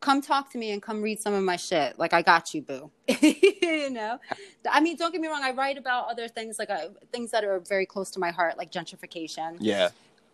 [0.00, 1.98] come talk to me and come read some of my shit.
[1.98, 2.90] Like I got you, boo.
[3.08, 4.18] you know.
[4.70, 5.42] I mean, don't get me wrong.
[5.44, 8.56] I write about other things, like uh, things that are very close to my heart,
[8.56, 9.56] like gentrification.
[9.60, 9.90] Yeah,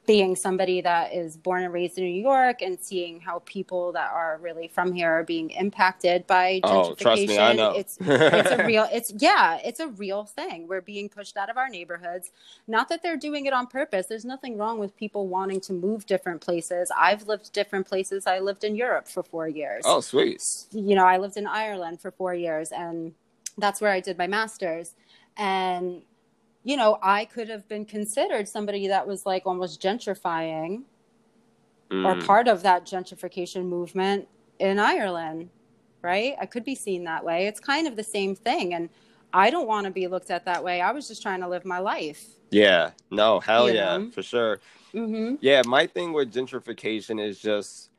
[0.06, 4.10] Being somebody that is born and raised in New York and seeing how people that
[4.12, 6.90] are really from here are being impacted by gentrification.
[6.90, 7.72] Oh, trust me, I know.
[7.72, 8.88] It's it's a real.
[8.92, 10.68] It's yeah, it's a real thing.
[10.68, 12.30] We're being pushed out of our neighborhoods.
[12.68, 14.06] Not that they're doing it on purpose.
[14.06, 16.90] There's nothing wrong with people wanting to move different places.
[16.96, 18.26] I've lived different places.
[18.28, 20.40] I lived in Europe for four years Oh, sweet.
[20.72, 23.12] you know, I lived in Ireland for four years, and
[23.58, 24.94] that's where I did my master's.
[25.36, 26.02] And
[26.66, 30.82] you know, I could have been considered somebody that was like almost gentrifying
[32.04, 32.26] or Mm.
[32.26, 34.26] part of that gentrification movement
[34.58, 35.50] in Ireland,
[36.02, 36.34] right?
[36.40, 37.46] I could be seen that way.
[37.46, 38.74] It's kind of the same thing.
[38.74, 38.88] And
[39.32, 40.80] I don't want to be looked at that way.
[40.80, 42.26] I was just trying to live my life.
[42.50, 42.90] Yeah.
[43.12, 44.10] No, hell You yeah, know?
[44.10, 44.58] for sure.
[44.92, 47.90] hmm Yeah, my thing with gentrification is just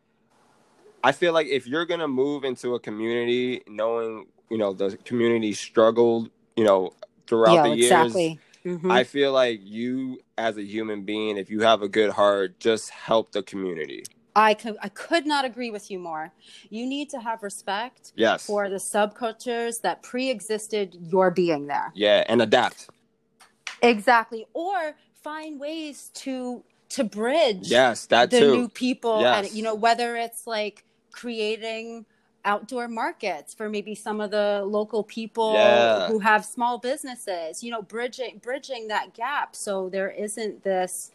[1.04, 5.54] I feel like if you're gonna move into a community knowing, you know, the community
[5.54, 6.92] struggled, you know,
[7.28, 8.40] throughout Yeah, the years, exactly.
[8.68, 8.92] Mhm.
[8.92, 12.90] I feel like you as a human being, if you have a good heart, just
[12.92, 14.04] help the community.
[14.36, 16.34] I could I could not agree with you more.
[16.70, 18.46] You need to have respect Yes.
[18.46, 21.92] for the subcultures that pre-existed your being there.
[21.96, 22.90] yeah, and adapt.
[23.82, 24.46] Exactly.
[24.54, 28.52] Or find ways to to bridge Yes, that the too.
[28.52, 32.06] new people and you know whether it's like creating
[32.48, 36.08] outdoor markets for maybe some of the local people Yeah.
[36.08, 41.12] who have small businesses you know bridging bridging that gap so there isn't this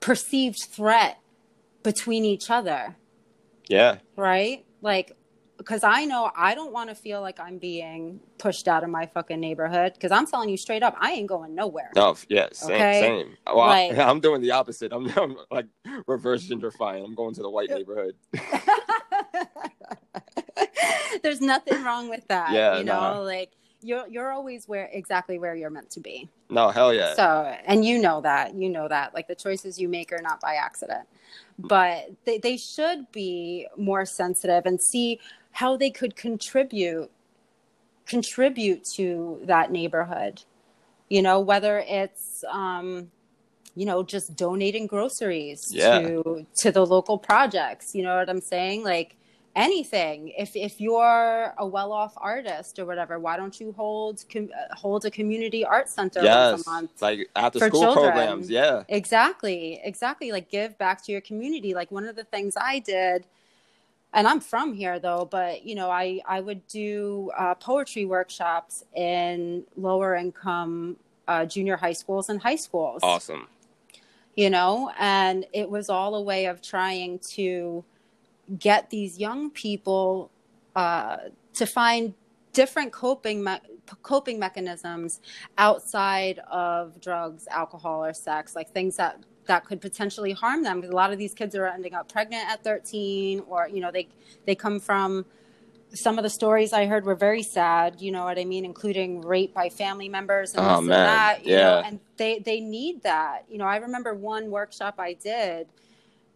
[0.00, 1.18] perceived threat
[1.82, 2.96] between each other
[3.68, 3.98] yeah.
[4.16, 5.16] right like
[5.56, 9.06] because i know i don't want to feel like i'm being pushed out of my
[9.06, 12.74] fucking neighborhood because i'm telling you straight up i ain't going nowhere No, yeah, same,
[12.74, 13.00] Okay?
[13.00, 13.36] same.
[13.46, 14.92] Well, I- Like- I'm doing the opposite.
[14.92, 15.66] I'm, I'm like
[16.08, 17.04] reverse gentrifying.
[17.04, 18.16] I'm going to the white neighborhood.
[21.22, 22.52] There's nothing wrong with that.
[22.52, 23.18] Yeah, you know, nah.
[23.20, 23.50] like
[23.82, 26.28] you're you're always where exactly where you're meant to be.
[26.50, 27.14] No, hell yeah.
[27.14, 30.40] So, and you know that, you know that, like the choices you make are not
[30.40, 31.06] by accident,
[31.58, 35.20] but they they should be more sensitive and see
[35.52, 37.10] how they could contribute
[38.06, 40.42] contribute to that neighborhood.
[41.08, 43.10] You know, whether it's um
[43.76, 45.98] you know just donating groceries Yeah.
[46.00, 49.16] to to the local projects you know what i'm saying like
[49.56, 54.74] anything if if you're a well-off artist or whatever why don't you hold com- uh,
[54.74, 58.12] hold a community art center yes, once a month like after school children.
[58.12, 58.50] programs.
[58.50, 58.82] Yeah.
[58.88, 63.26] exactly exactly like give back to your community like one of the things i did
[64.12, 68.84] and i'm from here though but you know i i would do uh, poetry workshops
[68.96, 70.96] in lower income
[71.28, 73.46] uh, junior high schools and high schools Awesome.
[74.34, 77.84] you know and it was all a way of trying to
[78.58, 80.30] get these young people
[80.76, 81.16] uh,
[81.54, 82.14] to find
[82.52, 83.58] different coping me-
[84.02, 85.20] coping mechanisms
[85.58, 90.90] outside of drugs alcohol or sex like things that that could potentially harm them because
[90.90, 94.08] a lot of these kids are ending up pregnant at 13 or you know they
[94.46, 95.24] they come from
[95.92, 99.20] some of the stories I heard were very sad, you know what I mean, including
[99.20, 101.44] rape by family members and Oh, this and that.
[101.46, 101.82] You know, Yeah.
[101.86, 103.44] and they they need that.
[103.48, 105.68] You know, I remember one workshop I did.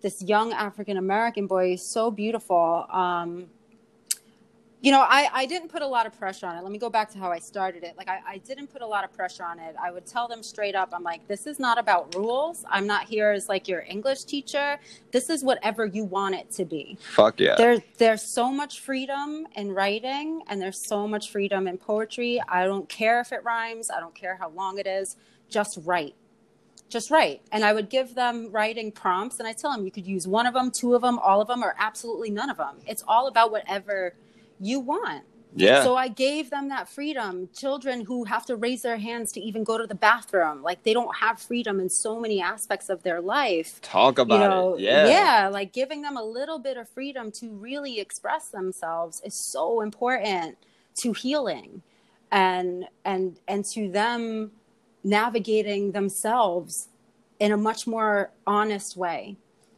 [0.01, 2.87] This young African American boy, so beautiful.
[2.91, 3.47] Um,
[4.81, 6.63] you know, I, I didn't put a lot of pressure on it.
[6.63, 7.97] Let me go back to how I started it.
[7.97, 9.75] Like, I, I didn't put a lot of pressure on it.
[9.83, 12.65] I would tell them straight up, I'm like, this is not about rules.
[12.71, 14.79] I'm not here as like your English teacher.
[15.11, 17.57] This is whatever you want it to be Fuck yeah.
[17.57, 22.65] there there's so much freedom in writing and there's so much freedom in poetry i
[22.65, 25.17] don't care if it rhymes i don't care how long it is
[25.49, 26.15] just write
[26.89, 30.07] just write and i would give them writing prompts and i tell them you could
[30.07, 32.77] use one of them two of them all of them or absolutely none of them
[32.87, 34.15] it's all about whatever
[34.61, 35.25] you want
[35.55, 35.83] yeah.
[35.83, 37.49] so I gave them that freedom.
[37.57, 40.93] Children who have to raise their hands to even go to the bathroom, like they
[40.93, 44.83] don't have freedom in so many aspects of their life Talk about you know, it.
[44.83, 45.49] Yeah.
[45.53, 50.59] like giving them a little bit of freedom to really express themselves is so important
[51.03, 51.83] to healing
[52.31, 54.51] and and and to them
[55.05, 56.89] navigating themselves
[57.39, 59.37] in a much more honest way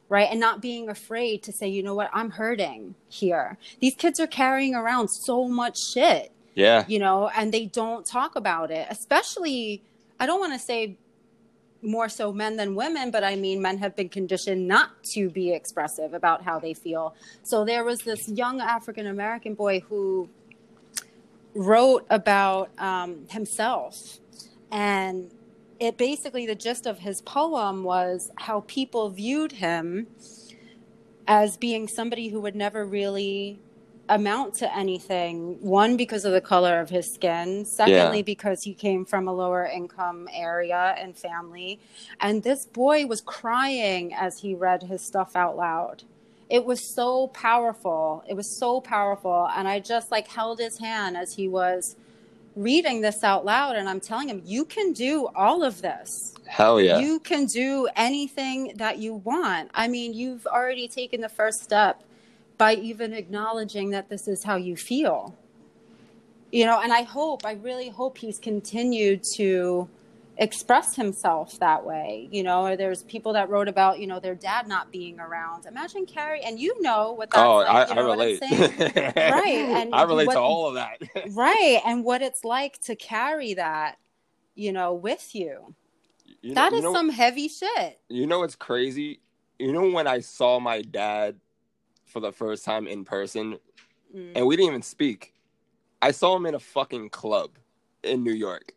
[0.09, 4.19] right and not being afraid to say you know what i'm hurting here these kids
[4.19, 6.85] are carrying around so much shit Yeah.
[6.89, 9.83] you know, and they don't talk about it, especially,
[10.19, 10.97] I don't want to say
[11.81, 15.53] more so men than women, but I mean, men have been conditioned not to be
[15.53, 17.15] expressive about how they feel.
[17.45, 20.29] So there was this young African American boy who
[21.55, 23.95] wrote about um, himself.
[24.71, 25.31] And
[25.79, 30.07] it basically, the gist of his poem was how people viewed him
[31.27, 33.59] as being somebody who would never really
[34.09, 35.57] amount to anything.
[35.61, 37.65] One, because of the color of his skin.
[37.65, 38.23] Secondly, Yeah.
[38.23, 41.79] because he came from a lower income area and family.
[42.21, 46.03] And this boy was crying as he read his stuff out loud.
[46.49, 48.25] It was so powerful.
[48.27, 49.49] It was so powerful.
[49.57, 51.95] And I just like held his hand as he was
[52.63, 53.77] reading this out loud.
[53.77, 56.99] And I'm telling him, you can do all of this Hell yeah.
[56.99, 59.71] you can do anything that you want.
[59.73, 62.03] I mean, you've already taken the first step
[62.59, 65.35] by even acknowledging that this is how you feel.
[66.51, 69.89] You know, and I hope, I really hope he's continued to
[70.41, 74.35] express himself that way you know or there's people that wrote about you know their
[74.35, 78.01] dad not being around imagine carrie and you know what that's oh, like, I, I
[78.01, 78.41] relate.
[78.97, 80.99] right and I relate what- to all of that.
[81.33, 83.99] right and what it's like to carry that
[84.55, 85.75] you know with you
[86.41, 89.21] You know- that you know- some heavy shit You know it's crazy?
[89.59, 91.37] You know when I saw my dad
[92.07, 93.59] for the first time in person,
[94.13, 95.35] Mm, and we didn't even speak.
[96.03, 97.51] I saw him in a fucking club
[98.03, 98.73] in New York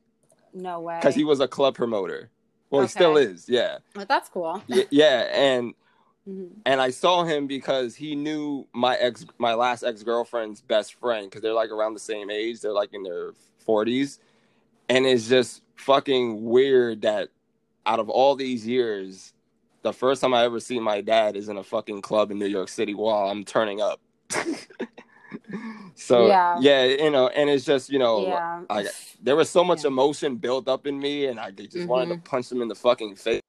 [0.53, 2.29] no way because he was a club promoter.
[2.69, 3.47] Well, he still is.
[3.47, 5.73] Yeah, but that's cool Y- yeah, and
[6.27, 6.51] Mhm.
[6.65, 11.29] and I saw him because he knew my ex, my last ex girlfriend's best friend
[11.29, 12.61] because they're like around the same age.
[12.61, 14.19] They're like in their forties,
[14.87, 17.27] and it's just fucking weird that
[17.85, 19.33] out of all these years,
[19.81, 22.45] the first time I ever see my dad is in a fucking club in New
[22.47, 23.99] York City while I'm turning up.
[25.95, 26.57] so Yeah.
[26.59, 26.83] yeah.
[26.85, 28.87] you know, and it's just you know, yeah I,
[29.21, 29.87] there was so much Yeah.
[29.89, 33.15] emotion built up in me, and I just wanted to punch him in the fucking
[33.15, 33.41] face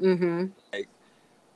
[0.00, 0.46] mm-hmm.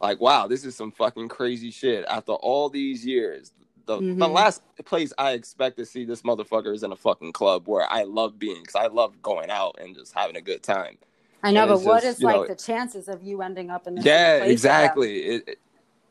[0.01, 3.53] like wow this is some fucking crazy shit after all these years
[3.87, 4.33] the, the Mhm.
[4.33, 8.03] last place i expect to see this motherfucker is in a fucking club where i
[8.05, 10.97] love being because i love going out and just having a good time
[11.43, 13.87] i know And but what just, is like know- the chances of you ending up
[13.87, 15.59] in this yeah exactly it, it-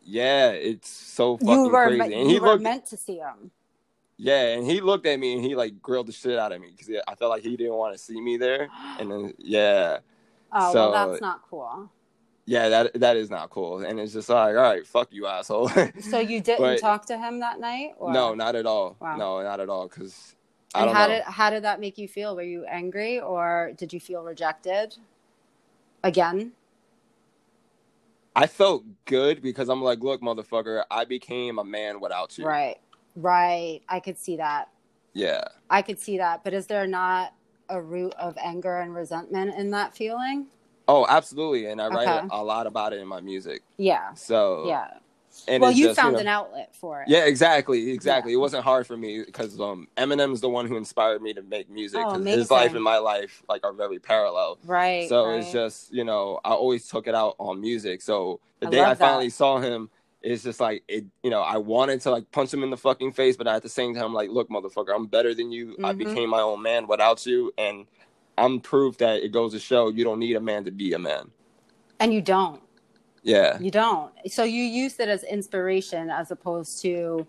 [0.03, 3.17] yeah it's so fucking you were, crazy me- and he were looked meant to see
[3.17, 3.49] him
[4.21, 6.67] yeah and he looked at me and he like grilled the shit out of me
[6.75, 8.67] because i felt like he didn't want to see me there
[8.99, 9.99] and then yeah.
[10.51, 11.89] Oh So- well that's not cool.
[12.45, 15.69] Yeah that that is not cool and it's just like all right fuck you asshole.
[16.01, 18.11] So you didn't But- talk to him that night or?
[18.11, 18.97] no not at all.
[18.99, 19.15] Wow.
[19.15, 20.35] no not at all because
[20.75, 21.13] i and don't how know.
[21.15, 22.35] did how did that make you feel?
[22.35, 24.97] Were you angry or did you feel rejected?
[26.03, 26.51] Again?
[28.35, 32.45] I felt good because I'm like, look, motherfucker, I became a man without you.
[32.45, 32.77] right
[33.21, 34.69] right i could see that
[35.13, 35.43] Yeah.
[35.69, 37.33] i could see that but is there not
[37.69, 40.47] a root of anger and resentment in that feeling
[40.91, 41.67] Oh, absolutely.
[41.67, 42.27] And I write Okay.
[42.31, 43.61] a lot about it in my music.
[43.77, 44.87] yeah So yeah
[45.47, 48.33] And well you just, found know- an outlet for it Yeah, exactly, exactly.
[48.33, 51.69] It wasn't hard for me because um, Eminem's the one who inspired me to make
[51.69, 52.01] music.
[52.03, 54.57] Oh, his life and my life like are very parallel.
[54.65, 55.41] right so right.
[55.41, 58.01] it's just you know I always took it out on music.
[58.01, 58.97] So the I day I that.
[58.97, 59.91] finally saw him,
[60.21, 61.05] it's just like it.
[61.23, 63.69] You know, I wanted to like punch him in the fucking face, but at the
[63.69, 65.75] same time, like, look, motherfucker, I'm better than you.
[65.83, 65.97] I Mhm.
[65.97, 67.85] became my own man without you, and
[68.37, 70.99] I'm proof that it goes to show you don't need a man to be a
[70.99, 71.31] man.
[72.01, 72.61] and you don't
[73.23, 77.27] Yeah, you don't so you used it as inspiration as opposed to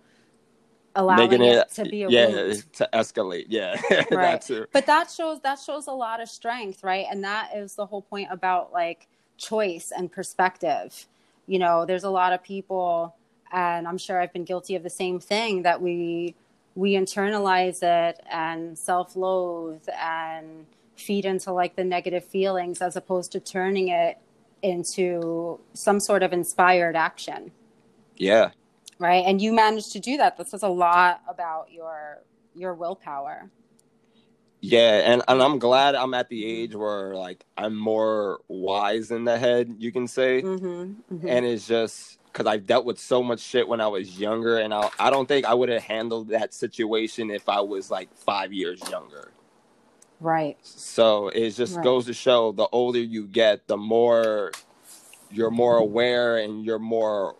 [0.94, 2.26] allowing making it, it to be a yeah
[2.74, 3.46] to escalate.
[3.48, 4.08] Yeah, Right.
[4.10, 4.66] that too.
[4.72, 8.02] but that shows that shows a lot of strength right and that is the whole
[8.02, 11.06] point about like choice and perspective
[11.46, 13.14] you know there's a lot of people
[13.52, 16.34] and i'm sure i've been guilty of the same thing that we
[16.74, 20.66] we internalize it and self-loathe and
[20.96, 24.18] feed into like the negative feelings as opposed to turning it
[24.62, 27.50] into some sort of inspired action.
[28.16, 28.50] Yeah,
[28.98, 29.24] right?
[29.26, 30.36] And you managed to do that.
[30.36, 32.22] This says a lot about your
[32.54, 33.50] your willpower
[34.60, 39.24] yeah, and and I'm glad I'm at the age where like I'm more wise in
[39.24, 40.42] the head, you can say.
[40.42, 40.92] mm-hmm,
[41.26, 44.74] and it's just because I've dealt with so much shit when I was younger, and
[44.74, 48.52] I I don't think I would have handled that situation if I was like five
[48.52, 49.34] years younger.
[50.20, 51.82] right So it just Right.
[51.82, 54.52] goes to show the older you get, the more
[55.30, 57.36] you're more aware and you're more,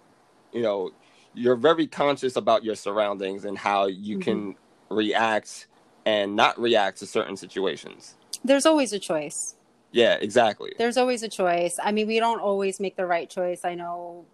[0.52, 0.92] you know,
[1.34, 4.18] you're very conscious about your surroundings and how you Mm-hmm.
[4.18, 4.56] can
[4.90, 5.68] react
[6.06, 8.16] and not react to certain situations.
[8.44, 9.54] there's always a choice.
[9.92, 10.72] Yeah, exactly.
[10.78, 11.78] there's always a choice.
[11.82, 13.64] I mean we don't always make the right choice.
[13.64, 14.24] I know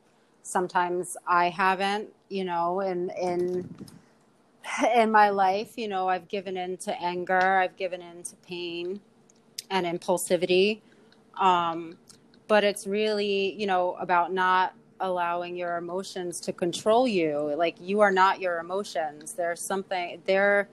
[0.47, 3.69] sometimes i haven't you know in in
[4.95, 9.01] in my life you know i've given in to anger i've given in to pain
[9.71, 10.81] and impulsivity.
[11.39, 11.99] Um
[12.49, 17.53] but it's really you know about not allowing your emotions to control you.
[17.57, 19.33] Like you are not your emotions.
[19.33, 20.69] There's something they're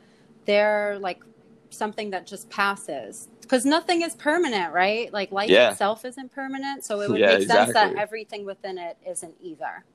[0.45, 1.21] they're like
[1.69, 3.27] something that just passes.
[3.41, 5.11] Because nothing is permanent right?
[5.11, 5.71] Like life Yeah.
[5.71, 9.85] itself isn't permanent so it would Yeah, make sense that everything within it isn't either.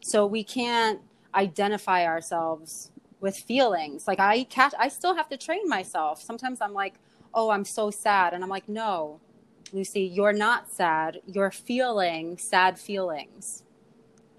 [0.00, 1.00] So we can't
[1.34, 2.90] identify ourselves
[3.20, 4.08] with feelings.
[4.08, 6.22] Like i catch i still have to train myself.
[6.22, 6.94] Sometimes i'm like
[7.34, 9.20] oh i'm so sad and i'm like no
[9.72, 11.20] lucy you're not sad.
[11.26, 13.62] You're feeling sad feelings.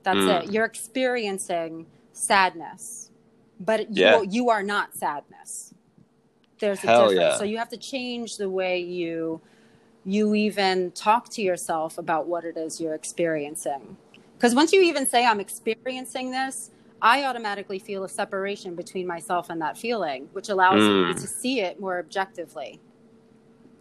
[0.04, 0.44] That's Mm.
[0.46, 0.52] it.
[0.52, 3.11] You're experiencing sadness
[3.66, 4.22] but Yeah.
[4.22, 5.74] you, you are not sadness
[6.60, 7.38] there's a Hell difference yeah.
[7.38, 9.42] so you have to change the way you
[10.06, 13.98] you even talk to yourself about what it is you're experiencing
[14.36, 19.50] because once you even say i'm experiencing this i automatically feel a separation between myself
[19.50, 21.22] and that feeling which allows me Mm.
[21.22, 22.80] to see it more objectively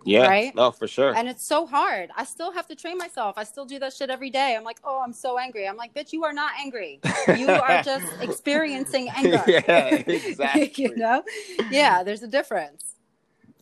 [0.04, 0.26] Yeah.
[0.26, 0.54] Right?
[0.54, 1.14] No, for sure.
[1.14, 2.10] And it's so hard.
[2.16, 3.36] I still have to train myself.
[3.36, 4.56] I still do that shit every day.
[4.56, 5.68] I'm like, oh, I'm so angry.
[5.68, 7.00] I'm like, bitch, you are not angry.
[7.36, 9.42] You are just experiencing anger.
[9.46, 10.72] yeah, exactly.
[10.76, 11.22] you know?
[11.70, 12.94] Yeah, there's a difference.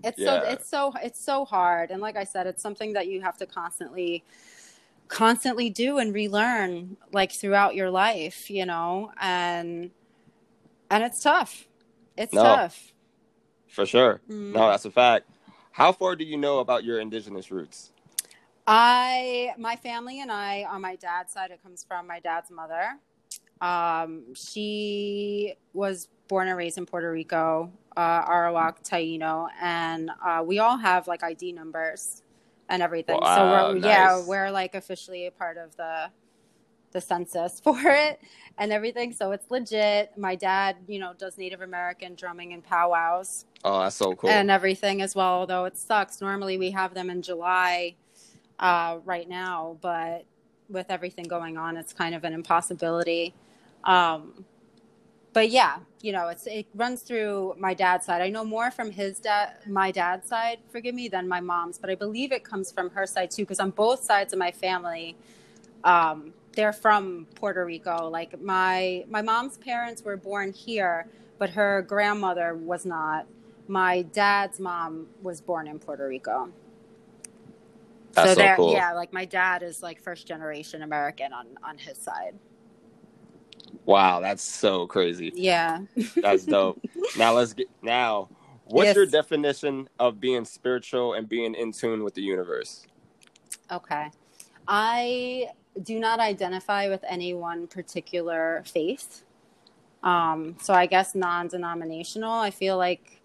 [0.05, 1.91] It's so it's so it's so hard.
[1.91, 4.23] And like I said, it's something that you have to constantly
[5.09, 9.11] constantly do and relearn like throughout your life, you know?
[9.21, 9.91] And
[10.89, 11.67] and it's tough.
[12.17, 12.43] It's No.
[12.45, 12.93] tough.
[13.67, 14.21] For sure.
[14.31, 14.53] Mm.
[14.53, 15.27] No, that's a fact.
[15.79, 17.93] How far do you know about your indigenous roots?
[18.67, 22.97] I, my family and I, on my dad's side, it comes from my dad's mother.
[23.61, 30.59] Um, she was born and raised in Puerto Rico, uh, Arawak, Taino, and uh, we
[30.59, 32.25] all have like ID numbers
[32.69, 33.21] and everything.
[33.21, 36.11] Wow, so we're, yeah, we're like officially a part of the
[36.93, 38.21] the census for it
[38.59, 39.13] and everything.
[39.13, 40.17] So it's legit.
[40.17, 44.31] My dad, you know, does Native American drumming and powwows Oh, that's so cool.
[44.31, 45.35] and everything as well.
[45.41, 46.21] Although it sucks.
[46.21, 47.95] Normally we have them in July
[48.59, 50.25] uh, right now, but
[50.69, 53.35] with everything going on, it's kind of an impossibility.
[53.85, 54.45] Um,
[55.33, 58.21] but yeah, you know, it's it runs through my dad's side.
[58.23, 61.91] I know more from his dad, my dad's side, forgive me, than my mom's, but
[61.91, 65.17] I believe it comes from her side too, because on both sides of my family,
[65.85, 68.09] um, they're from Puerto Rico.
[68.11, 71.07] Like my my mom's parents were born here,
[71.39, 73.27] but her grandmother was not.
[73.69, 76.49] My dad's mom was born in Puerto Rico.
[78.13, 78.73] that's so, they're cool.
[78.73, 82.35] yeah, like my dad is like first generation American on on his side.
[83.85, 85.31] Wow, that's so crazy.
[85.37, 85.83] Yeah.
[86.17, 86.81] That's dope.
[87.17, 88.31] now let's get now.
[88.65, 88.97] What's Yes.
[88.97, 92.85] your definition of being spiritual and being in tune with the universe?
[93.71, 94.11] Okay.
[94.67, 95.51] I
[95.83, 99.23] do not identify with any one particular faith.
[100.03, 102.33] Um, so I guess non-denominational.
[102.33, 103.21] I feel like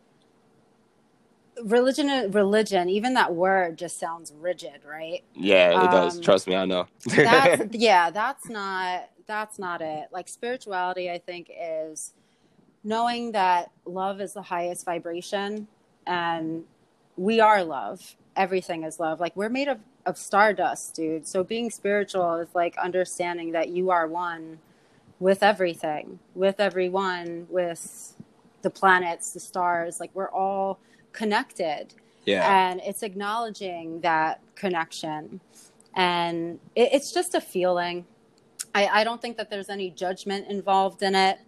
[1.64, 5.24] religion religion, even that word just sounds rigid, right?
[5.36, 6.16] Yeah, it does.
[6.16, 6.88] Um, Trust me, I know.
[7.06, 10.08] That's yeah, that's not that's not it.
[10.12, 12.14] Like spirituality I think is
[12.84, 15.68] knowing that love is the highest vibration
[16.06, 16.66] and
[17.18, 18.16] we are love.
[18.36, 19.20] Everything is love.
[19.20, 21.28] Like we're made of of stardust, dude.
[21.28, 24.60] So being spiritual is like understanding that you are one
[25.20, 28.16] with everything, with everyone, with
[28.62, 30.00] the planets, the stars.
[30.00, 30.80] Like we're all
[31.14, 31.94] connected
[32.26, 32.70] yeah.
[32.70, 35.40] and it's acknowledging that connection
[35.96, 38.06] and it, it's just a feeling
[38.76, 41.40] I, I don't think that there's any judgment involved in it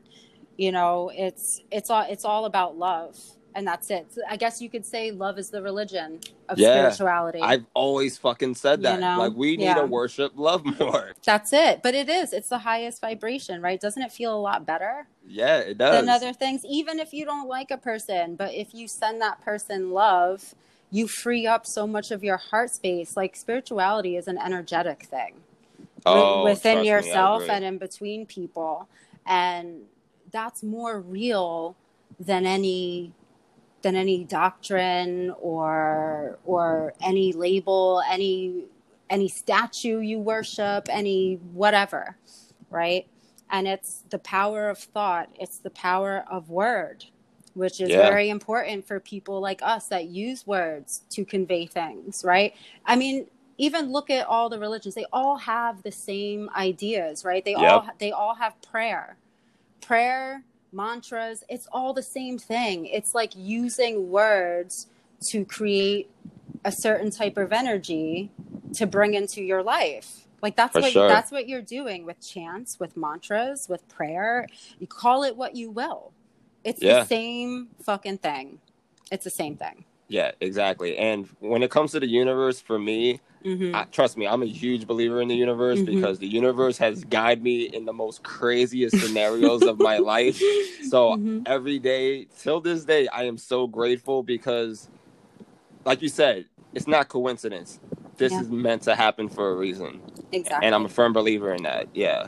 [0.57, 3.19] you know it's it's all it's all about love
[3.55, 6.89] and that's it So i guess you could say love is the religion of Yeah.
[6.89, 8.99] spirituality I've always fucking said You that.
[8.99, 9.15] know?
[9.17, 9.75] Like we need Yeah.
[9.75, 11.13] to worship love more.
[11.25, 14.65] that's it but it is it's the highest vibration right doesn't it feel a lot
[14.65, 15.99] better Yeah, it does.
[16.01, 19.41] than other things even if you don't like a person but if you send that
[19.41, 20.53] person love
[20.91, 25.33] you free up so much of your heart space like spirituality is an energetic thing
[26.05, 28.87] Oh, within trust me, yourself and in between people
[29.25, 29.81] and
[30.31, 31.75] that's more real
[32.19, 33.11] than any
[33.85, 38.65] than any doctrine or or any label any
[39.09, 42.17] any statue you worship any whatever
[42.71, 43.07] right?
[43.51, 45.29] And it's the power of thought.
[45.39, 47.05] It's the power of word
[47.55, 47.97] which is Yeah.
[47.97, 52.55] very important for people like us that use words to convey things right?
[52.85, 53.27] I mean
[53.59, 54.95] even look at all the religions.
[54.95, 57.45] They all have the same ideas right?
[57.45, 59.17] They all they all have prayer.
[59.81, 62.85] Prayer mantras it's all the same thing.
[62.85, 64.87] It's like using words
[65.29, 66.09] to create
[66.63, 68.29] a certain type of energy
[68.73, 70.27] to bring into your life.
[70.41, 71.07] Like that's For what sure.
[71.07, 74.47] that's what you're doing with chants with mantras with prayer.
[74.79, 76.11] You call it what you will.
[76.63, 77.01] It's Yeah.
[77.01, 78.59] the same fucking thing.
[79.11, 80.97] It's the same thing Yeah, exactly.
[80.97, 84.45] And when it comes to the universe, for me, hmm I, trust me, I'm a
[84.47, 85.85] huge believer in the universe Mhm.
[85.85, 90.41] because the universe has guided me in the most craziest scenarios of my life.
[90.89, 91.41] So Mhm.
[91.47, 94.87] every day, till this day, I am so grateful because,
[95.83, 96.45] like you said,
[96.75, 97.79] it's not coincidence.
[98.17, 98.41] This Yeah.
[98.41, 100.01] is meant to happen for a reason,
[100.31, 101.87] exactly and I'm a firm believer in that.
[101.95, 102.27] Yeah.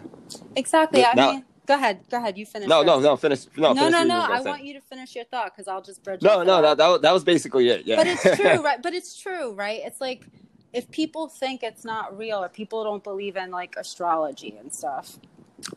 [0.56, 3.16] exactly i Now- mean go ahead go ahead you finish No, no, no.
[3.18, 3.46] Finish.
[3.58, 6.04] No, no finish no no i want you to finish your thought because i'll just
[6.04, 6.78] bridge No, no, that.
[6.78, 7.86] that, that was basically it.
[7.86, 7.98] Yeah.
[7.98, 10.26] but it's true right but it's true right it's like
[10.74, 15.18] if people think it's not real or people don't believe in like astrology and stuff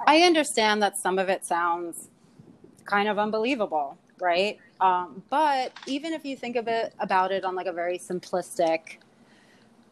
[0.06, 2.08] i understand that some of it sounds
[2.84, 7.54] kind of unbelievable right um, but even if you think of it about it on
[7.54, 8.96] like a very simplistic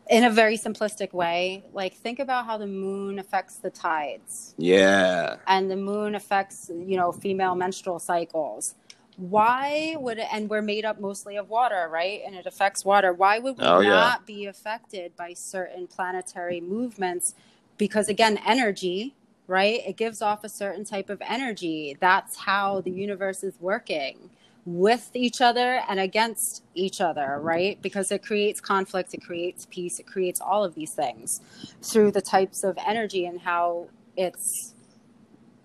[0.08, 5.36] in a very simplistic way like think about how the moon affects the tides yeah.
[5.46, 8.74] and the moon affects you know female menstrual cycles
[9.16, 12.22] why would it, and we're made up mostly of water, right?
[12.26, 13.12] And it affects water.
[13.12, 13.90] Why would we Oh, yeah.
[13.90, 17.34] not be affected by certain planetary movements?
[17.78, 19.82] Because again, energy, right?
[19.86, 21.96] It gives off a certain type of energy.
[22.00, 24.30] That's how the universe is working
[24.74, 27.80] with each other and against each other, right?
[27.80, 31.40] Because it creates conflict, it creates peace, it creates all of these things
[31.82, 34.74] through the types of energy and how it's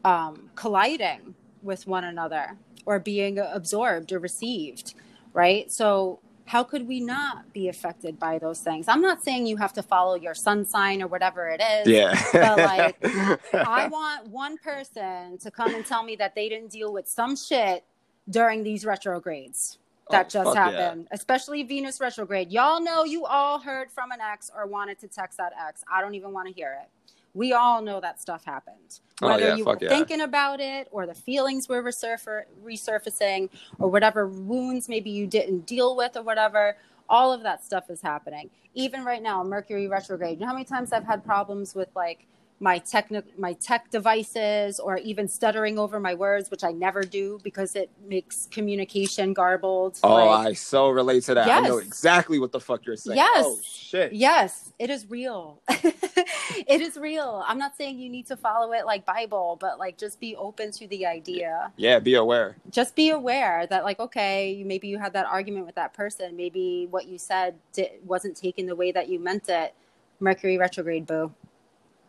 [0.06, 4.94] um, colliding with one another or being absorbed or received,
[5.34, 5.70] right?
[5.70, 8.90] So, how could we not be affected by those things?
[8.90, 11.88] I'm not saying you have to follow your sun sign or whatever it is.
[11.88, 12.22] Yeah.
[12.34, 12.98] But, like,
[13.54, 17.38] I want one person to come and tell me that they didn't deal with some
[17.38, 17.86] shit
[18.30, 19.78] during these retrogrades
[20.10, 20.72] that Oh, just fuck yeah.
[20.72, 22.52] happened, especially Venus retrograde.
[22.52, 25.84] Y'all know you all heard from an ex or wanted to text that ex.
[25.92, 26.90] I don't even want to hear it.
[27.36, 29.00] We all know that stuff happened.
[29.22, 29.90] Oh, Whether yeah, you were yeah.
[29.90, 33.50] thinking about it or the feelings were resurf- resurfacing
[33.80, 36.78] or whatever wounds maybe you didn't deal with or whatever,
[37.10, 38.50] all of that stuff is happening.
[38.76, 40.36] Even right now, Mercury retrograde.
[40.40, 42.26] You know how many times I've had problems with like
[42.64, 47.38] my techni- my tech devices or even stuttering over my words, which I never do
[47.44, 50.00] because it makes communication garbled.
[50.02, 51.50] Oh, Like, I so relate to that.
[51.50, 53.18] I know exactly what the fuck you're saying.
[53.18, 53.44] Yes.
[53.46, 54.14] Oh shit.
[54.14, 55.60] Yes, it is real.
[55.70, 57.44] it is real.
[57.46, 60.72] I'm not saying you need to follow it like Bible, but like just be open
[60.72, 61.70] to the idea.
[61.76, 62.56] Yeah, be aware.
[62.72, 66.88] Just be aware that like okay, maybe you had that argument with that person, maybe
[66.90, 69.74] what you said di- wasn't taken the way that you meant it.
[70.22, 71.34] Mercury retrograde, boo.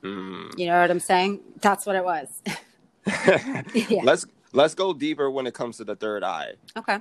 [0.04, 0.58] Mm.
[0.58, 1.40] You know what I'm saying?
[1.60, 2.42] That's what it was.
[3.74, 4.02] yeah.
[4.02, 6.52] Let's let's go deeper when it comes to the third eye.
[6.76, 6.98] Okay.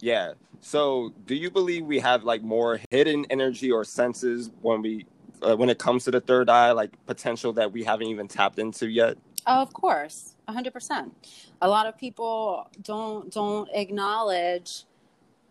[0.00, 0.32] Yeah.
[0.60, 5.06] So, do you believe we have like more hidden energy or senses when we
[5.42, 8.58] uh, when it comes to the third eye, like potential that we haven't even tapped
[8.58, 9.16] into yet?
[9.46, 11.14] Oh, of course, a hundred percent.
[11.60, 14.84] A lot of people don't don't acknowledge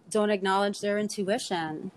[0.09, 1.91] don't acknowledge their intuition,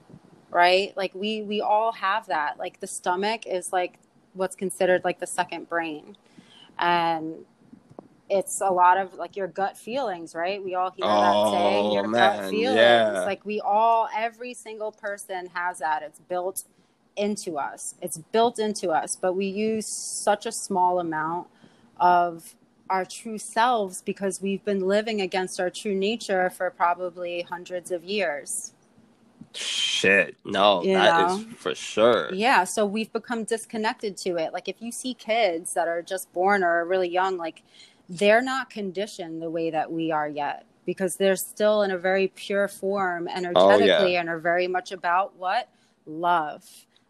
[0.51, 0.95] right?
[0.97, 2.59] Like we we all have that.
[2.59, 3.99] Like the stomach is like
[4.39, 6.16] what's considered like the second brain,
[6.78, 7.34] and
[8.30, 10.62] it's a lot of like your gut feelings, right?
[10.62, 12.76] We all hear that oh, saying, Oh, your man, gut feelings.
[12.76, 13.22] yeah.
[13.24, 16.03] Like we all, every single person has that.
[16.03, 16.64] It's built
[17.16, 17.95] into us.
[18.01, 21.49] It's built into us, but we use such a small amount
[21.99, 22.55] of
[22.91, 28.05] our true selves because we've been living against our true nature for probably hundreds of
[28.05, 28.72] years.
[29.59, 30.37] Shit.
[30.45, 31.53] No, You that is know?
[31.57, 32.33] for sure.
[32.33, 34.53] Yeah, so we've become disconnected to it.
[34.53, 37.63] Like if you see kids that are just born or are really young, like
[38.09, 42.29] they're not conditioned the way that we are yet because they're still in a very
[42.29, 45.69] pure form energetically oh, and are very much about what?
[46.07, 46.65] Love,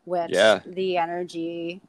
[0.05, 0.61] which Yeah.
[0.67, 1.81] the energy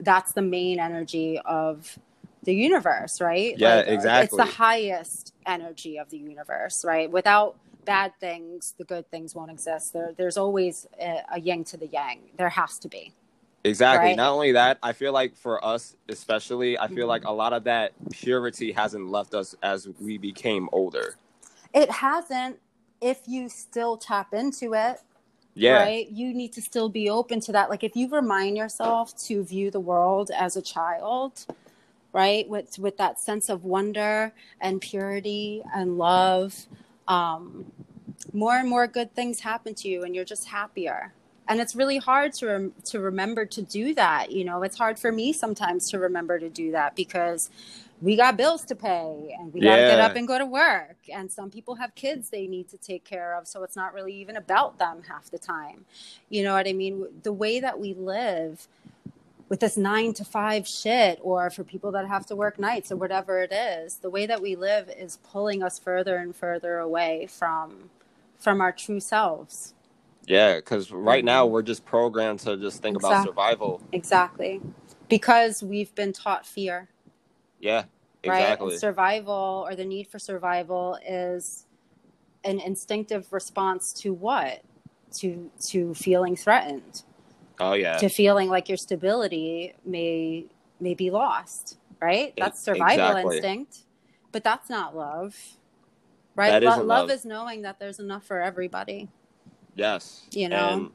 [0.00, 1.98] that's the main energy of
[2.42, 3.56] the universe, right?
[3.58, 4.24] Yeah, Like, exactly.
[4.42, 7.10] It's the highest energy of the universe, right?
[7.10, 9.92] Without bad things, the good things won't exist.
[9.92, 12.20] There, there's always a, a yin to the yang.
[12.36, 13.12] There has to be.
[13.64, 14.08] Exactly.
[14.10, 14.16] Right.
[14.16, 17.08] Not only that, I feel like for us, especially, I feel Mhm.
[17.08, 21.16] like a lot of that purity hasn't left us as we became older.
[21.72, 22.58] It hasn't.
[23.00, 25.00] If you still tap into it,
[25.54, 25.78] Yeah.
[25.82, 26.08] right?
[26.10, 27.70] You need to still be open to that.
[27.70, 31.46] Like if you remind yourself to view the world as a child,
[32.12, 32.48] right?
[32.48, 36.66] With with that sense of wonder and purity and love,
[37.08, 37.72] um,
[38.32, 41.12] more and more good things happen to you, and you're just happier.
[41.46, 44.32] And it's really hard to rem- to remember to do that.
[44.32, 47.50] You know, it's hard for me sometimes to remember to do that because
[48.00, 50.96] we got bills to pay and we got to get up and go to work.
[51.12, 53.46] And some people have kids they need to take care of.
[53.46, 55.84] So it's not really even about them half the time.
[56.28, 57.06] You know what I mean?
[57.22, 58.68] The way that we live
[59.48, 62.96] with this nine to five shit, or for people that have to work nights or
[62.96, 67.26] whatever it is, the way that we live is pulling us further and further away
[67.30, 67.90] from
[68.38, 69.74] from our true selves.
[70.26, 70.56] Yeah.
[70.56, 71.52] Because right now mm-hmm.
[71.52, 73.80] we're just programmed to just think about survival.
[73.92, 74.60] Exactly.
[75.08, 76.88] Because we've been taught fear.
[77.60, 77.84] Yeah.
[78.26, 78.40] right?
[78.40, 78.72] Exactly.
[78.72, 81.66] And survival or the need for survival is
[82.44, 84.62] an instinctive response to what?
[85.18, 87.04] To to feeling threatened,
[87.60, 87.96] oh, yeah.
[87.98, 90.46] to feeling like your stability may
[90.80, 92.32] may be lost, right?
[92.36, 93.36] That's survival exactly.
[93.36, 93.78] instinct.
[94.32, 95.36] But that's not love.
[96.36, 96.50] Right?
[96.50, 97.10] That Lo- isn't love love.
[97.16, 99.08] is knowing that there's enough for everybody.
[99.76, 100.26] Yes.
[100.32, 100.68] You know?
[100.68, 100.90] And,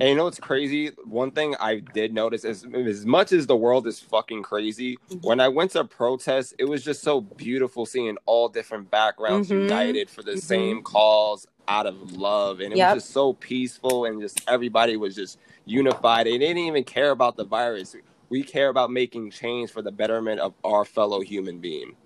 [0.00, 0.90] and you know what's crazy?
[1.04, 5.22] One thing I did notice is as much as the world is fucking crazy, Mhm.
[5.22, 9.62] when I went to protest, it was just so beautiful seeing all different backgrounds Mhm.
[9.62, 10.40] united for the Mhm.
[10.42, 12.58] same cause out of love.
[12.58, 12.94] And it Yep.
[12.96, 16.26] was just so peaceful and just everybody was just unified.
[16.26, 17.94] They didn't even care about the virus.
[18.28, 21.96] We care about making change for the betterment of our fellow human being.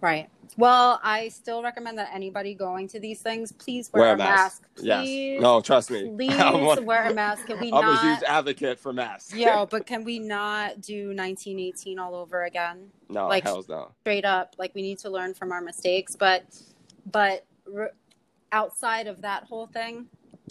[0.00, 0.28] Right.
[0.56, 4.18] Well, I still recommend that anybody going to these things, please wear, Wear a a
[4.18, 4.62] mask.
[4.76, 4.84] mask.
[4.84, 5.00] Yes.
[5.04, 6.12] Please, No, trust me.
[6.16, 7.46] please one- wear a mask.
[7.46, 8.02] Can we I'm a not?
[8.18, 9.34] huge advocate for masks.
[9.34, 12.90] Yo, but can we not do 1918 all over again?
[13.08, 13.92] no, like- hell's no.
[14.02, 16.14] Straight up, like we need to learn from our mistakes.
[16.16, 16.44] But,
[17.10, 17.92] but r-
[18.52, 20.06] outside of that whole thing,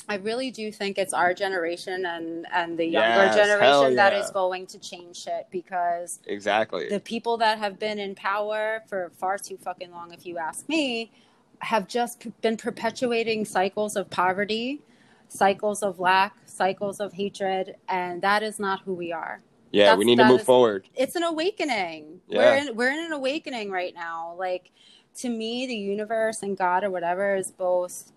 [0.09, 4.19] I really do think it's our generation and and the younger Yes, generation that yeah.
[4.23, 6.89] is going to change shit because Exactly.
[6.89, 10.67] the people that have been in power for far too fucking long, if you ask
[10.67, 11.11] me,
[11.59, 14.81] have just been perpetuating cycles of poverty,
[15.29, 19.41] cycles of lack, cycles of hatred, and that is not who we are.
[19.71, 20.87] yeah, that's- we need to move is- forward.
[20.95, 22.21] It's an awakening.
[22.27, 22.39] Yeah.
[22.39, 24.35] We're in we're in an awakening right now.
[24.37, 24.71] Like
[25.19, 28.11] to me, the universe and God or whatever is both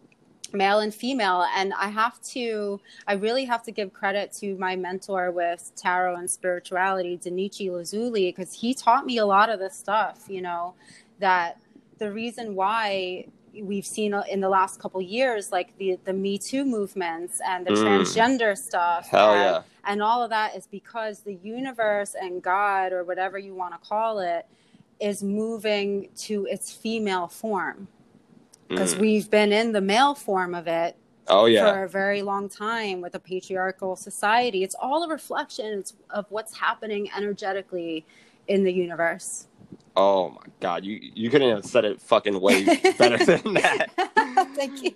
[0.53, 4.77] male and female and i have to i really have to give credit to my
[4.77, 9.75] mentor with tarot and spirituality denichi lazuli because he taught me a lot of this
[9.77, 10.75] stuff you know
[11.19, 11.59] that
[11.99, 13.27] the reason why
[13.63, 17.71] we've seen in the last couple years like the the me too movements and the
[17.73, 17.85] Mm.
[17.85, 19.63] transgender stuff Hell and, yeah.
[19.85, 23.89] and all of that is because the universe and god or whatever you want to
[23.89, 24.47] call it
[25.01, 27.89] is moving to its female form
[28.69, 28.99] because Mm.
[29.01, 30.97] we've been in the male form of it
[31.29, 31.73] Oh yeah.
[31.73, 34.63] for a very long time with a patriarchal society.
[34.63, 38.05] It's all a reflection of what's happening energetically
[38.49, 39.49] in the universe.
[39.97, 42.65] Oh my god, you you couldn't have said it fucking way
[42.99, 43.91] better than that.
[44.55, 44.95] Thank you.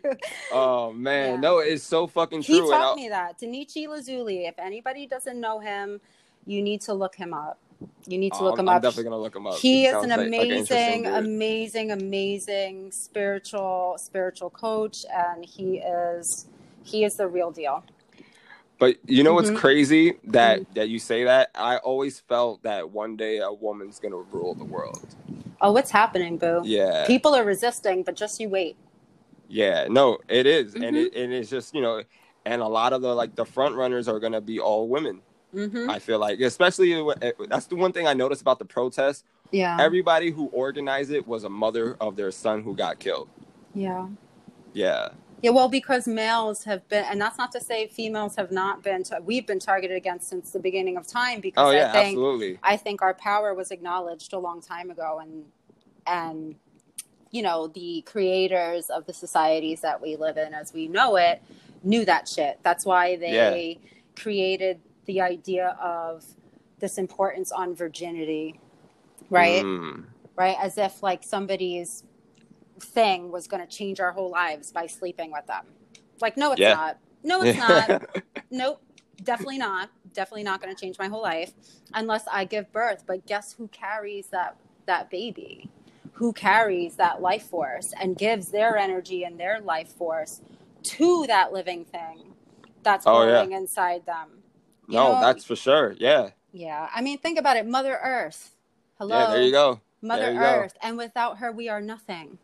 [0.52, 1.40] Oh man, Yeah.
[1.40, 2.60] no, it's so fucking true.
[2.60, 3.38] and taught me that.
[3.40, 4.46] Denichi Lazuli.
[4.46, 6.00] If anybody doesn't know him,
[6.46, 7.58] you need to look him up.
[8.06, 8.82] You need to Oh, look I'm, him I'm up.
[8.82, 9.54] definitely gonna look him up.
[9.58, 15.78] he is sounds an like- like an amazing amazing amazing spiritual spiritual coach and he
[15.78, 16.46] is
[16.82, 17.84] he is the real deal
[18.78, 19.56] But you know what's Mhm.
[19.56, 21.50] crazy that that you say that?
[21.54, 25.04] I always felt that one day a woman's gonna rule the world.
[25.60, 28.76] oh what's happening boo Yeah, people are resisting but just you wait
[29.52, 29.86] yeah.
[29.90, 30.74] No, it is.
[30.74, 31.06] and Mhm.
[31.06, 32.02] it and it's just you know,
[32.44, 35.20] and a lot of the like the front runners are gonna be all women.
[35.52, 36.92] Hmm I feel like, especially
[37.48, 39.24] that's the one thing I noticed about the protest.
[39.50, 43.28] yeah Everybody who organized it was a mother of their son who got killed.
[43.74, 44.06] yeah
[44.72, 45.08] Yeah,
[45.42, 49.02] yeah well because males have been and that's not to say females have not been
[49.22, 52.58] we've been targeted against since the beginning of time because oh yeah, i think absolutely.
[52.62, 55.44] I think our power was acknowledged a long time ago, and
[56.06, 56.56] and
[57.30, 61.42] you know the creators of the societies that we live in, as we know it,
[61.82, 62.58] knew that shit.
[62.62, 63.78] That's why they
[64.16, 66.24] created the idea of
[66.80, 68.60] this importance on virginity,
[69.30, 69.66] right?
[69.66, 70.06] Mm.
[70.36, 72.04] Right, as if like somebody's
[72.80, 75.66] thing was going to change our whole lives by sleeping with them.
[76.20, 76.68] Like, no, it's Yeah.
[76.68, 76.98] not.
[77.24, 77.90] No, it's not
[78.50, 78.82] nope
[79.24, 81.52] definitely not definitely not going to change my whole life
[81.94, 84.56] unless i give birth but guess who carries that
[84.86, 85.68] that baby
[86.14, 90.40] who carries that life force and gives their energy and their life force
[90.82, 92.34] to that living thing
[92.82, 93.46] that's Oh, yeah.
[93.46, 94.28] growing inside them
[94.90, 95.94] You no, know- that's for sure.
[95.98, 98.50] Yeah, yeah i mean think about it mother earth
[98.98, 99.30] hello yeah.
[99.30, 99.80] There you go.
[100.02, 100.44] mother you go.
[100.44, 102.38] earth and without her we are nothing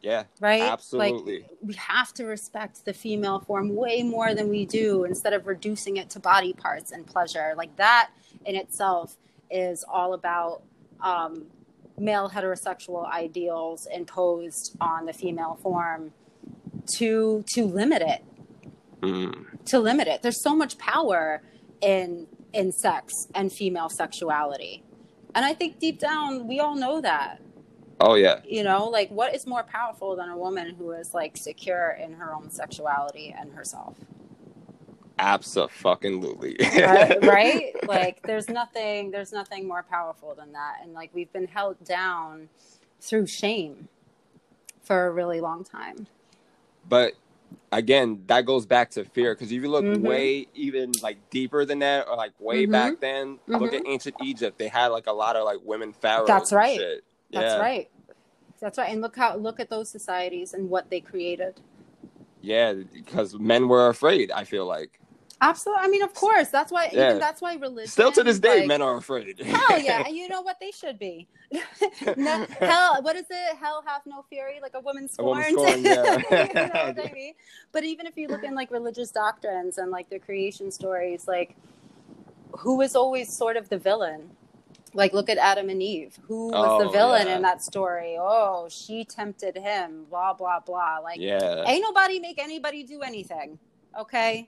[0.00, 1.40] Yeah, right absolutely.
[1.40, 5.46] like we have to respect the female form way more than we do instead of
[5.46, 8.10] reducing it to body parts and pleasure like that
[8.44, 9.16] in itself
[9.50, 10.62] is all about
[11.00, 11.46] um,
[11.98, 16.12] male heterosexual ideals imposed on the female form
[16.96, 18.24] to to limit it
[19.02, 19.64] Mm.
[19.66, 21.42] to limit it there's so much power
[21.80, 24.82] in in sex and female sexuality
[25.34, 27.40] and i think deep down we all know that
[28.00, 31.36] Oh yeah, you know like what is more powerful than a woman who is like
[31.36, 33.96] secure in her own sexuality and herself
[35.18, 36.56] absolutely.
[36.76, 37.72] right, right?
[37.88, 42.48] like there's nothing there's nothing more powerful than that and like we've been held down
[43.00, 43.88] through shame
[44.82, 46.06] for a really long time
[46.88, 47.14] But
[47.72, 50.00] again, that goes back to fear because if you look Mhm.
[50.00, 52.72] way even like deeper than that, or like way Mhm.
[52.72, 53.74] back then, look Mhm.
[53.74, 54.58] at ancient Egypt.
[54.58, 56.26] They had like a lot of like women pharaohs.
[56.28, 56.78] That's right.
[56.78, 57.04] shit.
[57.30, 57.90] that's right
[58.60, 61.60] that's right and look how look at those societies and what they created
[62.40, 64.30] Yeah, because men were afraid.
[64.30, 65.00] I feel like
[65.40, 67.08] absolutely i mean of course that's why Yeah.
[67.10, 69.38] even that's why religion still to this day, like- men are afraid.
[69.44, 71.28] Hell yeah, and you know what they should be.
[72.16, 73.56] no, hell, what is it?
[73.56, 75.56] Hell hath no fury, like a woman A scorned.
[75.56, 76.46] woman scorned, yeah.
[76.48, 77.34] you know I mean?
[77.72, 81.56] But even if you look in like religious doctrines and like the creation stories, like
[82.58, 84.30] who is always sort of the villain?
[84.94, 86.18] Like look at Adam and Eve.
[86.26, 87.36] Who was the Oh, villain yeah.
[87.36, 88.16] in that story?
[88.18, 90.04] Oh, she tempted him.
[90.10, 90.98] Blah blah blah.
[90.98, 93.58] Like yeah, ain't nobody make anybody do anything
[93.98, 94.46] okay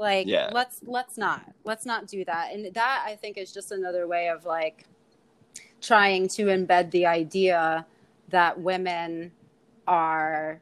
[0.00, 0.50] like Yeah.
[0.52, 4.28] let's let's not let's not do that and that i think is just another way
[4.28, 4.86] of like
[5.80, 7.86] trying to embed the idea
[8.30, 9.30] that women
[9.86, 10.60] are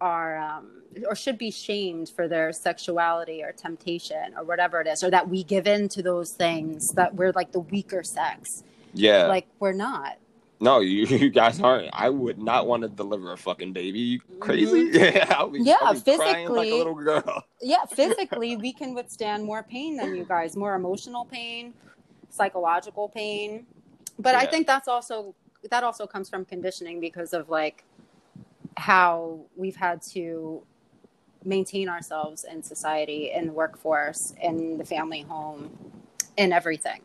[0.00, 5.02] are um, or should be shamed for their sexuality or temptation or whatever it is,
[5.02, 8.64] or that we give in to those things that we're like the weaker sex.
[8.92, 9.26] Yeah.
[9.26, 10.18] Like we're not.
[10.62, 11.90] No, you, you guys aren't.
[11.92, 13.98] I would not want to deliver a fucking baby.
[13.98, 14.90] You crazy?
[14.92, 15.66] Yeah, I'll be, Mm-hmm.
[15.66, 17.44] Yeah, be like physically- a little girl.
[17.60, 21.74] Yeah, physically we can withstand more pain than you guys, more emotional pain,
[22.30, 23.66] psychological pain.
[24.18, 25.34] But I think that's also
[25.70, 27.84] that also comes from conditioning because of like
[28.76, 30.62] how we've had to
[31.44, 35.70] maintain ourselves in society, in the workforce, in the family home,
[36.36, 37.00] in everything.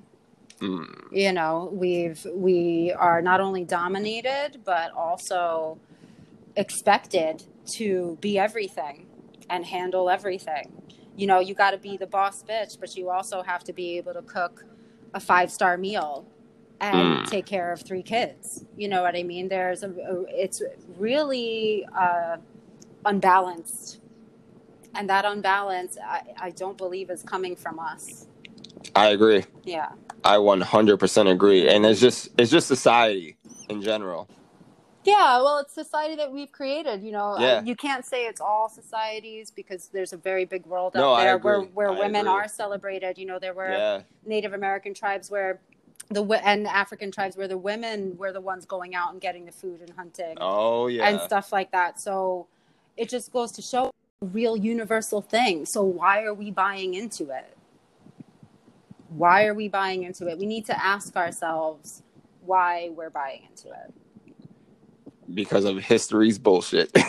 [0.59, 0.87] Mm.
[1.11, 5.77] You know, we've we are not only dominated but also
[6.55, 7.43] expected
[7.73, 9.05] to be everything
[9.49, 10.71] and handle everything.
[11.15, 13.97] You know, you got to be the boss bitch, but you also have to be
[13.97, 14.65] able to cook
[15.13, 16.25] a five star meal
[16.79, 17.27] and Mm.
[17.27, 18.65] take care of three kids.
[18.75, 19.49] You know what I mean?
[19.49, 19.91] There's a,
[20.29, 20.61] it's
[20.97, 22.37] really uh,
[23.05, 23.99] unbalanced.
[24.93, 28.27] And that unbalance, I, I don't believe is coming from us.
[28.95, 29.43] I agree.
[29.63, 29.89] Yeah.
[30.23, 31.69] I 100% agree.
[31.69, 33.37] And it's just it's just society
[33.69, 34.27] in general.
[35.03, 37.01] Yeah, well, it's society that we've created.
[37.01, 37.61] You know, Yeah.
[37.63, 41.37] You can't say it's all societies because there's a very big world No, out there
[41.37, 42.31] where where I women agree.
[42.41, 43.17] are celebrated.
[43.17, 44.01] You know, there were Yeah.
[44.25, 45.59] Native American tribes where
[46.09, 49.51] the and African tribes where the women were the ones going out and getting the
[49.51, 51.07] food and hunting Oh yeah.
[51.07, 51.99] and stuff like that.
[51.99, 52.47] So
[52.95, 53.91] it just goes to show
[54.21, 55.65] a real universal thing.
[55.65, 57.56] So why are we buying into it?
[59.09, 60.37] Why are we buying into it?
[60.37, 62.03] We need to ask ourselves
[62.41, 63.93] why we're buying into it.
[65.33, 66.91] because of history's bullshit.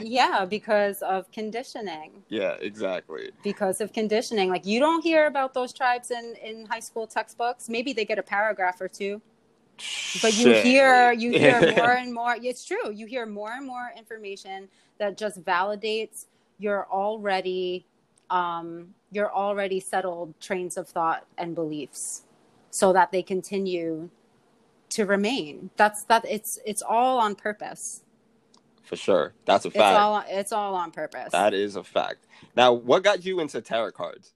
[0.00, 2.22] Yeah, because of conditioning.
[2.28, 3.32] yeah, exactly.
[3.42, 4.48] Because of conditioning.
[4.48, 7.68] Like you don't hear about those tribes in in high school textbooks.
[7.68, 9.20] Maybe they get a paragraph or two.
[10.22, 10.64] But you Shit.
[10.64, 12.36] hear you hear more and more.
[12.40, 12.92] It's true.
[12.92, 14.68] You hear more and more information
[14.98, 16.26] that just validates
[16.58, 17.86] your already
[18.30, 22.24] um your already settled trains of thought and beliefs
[22.70, 24.10] so that they continue
[24.90, 25.70] to remain.
[25.76, 28.02] That's that it's it's all on purpose.
[28.84, 29.34] For sure.
[29.44, 29.98] That's a It's fact.
[29.98, 31.32] all it's all on purpose.
[31.32, 32.26] that is a fact.
[32.56, 34.32] Now, what got you into tarot cards?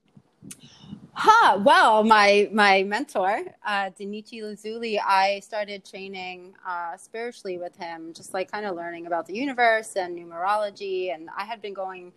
[1.15, 1.59] Huh.
[1.63, 8.33] Well, my my mentor, uh, Denichi Lazuli, I started training uh, spiritually with him, just
[8.33, 11.13] like kind of learning about the universe and numerology.
[11.13, 12.13] And I had been going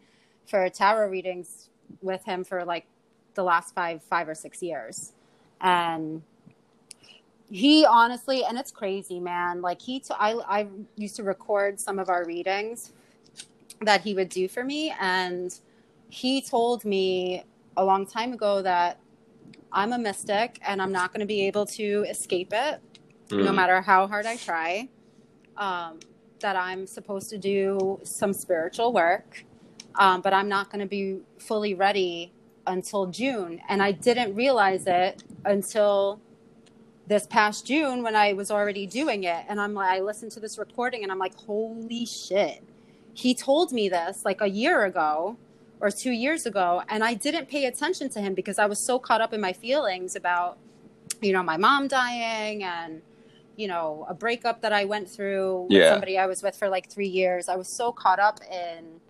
[0.47, 1.69] for tarot readings
[2.03, 2.87] with him for like
[3.35, 5.13] the last five five or six years,
[5.61, 6.23] and
[7.51, 9.63] he honestly, and it's crazy, man.
[9.63, 12.93] Like he, t- I I used to record some of our readings
[13.83, 15.59] that he would do for me, and
[16.11, 17.45] he told me
[17.77, 18.99] a long time ago that
[19.73, 22.81] I'm a mystic and I'm not going to be able to escape it
[23.31, 23.57] no Mm.
[23.57, 24.89] matter how hard I try.
[25.57, 26.01] Um,
[26.41, 29.46] that I'm supposed to do some spiritual work,
[29.99, 32.33] um, but I'm not going to be fully ready
[32.67, 33.61] until June.
[33.69, 36.21] And I didn't realize it until
[37.07, 39.45] this past June when I was already doing it.
[39.49, 42.63] And I'm like, I listened to this recording and I'm like, holy shit.
[43.15, 45.37] He told me this like a year ago
[45.81, 48.99] or two years ago, and I didn't pay attention to him because I was so
[48.99, 50.59] caught up in my feelings about,
[51.21, 53.03] you know, my mom dying and,
[53.57, 55.91] you know, a breakup that I went through with Yeah.
[55.91, 57.49] somebody I was with for like three years.
[57.49, 59.01] I was so caught up in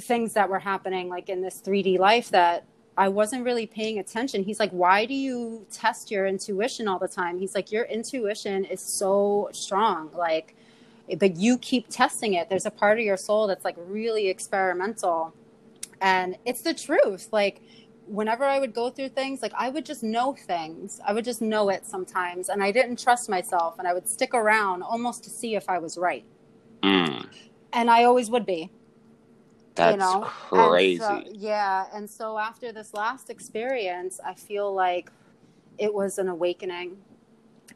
[0.00, 2.64] things that were happening like in this 3D life that
[2.98, 4.42] I wasn't really paying attention.
[4.42, 7.38] He's like, Why do you test your intuition all the time?
[7.38, 10.10] He's like, Your intuition is so strong.
[10.14, 10.56] Like,
[11.18, 12.48] but you keep testing it.
[12.48, 15.34] There's a part of your soul that's like really experimental.
[16.00, 17.28] And it's the truth.
[17.32, 17.60] Like,
[18.06, 21.00] whenever I would go through things, like I would just know things.
[21.06, 22.48] I would just know it sometimes.
[22.48, 23.78] And I didn't trust myself.
[23.78, 26.24] And I would stick around almost to see if I was right.
[26.82, 27.26] Mm.
[27.72, 28.70] And I always would be.
[29.76, 30.22] That's you know?
[30.22, 31.02] crazy.
[31.04, 31.86] And so, yeah.
[31.94, 35.10] And so after this last experience, I feel like
[35.78, 36.96] it was an awakening.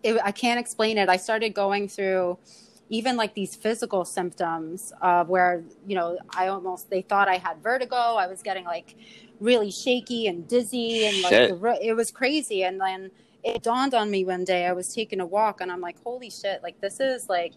[0.03, 1.09] It, I can't explain it.
[1.09, 2.39] I started going through
[2.89, 7.63] even like these physical symptoms uh, where, you know, I almost, they thought I had
[7.63, 7.97] vertigo.
[7.97, 8.97] I was getting like
[9.39, 12.65] really shaky and dizzy and like the, it was crazy.
[12.65, 13.11] And then
[13.45, 16.31] it dawned on me one day, I was taking a walk and I'm like, holy
[16.31, 17.53] shit, like this is like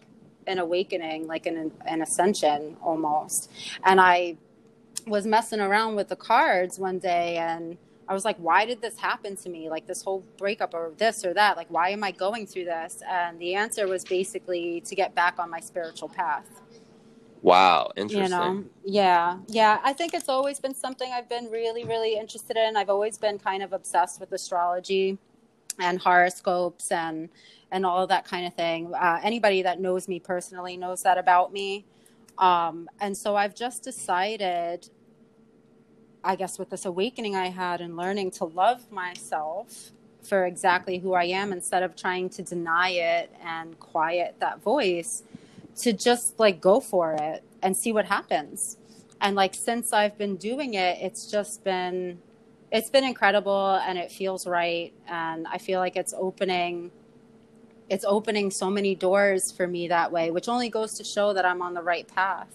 [0.46, 3.50] an awakening, like an, an ascension almost.
[3.84, 4.36] And I
[5.06, 7.76] was messing around with the cards one day and
[8.08, 9.70] I was like, why did this happen to me?
[9.70, 11.56] Like this whole breakup or this or that.
[11.56, 13.02] Like, why am I going through this?
[13.08, 16.46] And the answer was basically to get back on my spiritual path.
[17.42, 18.24] wow, interesting.
[18.24, 18.64] You know?
[18.84, 19.38] Yeah.
[19.48, 19.80] Yeah.
[19.84, 22.76] I think it's always been something I've been really, really interested in.
[22.76, 25.18] I've always been kind of obsessed with astrology.
[25.78, 27.28] And horoscopes and
[27.70, 28.94] and all of that kind of thing.
[28.94, 31.84] Uh, anybody that knows me personally knows that about me.
[32.38, 34.88] Um, and so I've just decided,
[36.22, 39.90] I guess, with this awakening I had and learning to love myself
[40.22, 45.24] for exactly who I am instead of trying to deny it and quiet that voice,
[45.78, 48.76] to just like go for it and see what happens.
[49.20, 52.18] And like since I've been doing it, it's just been
[52.74, 56.90] it's been incredible and it feels right and I feel like it's opening
[57.88, 61.44] it's opening so many doors for me that way, which only goes to show that
[61.44, 62.48] I'm on the right path.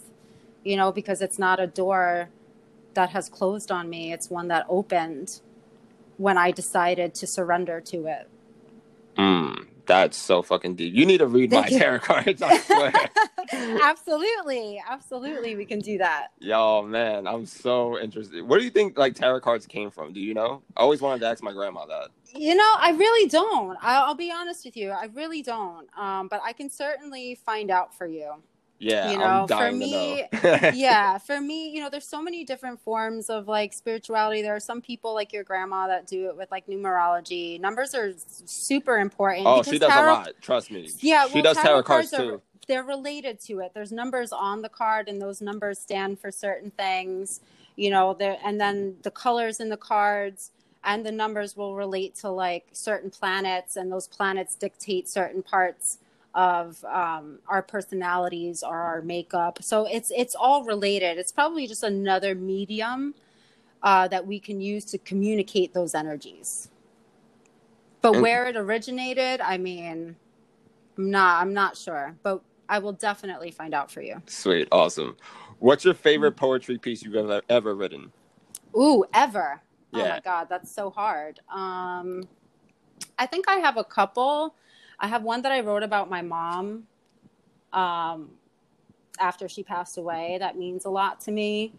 [0.63, 2.29] You know, because it's not a door
[2.95, 5.39] that has closed on me, it's one that opened
[6.17, 8.27] when I decided to surrender to it.
[9.17, 10.93] Mm, that's so fucking deep.
[10.93, 12.93] You need to read my tarot cards, I swear.
[13.83, 14.79] absolutely.
[14.87, 15.55] Absolutely.
[15.55, 16.27] We can do that.
[16.37, 18.47] Yo, man, I'm so interested.
[18.47, 20.13] Where do you think like tarot cards came from?
[20.13, 20.61] Do you know?
[20.77, 22.09] I always wanted to ask my grandma that.
[22.35, 23.77] You know, I really don't.
[23.81, 24.91] I'll, I'll be honest with you.
[24.91, 25.87] I really don't.
[25.97, 28.35] Um, but I can certainly find out for you.
[28.79, 30.23] Yeah, you know, for me,
[30.73, 34.41] yeah, for me, you know, there's so many different forms of like spirituality.
[34.41, 37.59] There are some people like your grandma that do it with like numerology.
[37.59, 39.47] Numbers are super important.
[39.47, 40.29] Oh, she does tarot, a lot.
[40.41, 40.89] Trust me.
[40.99, 42.41] Yeah, she well, does tarot, tarot cards, cards are, too.
[42.69, 43.71] They're related to it.
[43.73, 47.41] There's numbers on the card, and those numbers stand for certain things.
[47.75, 50.51] You know, there, and then the colors in the cards
[50.85, 55.97] and the numbers will relate to like certain planets, and those planets dictate certain parts
[56.35, 59.59] of um, our personalities or our makeup.
[59.61, 61.17] So it's it's all related.
[61.17, 63.15] It's probably just another medium
[63.81, 66.69] uh, that we can use to communicate those energies.
[68.01, 70.15] But and, where it originated, I mean,
[70.97, 74.21] I'm not I'm not sure, but I will definitely find out for you.
[74.27, 75.17] Sweet, awesome.
[75.59, 78.11] What's your favorite poetry piece you've ever ever written?
[78.75, 79.61] Ooh, ever.
[79.91, 80.03] Yeah.
[80.03, 81.39] Oh my god, that's so hard.
[81.51, 82.27] Um,
[83.17, 84.55] I think I have a couple.
[84.99, 86.83] I have one that I wrote about my mom
[87.73, 88.31] um,
[89.19, 90.37] after she passed away.
[90.39, 91.73] That means a lot to me.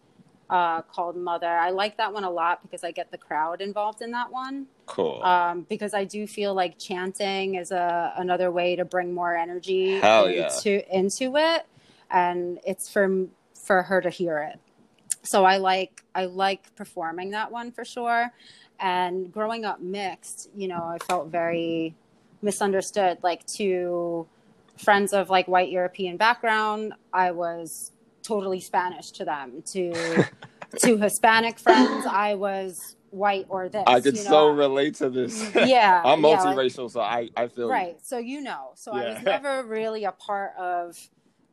[0.49, 1.47] Uh, called Mother.
[1.47, 4.67] I like that one a lot because I get the crowd involved in that one.
[4.87, 5.23] Cool.
[5.23, 10.01] Um, because I do feel like chanting is a another way to bring more energy
[10.01, 10.81] Hell into yeah.
[10.91, 11.67] into it,
[12.11, 14.59] and it's for for her to hear it.
[15.23, 18.33] So I like I like performing that one for sure.
[18.81, 21.95] And growing up mixed, you know, I felt very
[22.43, 24.27] misunderstood like to
[24.77, 27.93] friends of like white european background i was
[28.23, 29.63] totally spanish to them.
[29.73, 30.25] To
[30.79, 34.31] to hispanic friends i was white or this i could you know?
[34.31, 35.51] so relate to this.
[35.55, 38.71] Yeah i'm multiracial yeah, like, so i i feel right so you know.
[38.75, 39.03] So yeah.
[39.03, 40.97] i was never really a part of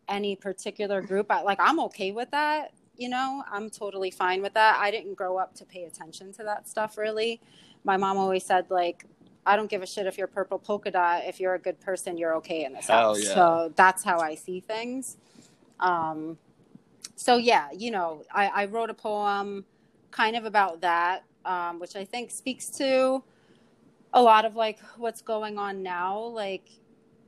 [0.08, 1.32] any particular group.
[1.32, 3.44] I, like i'm okay with that you know?
[3.50, 4.78] I'm totally fine with that.
[4.80, 7.40] I didn't grow up to pay attention to that stuff really.
[7.84, 9.06] My mom always said like
[9.48, 11.24] I don't give a shit if you're purple polka dot.
[11.26, 13.24] If you're a good person, you're okay in this Hell house.
[13.24, 13.34] Yeah.
[13.34, 15.18] So that's how I see things.
[15.80, 16.38] Um,
[17.16, 19.66] so yeah, you know, I, I wrote a poem
[20.12, 23.24] kind of about that, um, which I think speaks to
[24.14, 26.20] a lot of like what's going on now.
[26.20, 26.70] Like,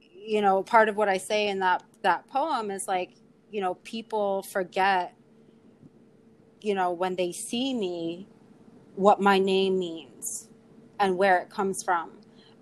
[0.02, 3.12] you know, part of what I say in that that poem is like,
[3.50, 5.16] you know, people forget,
[6.60, 8.28] you know, when they see me,
[8.96, 10.49] what my name means
[11.00, 12.12] and where it comes from.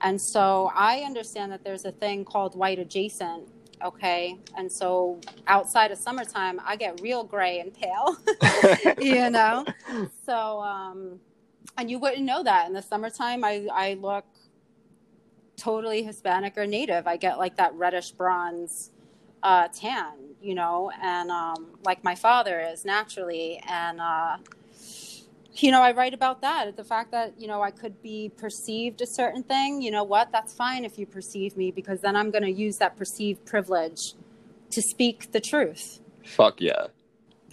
[0.01, 3.47] And so I understand that there's a thing called white adjacent.
[3.83, 4.37] Okay.
[4.55, 8.17] And so outside of summertime, I get real gray and pale,
[8.99, 9.65] you know?
[10.25, 11.19] So, um,
[11.77, 13.43] and you wouldn't know that in the summertime.
[13.43, 14.25] I, I look
[15.57, 17.07] totally Hispanic or native.
[17.07, 18.91] I get like that reddish bronze
[19.43, 23.61] uh, tan, you know, and um, like my father is naturally.
[23.67, 24.37] And, uh,
[25.63, 29.01] you know, I write about that the fact that, you know, I could be perceived
[29.01, 29.81] a certain thing.
[29.81, 30.31] You know what?
[30.31, 34.13] That's fine if you perceive me because then I'm going to use that perceived privilege
[34.71, 35.99] to speak the truth.
[36.23, 36.87] Fuck yeah.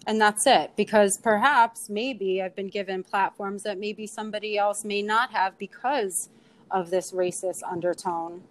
[0.06, 5.00] And that's it because perhaps maybe I've been given platforms that maybe somebody else may
[5.00, 6.28] not have because
[6.70, 8.42] of this racist undertone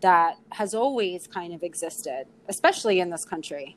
[0.00, 3.76] that has always kind of existed, especially in this country.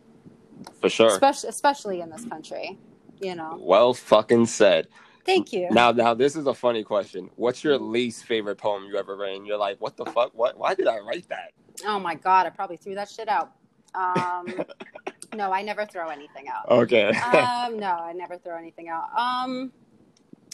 [0.81, 1.07] For sure.
[1.07, 2.77] Especially, especially in this country,
[3.21, 3.57] you know.
[3.61, 4.87] Well fucking said.
[5.29, 5.67] Thank you.
[5.69, 7.29] Now, now this is a funny question.
[7.35, 9.35] What's your least favorite poem you ever read?
[9.35, 10.31] And you're like, what the fuck?
[10.33, 10.57] What?
[10.57, 11.51] Why did I write that?
[11.85, 13.51] Oh my god, I probably threw that shit out.
[13.93, 14.47] Um,
[15.35, 16.67] no, I never throw anything out.
[16.71, 17.09] Okay.
[17.09, 19.03] um, no, I never throw anything out.
[19.15, 19.71] Um,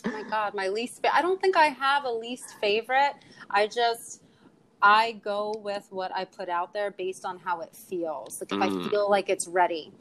[0.06, 1.02] oh my god, my least.
[1.02, 3.14] Fa- I don't think I have a least favorite.
[3.50, 4.24] I just.
[4.82, 8.42] I go with what I put out there based on how it feels.
[8.42, 8.86] Like if mm.
[8.86, 9.94] I feel like it's ready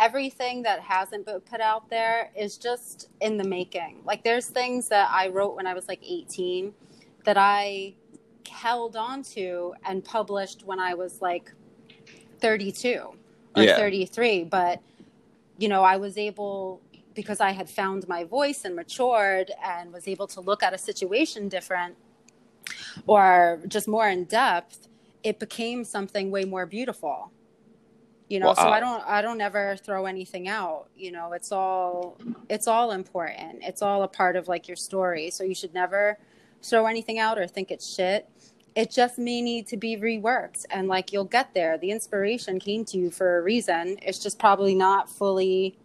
[0.00, 4.00] everything that hasn't been put out there is just in the making.
[4.04, 6.72] Like there's things that I wrote when I was like 18
[7.24, 7.94] that I
[8.50, 11.52] held on to and published when I was like
[12.40, 13.14] 32
[13.56, 13.76] or Yeah.
[13.76, 14.44] 33.
[14.44, 14.80] But,
[15.58, 16.80] you know, I was able,
[17.14, 20.78] because I had found my voice and matured and was able to look at a
[20.78, 21.96] situation different
[23.06, 24.88] or just more in depth,
[25.22, 27.30] it became something way more beautiful.
[28.32, 28.62] You know, so.
[28.62, 30.86] I uh, don't I don't ever throw anything out.
[30.96, 32.16] You know, it's all
[32.48, 33.58] it's all important.
[33.60, 35.30] It's all a part of like your story.
[35.30, 36.16] So you should never
[36.62, 38.26] throw anything out or think it's shit.
[38.74, 41.76] It just may need to be reworked and like you'll get there.
[41.76, 43.98] The inspiration came to you for a reason.
[44.00, 45.76] It's just probably not fully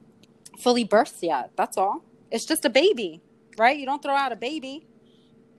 [0.58, 1.52] fully birthed yet.
[1.58, 2.06] That's all.
[2.32, 3.20] It's just a baby,
[3.58, 3.78] right?
[3.78, 4.88] You don't throw out a baby,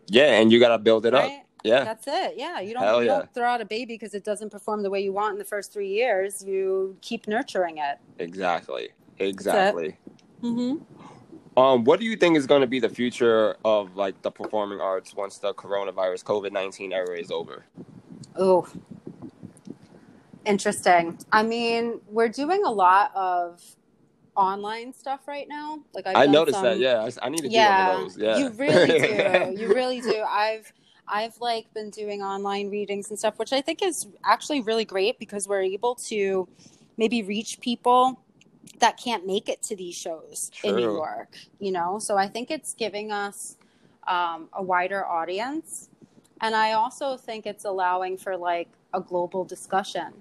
[0.06, 1.31] Yeah, and you gotta build it up.
[1.64, 1.85] Yeah.
[1.85, 2.35] That's it.
[2.36, 3.18] Yeah, you don't, Hell you yeah.
[3.18, 5.44] don't throw out a baby because it doesn't perform the way you want in the
[5.44, 6.43] first three years.
[6.44, 7.98] You keep nurturing it.
[8.18, 8.90] Exactly.
[9.18, 9.97] Exactly.
[10.43, 11.59] Mm-hmm.
[11.59, 14.80] Um, what do you think is going to be the future of like the performing
[14.80, 17.64] arts once the coronavirus COVID nineteen era is over?
[18.36, 18.68] Oh,
[20.47, 21.18] interesting.
[21.32, 23.60] I mean, we're doing a lot of
[24.36, 25.80] online stuff right now.
[25.94, 26.78] Like I've I noticed some- that.
[26.78, 28.22] Yeah, I need to yeah, do one of those.
[28.22, 28.86] Yeah, you really
[29.56, 29.60] do.
[29.60, 30.22] You really do.
[30.22, 30.72] I've
[31.09, 35.18] I've like been doing online readings and stuff, which I think is actually really great
[35.18, 36.48] because we're able to
[36.97, 38.20] maybe reach people
[38.80, 41.36] that can't make it to these shows in New York.
[41.59, 43.56] You know, so I think it's giving us
[44.06, 45.89] um, a wider audience,
[46.40, 50.12] and I also think it's allowing for like a global discussion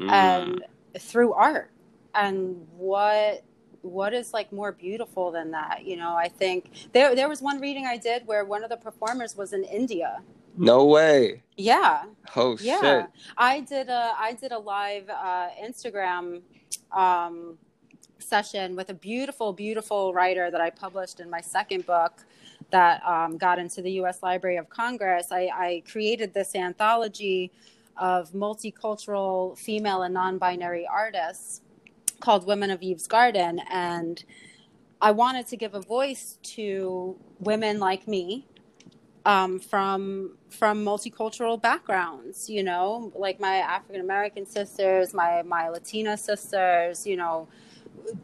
[0.00, 0.10] Mm.
[0.10, 0.64] and
[0.98, 1.70] through art
[2.14, 3.42] and what
[3.82, 6.14] what is like more beautiful than that you know?
[6.16, 9.52] I think there there was one reading i did where one of the performers was
[9.52, 10.22] in india.
[10.56, 11.42] No way.
[11.56, 12.04] yeah.
[12.36, 12.80] Oh yeah.
[12.80, 13.06] shit.
[13.38, 16.42] i did a i did a live uh, instagram
[16.92, 17.56] um,
[18.18, 22.24] session with a beautiful beautiful writer that i published in my second book
[22.70, 25.28] that um, got into the u.s library of congress.
[25.32, 27.50] I, I created this anthology
[27.96, 31.62] of multicultural female and non-binary artists
[32.20, 34.24] called women of eve's garden and
[35.00, 38.46] i wanted to give a voice to women like me
[39.26, 46.16] um, from from multicultural backgrounds you know like my african american sisters my my latina
[46.16, 47.46] sisters you know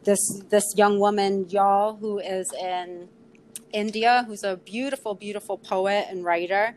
[0.03, 3.07] this this young woman y'all who is in
[3.71, 6.75] india who's a beautiful beautiful poet and writer.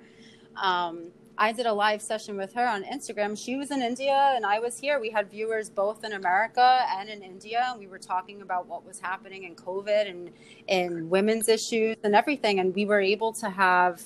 [0.56, 1.12] Um,
[1.42, 3.36] I did a live session with her on Instagram.
[3.36, 5.00] She was in India and I was here.
[5.00, 7.64] We had viewers both in America and in India.
[7.70, 10.30] And we were talking about what was happening in COVID and
[10.68, 12.60] in women's issues and everything.
[12.60, 14.02] And we were able to have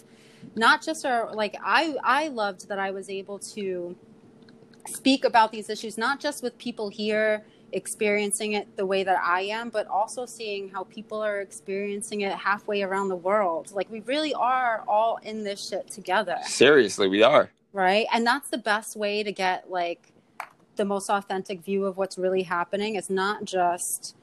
[0.55, 3.97] not just our like I I loved that I was able to
[4.87, 7.43] speak about these issues not just with people here
[7.75, 12.33] experiencing it the way that I am, but also seeing how people are experiencing it
[12.33, 13.73] halfway around the world.
[13.73, 17.51] Like we really are all in this shit together, Seriously, we are.
[17.73, 18.07] right?
[18.13, 20.13] And that's the best way to get like
[20.77, 22.95] the most authentic view of what's really happening.
[22.95, 24.17] It's not just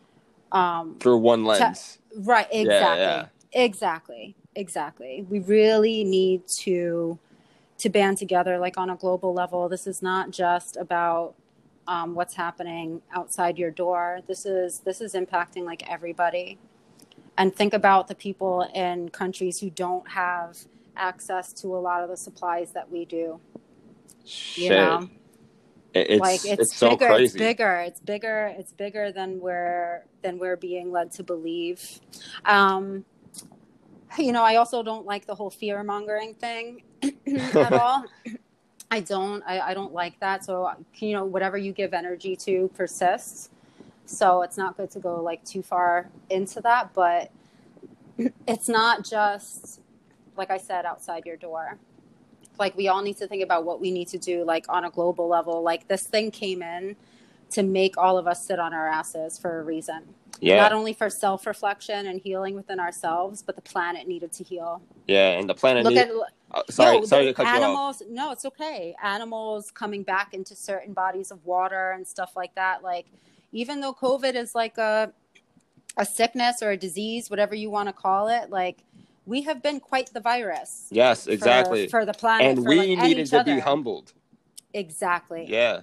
[0.51, 1.99] um Through one lens.
[2.15, 3.03] right Yeah, exactly.
[3.05, 3.25] yeah.
[3.53, 4.35] Exactly.
[4.55, 5.25] Exactly.
[5.29, 7.19] We really need to
[7.79, 9.67] to band together like on a global level.
[9.69, 11.35] This is not just about
[11.87, 14.21] um, what's happening outside your door.
[14.27, 16.57] This is this is impacting like everybody.
[17.37, 20.57] And think about the people in countries who don't have
[20.95, 23.39] access to a lot of the supplies that we do.
[24.25, 24.63] Shit.
[24.63, 25.09] You know,
[25.93, 27.07] it's, like it's, it's so bigger.
[27.07, 27.23] crazy.
[27.23, 27.75] It's bigger.
[27.79, 28.53] It's bigger.
[28.57, 31.99] It's bigger than we're than we're being led to believe.
[32.45, 33.05] Um,
[34.17, 36.83] you know, I also don't like the whole fear mongering thing
[37.27, 38.05] at all.
[38.91, 39.41] I don't.
[39.47, 40.45] I, I don't like that.
[40.45, 43.49] So uh, you know, whatever you give energy to persists.
[44.05, 47.31] So it's not good to go like too far into that, but
[48.47, 49.79] it's not just
[50.35, 51.77] like I said outside your door
[52.61, 54.89] like we all need to think about what we need to do like on a
[54.89, 56.95] global level like this thing came in
[57.49, 60.03] to make all of us sit on our asses for a reason
[60.39, 60.57] yeah.
[60.57, 65.29] not only for self-reflection and healing within ourselves but the planet needed to heal yeah,
[65.31, 65.83] and the planet.
[65.83, 66.11] look need- at
[66.53, 67.55] uh, sorry, yo, sorry the to cut you off.
[67.57, 72.53] animals no it's okay animals coming back into certain bodies of water and stuff like
[72.55, 73.05] that like
[73.51, 75.11] even though covid is like a
[75.97, 78.83] a sickness or a disease whatever you want to call it like
[79.25, 81.87] we have been quite the virus Yes, exactly.
[81.87, 84.13] for, the planet and for, we like, needed to be humbled.
[84.73, 85.81] exactly Yeah.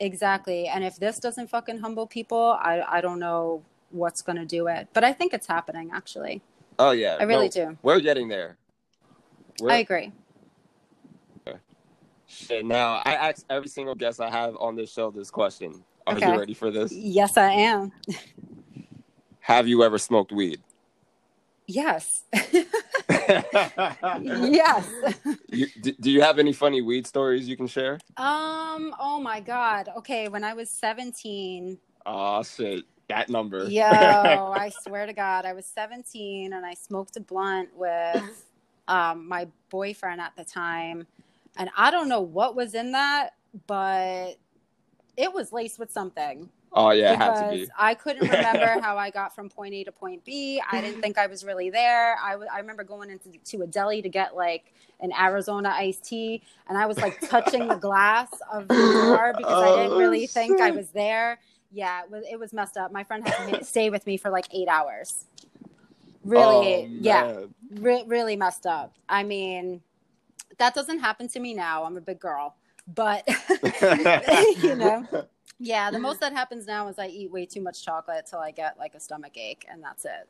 [0.00, 0.66] Exactly.
[0.66, 4.66] And if this doesn't fucking humble people, I I don't know what's going to do
[4.66, 4.88] it.
[4.92, 6.42] But I think it's happening actually.
[6.80, 7.16] Oh yeah.
[7.20, 7.78] I really No, do.
[7.82, 8.56] We're getting there.
[9.60, 10.12] We're, I agree.
[12.26, 15.84] Shit, now I ask every single guest I have on this show this question.
[16.06, 16.32] Are Okay.
[16.32, 16.92] you ready for this?
[16.92, 17.92] Yes, I am.
[19.40, 20.60] Have you ever smoked weed?
[21.66, 22.24] Yes.
[23.08, 24.90] yes.
[25.48, 27.98] You, do, do you have any funny weed stories you can share?
[28.16, 28.94] Um.
[28.98, 29.88] Oh my God.
[29.98, 30.28] Okay.
[30.28, 33.64] When I was 17, Oh shit, that number.
[33.68, 38.44] yo, I swear to God, I was 17 and I smoked a blunt with
[38.88, 41.06] um, my boyfriend at the time,
[41.56, 43.30] and I don't know what was in that,
[43.66, 44.34] but
[45.16, 46.50] it was laced with something.
[46.72, 47.68] oh yeah, it had to because be.
[47.78, 50.60] I couldn't remember how I got from point A to point B.
[50.70, 52.16] I didn't think I was really there.
[52.22, 56.04] I w- I remember going into to a deli to get like an Arizona iced
[56.04, 59.98] tea, and I was like touching the glass of the door because I didn't Oh,
[59.98, 61.38] really think I was there.
[61.72, 62.92] Yeah, it was it was messed up.
[62.92, 65.26] My friend had to stay with me for like eight hours.
[66.24, 67.36] Really, Oh, yeah,
[67.70, 68.94] re- really messed up.
[69.08, 69.82] I mean,
[70.58, 71.84] that doesn't happen to me now.
[71.84, 72.56] I'm a big girl,
[72.94, 73.28] but
[74.62, 75.06] you know.
[75.60, 78.50] Yeah, the most that happens now is I eat way too much chocolate till I
[78.50, 80.28] get like a stomach ache, and that's it.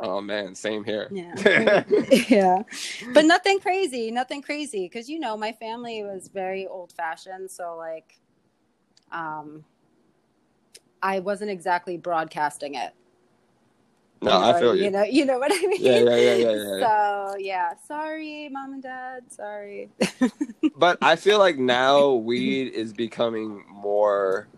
[0.00, 1.08] Oh man, same here.
[1.12, 1.84] Yeah.
[2.28, 2.62] yeah,
[3.12, 7.76] but nothing crazy, nothing crazy, because you know my family was very old fashioned, so
[7.76, 8.18] like,
[9.12, 9.64] um,
[11.02, 12.94] I wasn't exactly broadcasting it.
[14.22, 14.86] No, you I feel you.
[14.86, 15.80] You know, you know what I mean.
[15.80, 16.88] Yeah, yeah, yeah, yeah, yeah, yeah.
[16.88, 19.24] So yeah, sorry, mom and dad.
[19.30, 19.90] Sorry.
[20.76, 24.48] But I feel like now weed is becoming more.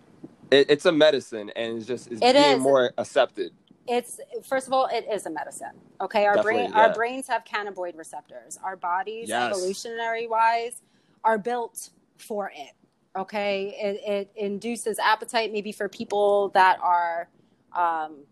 [0.50, 2.60] It, it's a medicine, and it's just it's It being is.
[2.60, 3.52] more accepted.
[3.88, 6.74] it's first of all it is a medicine okay our Definitely, brain yeah.
[6.74, 9.36] our brains have cannabinoid receptors our bodies Yes.
[9.38, 10.82] evolutionary wise
[11.24, 12.72] are built for it
[13.18, 17.28] okay it, it induces appetite maybe for people that are
[17.76, 18.24] um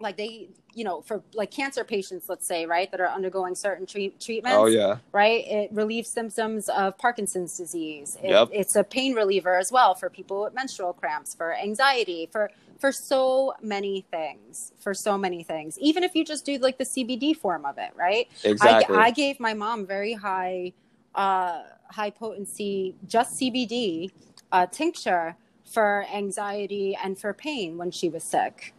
[0.00, 3.84] like they you know for like cancer patients let's say right that are undergoing certain
[3.84, 5.44] treat- treatments Oh yeah, right?
[5.46, 8.16] It relieves symptoms of Parkinson's disease.
[8.22, 8.48] It, Yep.
[8.52, 12.92] It's a pain reliever as well for people with menstrual cramps, for anxiety, for for
[12.92, 15.78] so many things, for so many things.
[15.80, 18.28] Even if you just do like the CBD form of it, right?
[18.44, 18.96] exactly.
[18.96, 20.72] I, I gave my mom very high,
[21.14, 24.10] uh, high potency, just CBD
[24.52, 25.34] uh, tincture
[25.64, 28.74] for anxiety and for pain when she was sick.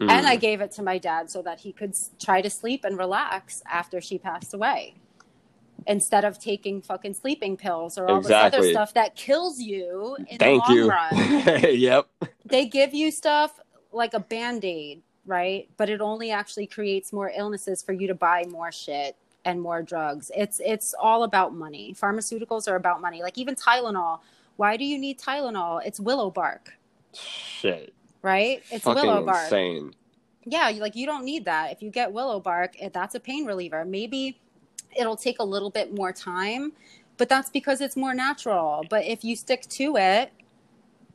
[0.00, 0.10] Mm.
[0.10, 2.98] And I gave it to my dad so that he could try to sleep and
[2.98, 4.94] relax after she passed away.
[5.86, 10.38] Instead of taking fucking sleeping pills or all this other stuff that kills you in
[10.38, 10.88] Thank the long you.
[10.88, 11.60] run.
[11.74, 12.08] yep.
[12.44, 13.60] they give you stuff
[13.92, 15.68] like a band-aid, right?
[15.76, 19.80] But it only actually creates more illnesses for you to buy more shit and more
[19.80, 20.30] drugs.
[20.36, 21.94] It's it's all about money.
[21.98, 23.22] Pharmaceuticals are about money.
[23.22, 24.20] Like even Tylenol.
[24.56, 25.82] Why do you need Tylenol?
[25.84, 26.72] It's willow bark,
[27.12, 27.94] Shit.
[28.26, 28.62] Right?
[28.72, 29.44] It's Fucking willow bark.
[29.44, 29.94] insane.
[30.44, 33.20] yeah you- like you don't need that if you get willow bark it, that's a
[33.20, 34.20] pain reliever maybe
[35.00, 36.72] it'll take a little bit more time
[37.18, 40.30] but that's because it's more natural but if you stick to it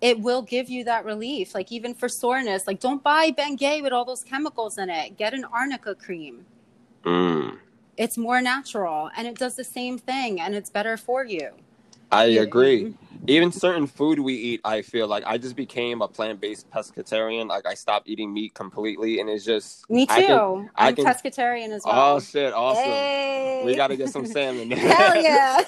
[0.09, 3.93] it will give you that relief like even for soreness like don't buy bengay with
[3.93, 6.45] all those chemicals in it get an arnica cream
[7.05, 7.57] Mm.
[7.97, 11.47] it's more natural and it does the same thing and it's better for you
[12.13, 12.93] I agree.
[13.27, 17.47] Even certain food we eat, I feel like I just became a plant-based pescatarian.
[17.47, 20.95] Like I stopped eating meat completely, and it's just me too I can- I i'm
[20.95, 22.15] can- pescatarian as well.
[22.15, 22.83] oh shit, awesome.
[22.83, 23.61] Hey.
[23.63, 24.71] We got to get some salmon.
[24.71, 25.61] hell yeah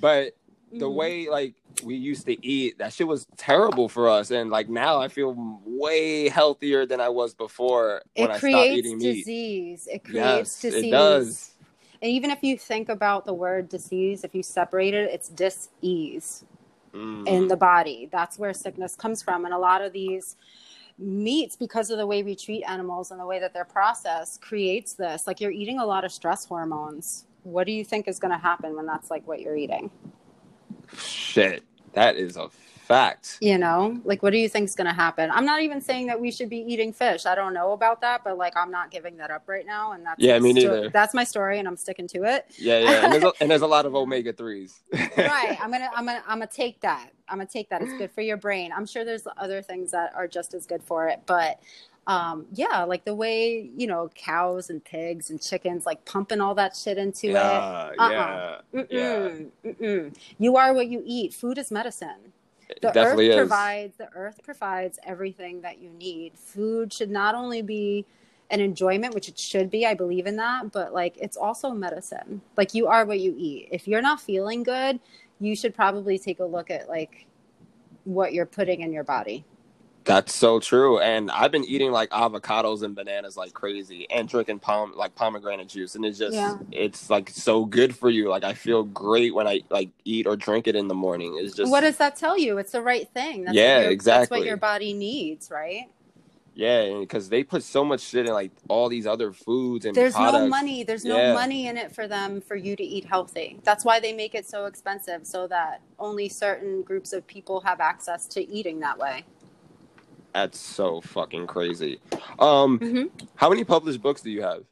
[0.00, 0.34] but
[0.72, 0.94] the Mhm.
[0.94, 1.54] way like
[1.84, 5.34] we used to eat, that shit was terrible for us, and like now I feel
[5.66, 9.16] way healthier than I was before when it I stopped creates eating meat.
[9.18, 9.86] disease.
[9.92, 10.84] It creates Yes, disease.
[10.84, 11.50] it does.
[12.04, 16.44] And even if you think about the word disease, if you separate it, it's dis-ease
[16.92, 17.26] Mm.
[17.26, 18.08] in the body.
[18.12, 19.46] That's where sickness comes from.
[19.46, 20.36] And a lot of these
[20.98, 24.92] meats, because of the way we treat animals and the way that they're processed, creates
[24.92, 25.26] this.
[25.26, 27.24] Like you're eating a lot of stress hormones.
[27.42, 29.90] What do you think is going to happen when that's like what you're eating?
[30.96, 31.64] Shit,
[31.94, 32.48] that is a
[32.84, 33.38] fact.
[33.40, 35.30] You know, like what do you think is going to happen?
[35.30, 37.26] I'm not even saying that we should be eating fish.
[37.26, 39.92] I don't know about that, but like I'm not giving that up right now.
[39.92, 40.90] And that's Yeah, me sto- neither.
[40.90, 42.46] That's my story, and I'm sticking to it.
[42.58, 44.82] Yeah, yeah, and there's a, and there's a lot of omega threes.
[45.16, 48.10] right i'm gonna i'm gonna i'm gonna take that i'm gonna take that it's good
[48.10, 51.20] for your brain i'm sure there's other things that are just as good for it
[51.26, 51.60] but
[52.06, 56.54] um yeah like the way you know cows and pigs and chickens like pumping all
[56.54, 58.10] that shit into yeah, Uh-uh.
[58.10, 59.28] yeah, it yeah.
[59.28, 60.16] Mm-mm, mm-mm.
[60.38, 62.32] you are what you eat food is medicine
[62.82, 63.36] the It definitely earth is.
[63.36, 66.38] provides the earth provides everything that you need.
[66.38, 68.06] Food should not only be
[68.50, 72.42] an enjoyment which it should be i believe in that but like it's also medicine.
[72.56, 73.68] Like you are what you eat.
[73.72, 75.00] If you're not feeling good
[75.40, 77.26] you should probably take a look at like
[78.04, 79.44] what you're putting in your body
[80.04, 81.00] That's so true.
[81.00, 84.60] And I've been eating like avocados and bananas like crazy, and drinking
[84.96, 86.58] like pomegranate juice, and it's just Yeah.
[86.72, 88.28] it's like so good for you.
[88.30, 91.36] Like I feel great when I like eat or drink it in the morning.
[91.40, 93.90] It's just what does that tell you it's the right thing that's Yeah, what your,
[93.90, 94.40] that's exactly.
[94.40, 95.88] what your body needs right
[96.54, 100.14] Yeah, because they put so much shit in like all these other foods and there's
[100.14, 100.34] products.
[100.34, 101.34] no money there's no Yeah.
[101.34, 104.46] money in it for them for you to eat healthy that's why they make it
[104.48, 109.24] so expensive so that only certain groups of people have access to eating that way
[110.34, 112.00] That's so fucking crazy.
[112.40, 113.10] Um, Mhm.
[113.36, 114.64] how many published books do you have?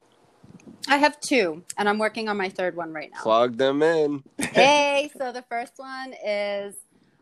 [0.88, 4.24] i have two and i'm working on my third one right now Plug them in.
[4.40, 6.74] hey so the first one is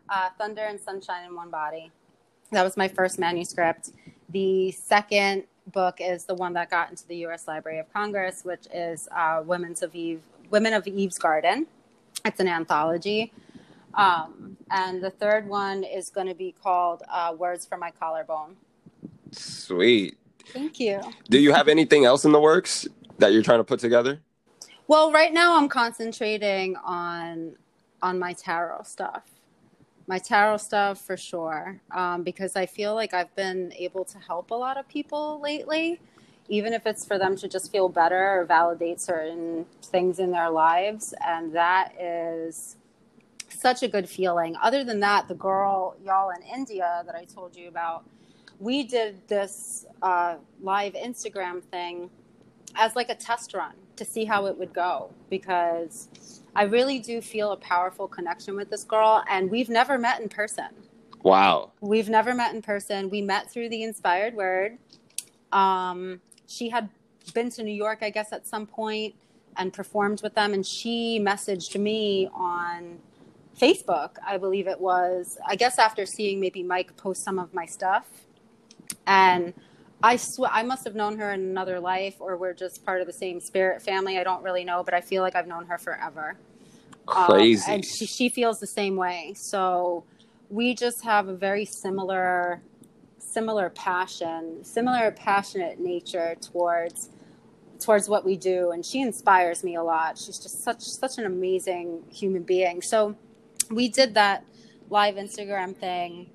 [0.09, 1.91] uh, thunder and sunshine in one body
[2.51, 3.91] that was my first manuscript
[4.29, 8.65] the second book is the one that got into the u.s library of congress which
[8.73, 11.67] is uh, women's of eve women of eve's garden
[12.25, 13.31] it's an anthology
[13.95, 18.55] um, and the third one is going to be called uh, words for my collarbone
[19.31, 20.17] Sweet.
[20.47, 22.87] thank you Do you have anything else in the works
[23.21, 24.19] that you're trying to put together?
[24.87, 27.55] Well, right now I'm concentrating on
[28.01, 29.23] on my tarot stuff.
[30.07, 34.51] My tarot stuff for sure, um, because I feel like I've been able to help
[34.51, 36.01] a lot of people lately,
[36.49, 40.49] even if it's for them to just feel better or validate certain things in their
[40.49, 42.75] lives, and that is
[43.51, 44.55] such a good feeling.
[44.61, 48.03] Other than that, the girl y'all in India that I told you about,
[48.59, 52.09] we did this uh, live Instagram thing
[52.75, 57.21] as like a test run to see how it would go because I really do
[57.21, 60.67] feel a powerful connection with this girl and we've never met in person.
[61.23, 61.71] Wow.
[61.81, 63.09] We've never met in person.
[63.09, 64.77] We met through the inspired word.
[65.51, 66.89] Um, she had
[67.33, 69.15] been to New York, I guess, at some point
[69.57, 72.99] and performed with them and she messaged me on
[73.59, 77.65] Facebook, I believe it was, I guess after seeing maybe Mike post some of my
[77.65, 78.07] stuff.
[79.05, 79.53] And
[80.03, 83.07] I swear I must have known her in another life, or we're just part of
[83.07, 84.17] the same spirit family.
[84.17, 86.37] I don't really know, but I feel like I've known her forever.
[87.07, 87.71] Um, Crazy.
[87.71, 89.33] and she, she feels the same way.
[89.35, 90.03] So
[90.49, 92.61] we just have a very similar,
[93.19, 97.09] similar passion, similar passionate nature towards
[97.79, 100.17] towards what we do, and she inspires me a lot.
[100.17, 102.81] She's just such such an amazing human being.
[102.81, 103.15] So
[103.71, 104.45] we did that
[104.89, 106.29] live Instagram thing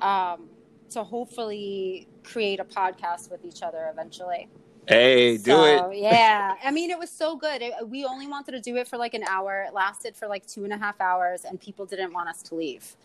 [0.00, 0.48] um,
[0.90, 4.48] to hopefully create a podcast with each other eventually.
[4.88, 5.98] hey, do So, it.
[5.98, 6.54] yeah.
[6.62, 7.62] I mean, it was so good.
[7.62, 9.64] It, we only wanted to do it for like an hour.
[9.66, 12.54] It lasted for like two and a half hours, and people didn't want us to
[12.54, 12.96] leave.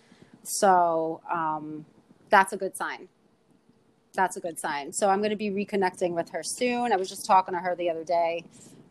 [0.43, 1.85] So um,
[2.30, 3.07] that's a good sign.
[4.14, 4.91] That's a good sign.
[4.91, 6.91] So I'm going to be reconnecting with her soon.
[6.91, 8.43] I was just talking to her the other day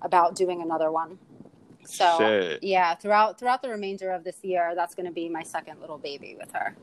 [0.03, 1.19] about doing another one.
[1.87, 2.63] So Shit.
[2.63, 5.99] yeah, throughout throughout the remainder of this year, that's going to be my second little
[5.99, 6.75] baby with her.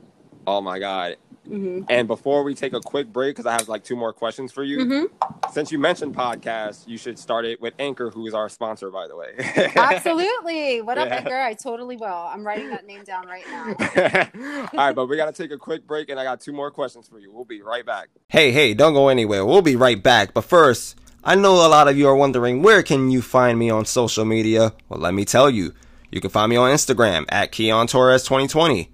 [0.46, 1.16] Oh my god.
[1.48, 4.52] hmm And before we take a quick break, because I have like two more questions
[4.52, 4.86] for you.
[4.86, 5.06] hmm
[5.52, 9.08] Since you mentioned podcasts, you should start it with Anchor, who is our sponsor, by
[9.08, 9.36] the way.
[9.76, 10.82] Absolutely.
[10.82, 11.16] What up, Yeah.
[11.18, 11.40] Edgar?
[11.40, 12.08] I totally will.
[12.08, 14.70] I'm writing that name down right now.
[14.74, 16.72] All right, but we got to take a quick break, and I got two more
[16.72, 17.32] questions for you.
[17.32, 18.10] We'll be right back.
[18.28, 19.46] Hey, hey, don't go anywhere.
[19.46, 20.34] We'll be right back.
[20.34, 23.70] But first, I know a lot of you are wondering where can you find me
[23.70, 24.74] on social media?
[24.90, 25.74] Well, let me tell you.
[26.12, 28.92] You can find me on Instagram at Keon Torres 2020.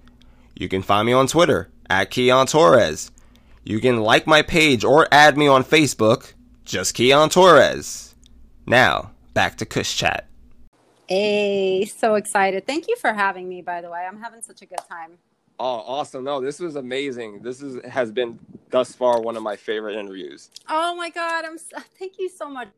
[0.54, 3.10] You can find me on Twitter at Keon Torres.
[3.64, 6.34] You can like my page or add me on Facebook,
[6.64, 8.14] just Keon Torres.
[8.64, 10.28] Now, back to Kush Chat.
[11.08, 12.64] Hey, so excited.
[12.64, 14.06] Thank you for having me, by the way.
[14.08, 15.18] I'm having such a good time.
[15.62, 16.24] Oh, awesome!
[16.24, 17.42] No, this was amazing.
[17.42, 18.38] This is has been
[18.70, 20.50] thus far one of my favorite interviews.
[20.70, 21.44] Oh my God.
[21.44, 22.68] I'm so, thank you so much.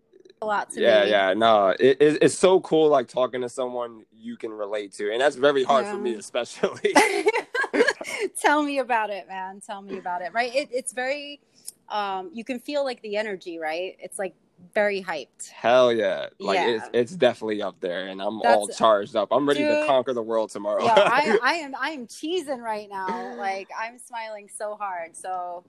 [0.40, 1.10] A lot to yeah, me.
[1.10, 5.12] yeah, no, it, it, it's so cool, like talking to someone you can relate to,
[5.12, 6.92] and that's very hard for me, especially.
[8.40, 9.60] Tell me about it, man.
[9.64, 10.32] Tell me about it.
[10.32, 10.52] Right?
[10.52, 11.40] It, it's very,
[11.88, 13.96] um, you can feel like the energy, right?
[14.00, 14.34] It's like
[14.74, 15.48] very hyped.
[15.50, 16.68] Hell yeah, like Yeah.
[16.68, 19.28] it's it's definitely up there, and I'm all charged up.
[19.32, 20.84] I'm ready to conquer the world tomorrow.
[20.84, 21.74] Yeah, I, I am.
[21.78, 23.34] I am cheesing right now.
[23.36, 25.16] Like I'm smiling so hard.
[25.16, 25.64] So.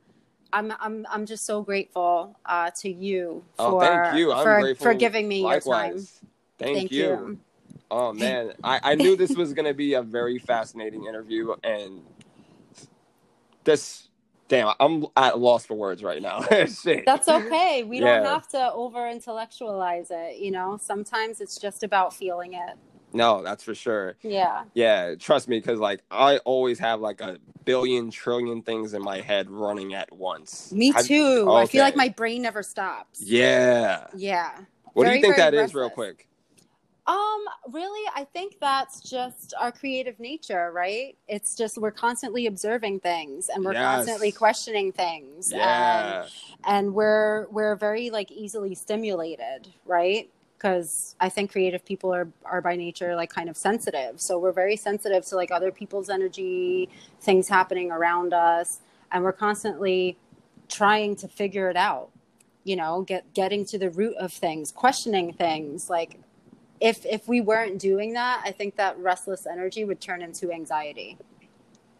[0.56, 4.32] I'm, I'm, I'm just so grateful uh, to you oh, for, thank you.
[4.32, 5.98] For, for giving me your time.
[6.60, 7.04] Thank, Thank you.
[7.04, 7.40] you.
[7.90, 12.02] Oh man, I, I knew this was gonna be a very fascinating interview, and
[13.64, 14.10] this,
[14.54, 16.42] damn, I'm at a loss for words right now.
[16.68, 17.06] Shit.
[17.06, 17.84] That's okay.
[17.84, 20.38] We don't have to over intellectualize it.
[20.38, 22.76] You know, sometimes it's just about feeling it.
[23.14, 24.16] No, that's for sure.
[24.22, 24.64] Yeah.
[24.74, 29.22] Yeah, trust me, because like I always have like a billion trillion things in my
[29.22, 30.72] head running at once.
[30.72, 31.52] Me too.
[31.52, 33.22] I feel like my brain never stops.
[33.22, 34.08] Yeah.
[34.16, 34.52] Yeah.
[34.94, 36.28] What do you think very that is, real quick?
[37.06, 41.18] Um, really, I think that's just our creative nature, right?
[41.28, 43.96] It's just we're constantly observing things and we're Yes.
[43.96, 45.52] constantly questioning things.
[45.52, 46.24] Yeah.
[46.24, 46.32] And,
[46.66, 50.30] and we're we're very like easily stimulated, right?
[50.58, 54.22] Because I think creative people are are by nature like kind of sensitive.
[54.22, 56.88] So we're very sensitive to like other people's energy,
[57.20, 58.80] things happening around us,
[59.12, 60.18] and we're constantly
[60.70, 62.10] trying to figure it out
[62.66, 66.18] you know get getting to the root of things questioning things like
[66.84, 71.18] if if we weren't doing that i think that restless energy would turn into anxiety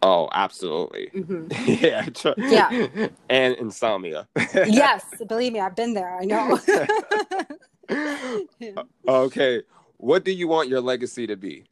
[0.06, 1.06] Oh, absolutely.
[1.14, 2.02] hmm yeah.
[2.02, 2.68] tr- Yeah.
[3.30, 4.28] And insomnia.
[4.66, 6.58] yes believe me i've been there i know
[9.08, 9.62] okay.
[9.96, 11.64] What do you want your legacy to be?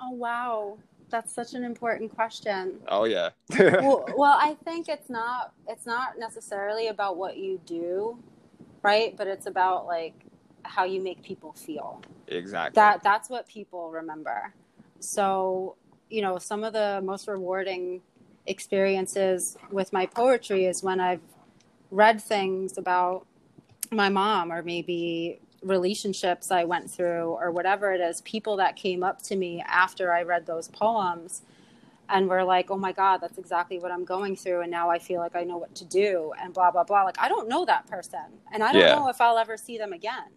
[0.00, 0.78] oh wow
[1.10, 3.30] that's such an important question Oh yeah.
[3.58, 8.18] well, well i think it's not it's not necessarily about what you do
[8.82, 10.14] right but it's about like
[10.68, 12.74] how you make people feel exactly.
[12.76, 14.54] that that's what people remember
[15.00, 15.76] so
[16.10, 18.00] you know some of the most rewarding
[18.46, 21.20] experiences with my poetry is when i've
[21.90, 23.26] read things about
[23.92, 29.02] my mom or maybe relationships i went through or whatever it is people that came
[29.02, 31.42] up to me after i read those poems
[32.10, 34.98] and were like oh my god that's exactly what i'm going through and now i
[34.98, 37.64] feel like i know what to do and blah blah blah like i don't know
[37.64, 38.20] that person
[38.52, 38.94] and i don't Yeah.
[38.94, 40.30] know if i'll ever see them again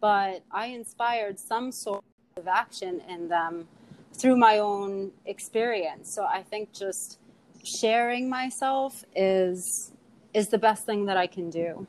[0.00, 2.04] but I inspired some sort
[2.36, 3.68] of action in them
[4.14, 6.12] through my own experience.
[6.14, 7.18] So I think just
[7.64, 9.92] sharing myself is
[10.34, 11.86] is the best thing that I can do.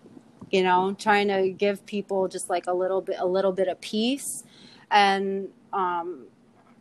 [0.51, 3.79] You know, trying to give people just like a little bit a little bit of
[3.81, 4.43] peace
[4.91, 6.25] and um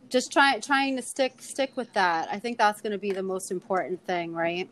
[0.09, 2.29] just trying trying to stick stick with that.
[2.31, 4.69] I think that's going to be the most important thing, right?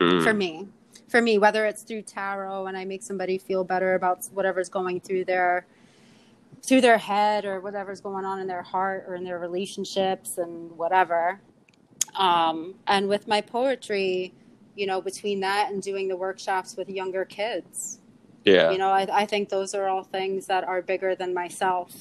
[0.00, 0.22] Mm.
[0.22, 0.68] for me
[1.08, 5.00] for me whether it's through tarot and i make somebody feel better about whatever's going
[5.00, 5.66] through their
[6.62, 10.70] through their head or whatever's going on in their heart or in their relationships and
[10.72, 11.40] whatever
[12.16, 14.32] um, and with my poetry
[14.74, 17.98] you know between that and doing the workshops with younger kids
[18.44, 18.70] Yeah.
[18.70, 21.92] you know I, I think those are all things that are bigger than myself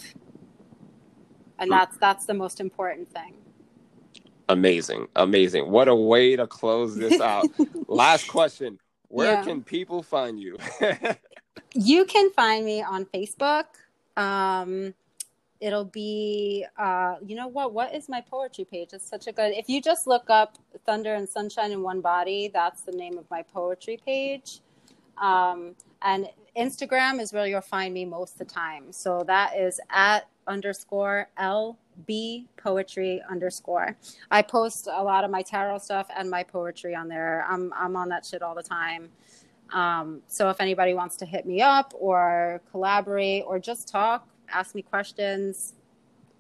[1.60, 1.78] and Mm.
[1.78, 3.34] that's that's the most important thing
[4.50, 5.08] Amazing.
[5.18, 5.70] Amazing.
[5.70, 7.48] What a way to close this out.
[7.90, 8.80] Last question.
[9.10, 9.44] Where Yeah.
[9.44, 10.58] can people find you?
[11.74, 13.66] You can find me on Facebook.
[14.18, 14.94] Um,
[15.62, 17.74] it'll be, uh, you know what?
[17.74, 18.90] What is my poetry page?
[18.94, 19.54] It's such a good.
[19.54, 23.30] If you just look up "Thunder and Sunshine in One Body," that's the name of
[23.32, 24.62] my poetry page.
[25.22, 28.92] Um, and Instagram is where you'll find me most of the time.
[28.92, 33.98] So that is at underscore lb poetry underscore.
[34.32, 37.46] I post a lot of my tarot stuff and my poetry on there.
[37.50, 39.10] I'm I'm on that shit all the time.
[39.74, 44.76] Um, so if anybody wants to hit me up or collaborate or just talk, ask
[44.76, 45.74] me questions,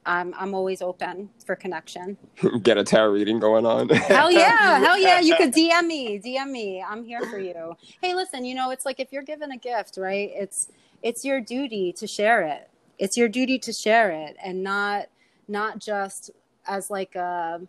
[0.05, 2.17] I'm I'm always open for connection.
[2.63, 3.89] Get a tarot reading going on.
[3.89, 5.19] Hell yeah, hell yeah!
[5.19, 6.81] You could DM me, DM me.
[6.81, 7.75] I'm here for you.
[8.01, 10.31] Hey, listen, you know it's like if you're given a gift, right?
[10.33, 10.69] It's
[11.03, 12.69] it's your duty to share it.
[12.97, 15.07] It's your duty to share it, and not
[15.49, 16.31] not just
[16.65, 17.61] as like a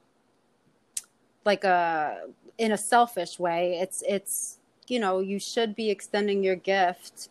[1.44, 3.78] like a in a selfish way.
[3.80, 4.57] It's it's
[4.90, 7.28] you know you should be extending your gift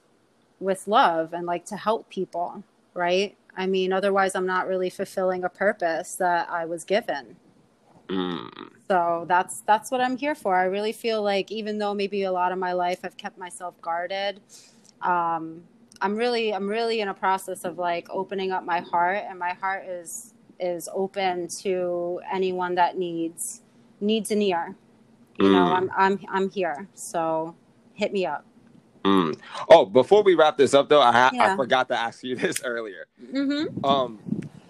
[0.59, 2.63] with love and like to help people,
[2.93, 3.37] right?
[3.55, 7.35] I mean, otherwise, I'm not really fulfilling a purpose that I was given.
[8.07, 8.69] Mm.
[8.87, 10.55] So that's that's what I'm here for.
[10.55, 13.79] I really feel like even though maybe a lot of my life I've kept myself
[13.81, 14.39] guarded,
[15.01, 15.63] um,
[16.01, 19.53] I'm really I'm really in a process of like opening up my heart, and my
[19.53, 23.61] heart is is open to anyone that needs
[23.99, 24.75] needs an ear.
[25.39, 25.71] You know, Mm.
[25.77, 26.87] I'm I'm I'm here.
[26.93, 27.55] So
[27.93, 28.45] hit me up.
[29.03, 29.37] Mm.
[29.69, 32.61] Oh, before we wrap this up, though, I, ha- I forgot to ask you this
[32.63, 33.05] earlier.
[33.23, 33.85] Mm-hmm.
[33.85, 34.19] Um,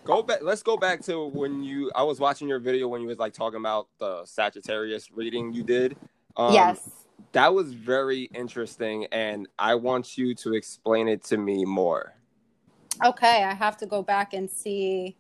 [0.04, 0.40] go back.
[0.44, 1.92] Let's go back to when you.
[1.96, 5.64] I was watching your video when you was like talking about the Sagittarius reading you
[5.64, 5.96] did.
[6.36, 6.88] Um, yes.
[7.32, 12.14] that was very interesting, and I want you to explain it to me more.
[13.04, 15.16] Okay, I have to go back and see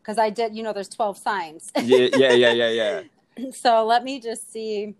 [0.00, 0.54] because I did.
[0.54, 1.72] You know, there's 12 signs.
[1.82, 3.00] Yeah, yeah, yeah, yeah, yeah.
[3.52, 4.94] so let me just see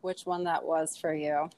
[0.00, 1.48] which one that was for you.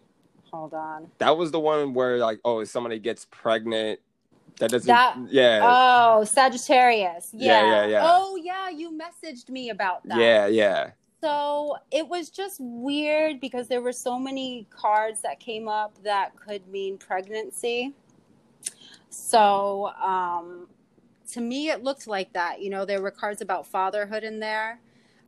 [0.52, 1.10] Hold on.
[1.18, 4.00] That was the one where like, oh, if somebody gets pregnant,
[4.58, 4.86] that doesn't.
[4.86, 7.30] That- yeah, Oh, Sagittarius.
[7.32, 7.70] Yeah, Yeah.
[7.70, 8.00] yeah, yeah.
[8.04, 8.68] Oh, yeah.
[8.70, 10.18] You messaged me about that.
[10.18, 10.90] yeah, yeah.
[11.22, 16.36] So it was just weird because there were so many cards that came up that
[16.36, 17.94] could mean pregnancy.
[19.10, 20.68] So um,
[21.32, 22.60] to me, it looked like that.
[22.60, 24.78] You know, there were cards about fatherhood in there,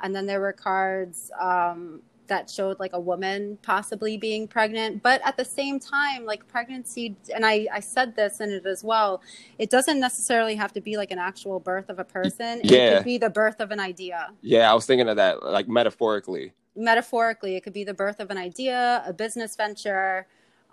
[0.01, 5.03] and then there were cards um, that showed like a woman possibly being pregnant.
[5.03, 8.85] But at the same time, like pregnancy, and I, I said this in it as
[8.85, 9.23] well,
[9.59, 12.61] it doesn't necessarily have to be like an actual birth of a person.
[12.61, 12.97] It Yeah.
[12.97, 16.53] could be the birth of an idea Yeah, I was thinking of that, like metaphorically.
[16.77, 20.27] metaphorically it could be the birth of an idea a business venture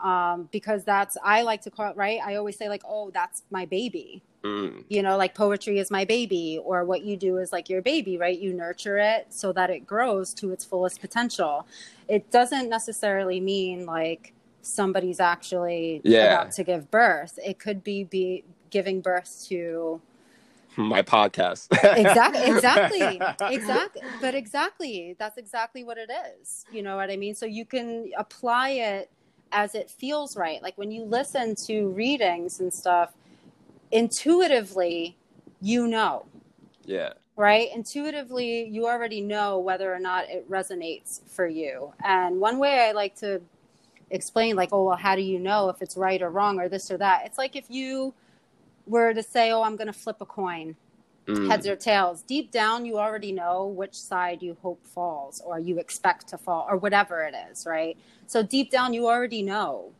[0.03, 3.43] um, because that's i like to call it right i always say like oh that's
[3.49, 4.83] my baby Mm.
[4.89, 8.17] You know, like poetry is my baby, or what you do is like your baby,
[8.17, 8.37] right?
[8.37, 11.65] You nurture it so that it grows to its fullest potential.
[12.07, 16.41] It doesn't necessarily mean like somebody's actually Yeah.
[16.41, 17.39] about to give birth.
[17.43, 20.01] It could be be giving birth to
[20.77, 21.67] My podcast.
[21.97, 26.09] exactly exactly exactly but exactly that's exactly what it
[26.41, 29.09] is you know what i mean so you can apply it
[29.53, 33.13] as it feels right like when you listen to readings and stuff
[33.91, 35.17] intuitively
[35.61, 36.25] you know.
[36.85, 37.13] Yeah.
[37.35, 37.69] right?
[37.73, 41.93] Intuitively you already know whether or not it resonates for you.
[42.03, 43.41] And one way i like to
[44.11, 46.91] explain like oh well how do you know if it's right or wrong or this
[46.91, 47.23] or that?
[47.25, 48.13] It's like if you
[48.85, 50.75] were to say oh i'm going to flip a coin.
[51.27, 51.49] Mm.
[51.49, 52.21] heads or tails.
[52.21, 56.67] Deep down you already know which side you hope falls or you expect to fall
[56.69, 57.97] or whatever it is right?
[58.27, 59.91] So deep down you already know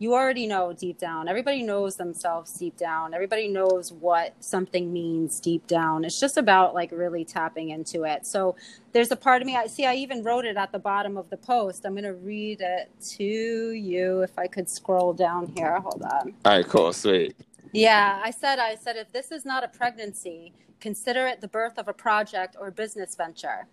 [0.00, 1.28] you already know deep down.
[1.28, 3.12] Everybody knows themselves deep down.
[3.12, 6.06] Everybody knows what something means deep down.
[6.06, 8.24] It's just about like really tapping into it.
[8.24, 8.56] So
[8.92, 11.28] there's a part of me i see i even wrote it at the bottom of
[11.28, 11.84] the post.
[11.84, 15.78] I'm going to read it to you if i could scroll down here.
[15.78, 16.34] Hold on.
[16.46, 17.36] All right, cool, sweet.
[17.72, 21.78] yeah, I said, I said, if this is not a pregnancy, consider it the birth
[21.78, 23.66] of a project or business venture,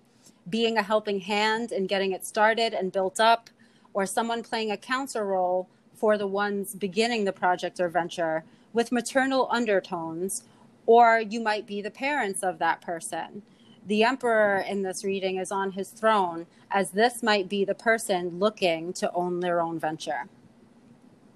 [0.49, 3.49] being a helping hand in getting it started and built up,
[3.93, 8.91] or someone playing a counselor role for the ones beginning the project or venture with
[8.91, 10.43] maternal undertones,
[10.85, 13.41] or you might be the parents of that person.
[13.85, 18.37] The emperor in this reading is on his throne, as this might be the person
[18.39, 20.27] looking to own their own venture.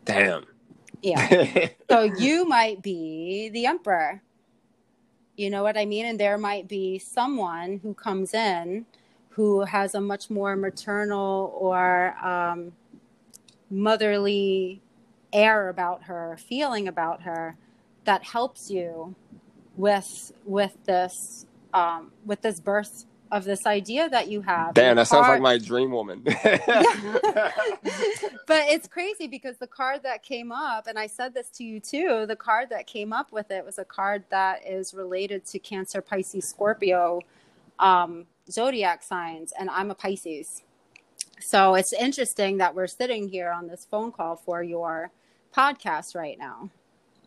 [0.06, 0.46] Damn.
[1.02, 1.70] Yeah.
[1.90, 4.22] So you might be the emperor.
[5.36, 6.06] You know what I mean?
[6.06, 8.86] And there might be someone who comes in
[9.32, 12.72] who has a much more maternal or um,
[13.72, 14.82] motherly
[15.34, 17.56] air about her, feeling about her
[18.06, 19.16] that helps you
[19.78, 24.74] with with this um, with this birth of this idea that you have.
[24.74, 26.22] Damn, that sounds like my dream woman.
[26.26, 26.36] but
[28.50, 32.26] it's crazy because the card that came up, and I said this to you too,
[32.28, 36.02] the card that came up with it was a card that is related to Cancer,
[36.02, 37.22] Pisces, Scorpio
[37.80, 40.64] um, zodiac signs, and I'm a Pisces.
[41.42, 45.12] So it's interesting that we're sitting here on this phone call for your
[45.56, 46.70] podcast right now,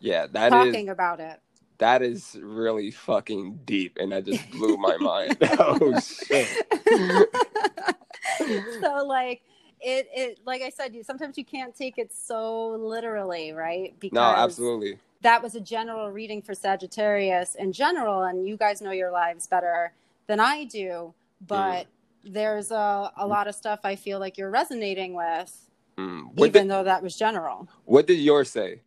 [0.01, 1.41] yeah, that is talking about it.
[1.79, 5.37] that is really fucking deep, and that just blew my mind.
[5.59, 6.49] oh shit.
[8.81, 9.43] so like
[9.81, 13.95] it it like I said, you sometimes you can't take it so literally, right?
[14.01, 14.99] Because No, absolutely.
[15.23, 19.47] that was a general reading for Sagittarius in general, and you guys know your lives
[19.47, 19.93] better
[20.27, 21.15] than I do.
[21.47, 21.87] But
[22.25, 25.65] there's a, a lot of stuff I feel like you're resonating with,
[25.97, 26.31] Mm.
[26.39, 27.69] Even did, though that was general.
[27.85, 28.81] what did yours say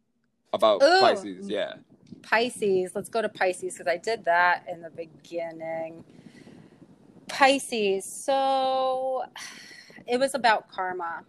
[0.54, 1.00] about Ooh.
[1.00, 1.50] Pisces?
[1.50, 1.76] Yeah.
[2.22, 6.04] Pisces, let's go to Pisces because I did that in the beginning.
[7.30, 9.24] Pisces, so
[10.08, 11.24] it was about karma,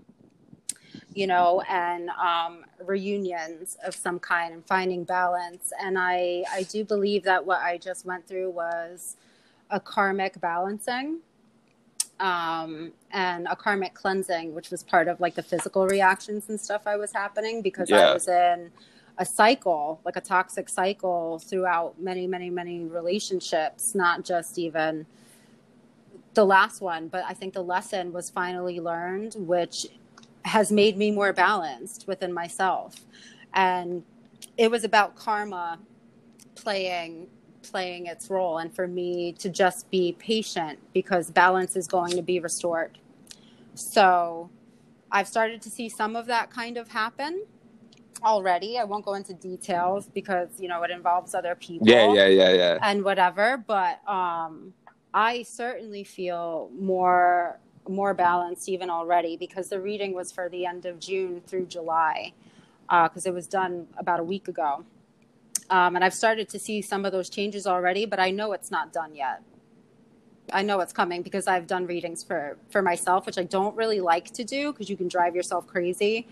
[1.15, 5.73] you know, and um, reunions of some kind and finding balance.
[5.81, 9.17] And I, I do believe that what I just went through was
[9.71, 11.19] a karmic balancing
[12.21, 16.83] um, and a karmic cleansing, which was part of like the physical reactions and stuff
[16.87, 18.11] I was happening because Yeah.
[18.11, 18.71] I was in
[19.19, 25.07] a cycle, like a toxic cycle throughout many, many, many relationships, not just even
[26.35, 29.87] the last one, but I think the lesson was finally learned, which
[30.45, 33.05] has made me more balanced within myself.
[33.55, 34.05] And
[34.57, 35.79] it was about karma
[36.55, 37.29] playing
[37.71, 42.23] playing its role and for me to just be patient because balance is going to
[42.23, 42.99] be restored.
[43.75, 44.51] So
[45.11, 47.45] I've started to see some of that kind of happen
[48.25, 48.79] already.
[48.79, 52.53] I won't go into details because, you know, it involves other people Yeah, yeah, yeah,
[52.53, 52.79] yeah.
[52.83, 54.73] and whatever but um
[55.15, 57.59] i certainly feel more
[57.89, 62.33] more balanced even already because the reading was for the end of june through july
[63.05, 64.85] because it was done about a week ago
[65.71, 68.71] um, and i've started to see some of those changes already but i know it's
[68.71, 69.43] not done yet.
[70.51, 74.01] I know it's coming because i've done readings for for myself which i don't really
[74.01, 76.27] like to do because you can drive yourself crazy.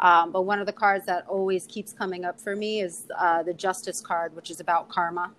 [0.00, 3.44] Um, but one of the cards that always keeps coming up for me is uh,
[3.44, 5.32] the justice card which is about karma.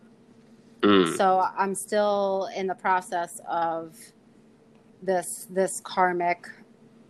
[0.81, 1.15] Mm.
[1.15, 3.95] so i'm still in the process of
[5.01, 6.49] this this karmic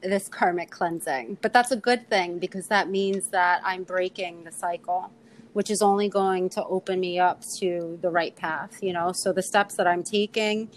[0.01, 1.37] this karmic cleansing.
[1.41, 5.11] But that's a good thing because that means that i'm breaking the cycle
[5.53, 9.31] which is only going to open me up to the right path you know so
[9.31, 10.69] the steps that i'm taking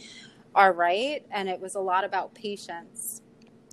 [0.55, 3.23] are right and it was a lot about patience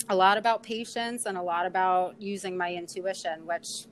[0.09, 3.85] a lot about patience and a lot about using my intuition which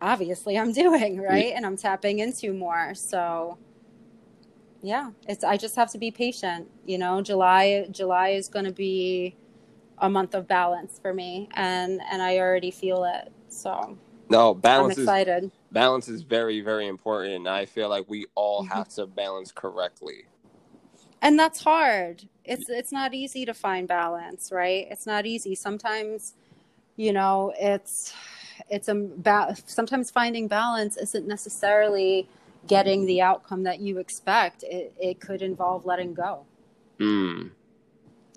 [0.00, 1.52] obviously I'm doing, right?
[1.54, 2.94] And I'm tapping into more.
[2.94, 3.58] So
[4.82, 6.68] yeah, it's I just have to be patient.
[6.86, 9.36] You know, July July is going to be
[9.98, 13.32] a month of balance for me and and I already feel it.
[13.48, 13.98] So
[14.30, 15.06] No, I'm balance is
[15.72, 17.34] balance is very very important.
[17.34, 18.68] And I feel like we all Mhm.
[18.68, 20.26] have to balance correctly.
[21.22, 26.34] and that's hard it's it's not easy to find balance right it's not easy sometimes
[26.96, 28.14] you know it's
[28.70, 32.28] it's a ba- sometimes finding balance isn't necessarily
[32.68, 36.44] getting the outcome that you expect it, it could involve letting go
[37.00, 37.50] Mm.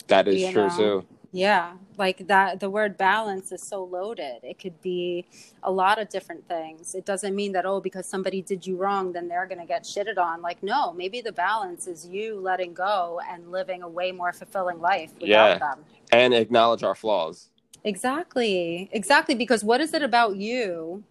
[0.07, 0.77] That is You true know?
[0.77, 1.07] too.
[1.31, 5.25] Yeah like that the word balance is so loaded it could be
[5.63, 9.13] a lot of different things it doesn't mean that oh because somebody did you wrong
[9.13, 12.73] then they're going to get shitted on like no maybe the balance is you letting
[12.73, 15.57] go and living a way more fulfilling life without Yeah.
[15.59, 15.79] them
[16.11, 17.49] And acknowledge our flaws.
[17.85, 21.03] exactly exactly because what is it about you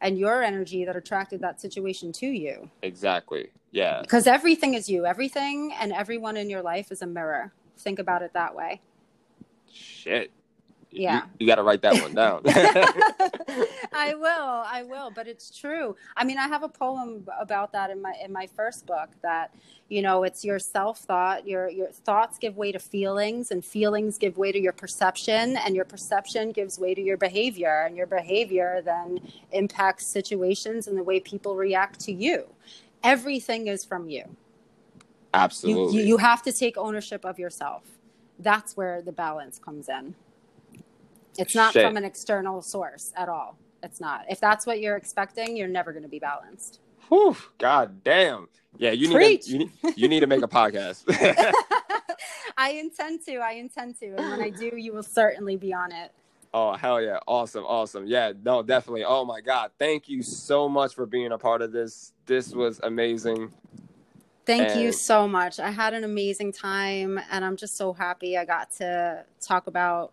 [0.00, 3.50] and your energy that attracted that situation to you Exactly.
[3.72, 4.00] Yeah.
[4.00, 8.22] because everything is you everything and everyone in your life is a mirror think about
[8.22, 8.80] it that way
[9.72, 10.30] Shit.
[10.90, 11.22] Yeah.
[11.38, 12.42] You, got to write that one down.
[13.92, 15.96] I will, I will, but it's true.
[16.16, 19.54] I mean, I have a poem about that in my in my first book that,
[19.88, 24.38] you know, it's your self-thought, your your thoughts give way to feelings and feelings give
[24.38, 28.80] way to your perception and your perception gives way to your behavior and your behavior
[28.82, 29.20] then
[29.52, 32.46] impacts situations and the way people react to you.
[33.04, 34.24] Everything is from you.
[34.24, 34.36] You,
[35.34, 36.00] Absolutely.
[36.00, 37.97] you you have to take ownership of yourself.
[38.38, 40.14] That's where the balance comes in.
[41.36, 41.84] It's not Shit.
[41.86, 43.58] from an external source at all.
[43.82, 44.24] It's not.
[44.28, 46.80] If that's what you're expecting, you're never going to be balanced.
[47.08, 48.48] Whew, God damn.
[48.76, 49.44] Yeah, you need, Preach.
[49.46, 51.04] to, you need you need to make a podcast.
[52.56, 53.36] I intend to.
[53.36, 54.06] I intend to.
[54.16, 56.12] And when I do, you will certainly be on it.
[56.52, 58.06] oh hell yeah, awesome, awesome.
[58.06, 59.04] Yeah, no, definitely.
[59.04, 62.12] Oh my God, thank you so much for being a part of this.
[62.26, 63.52] This was amazing.
[64.48, 65.60] Thank you so much.
[65.60, 70.12] I had an amazing time and I'm just so happy I got to talk about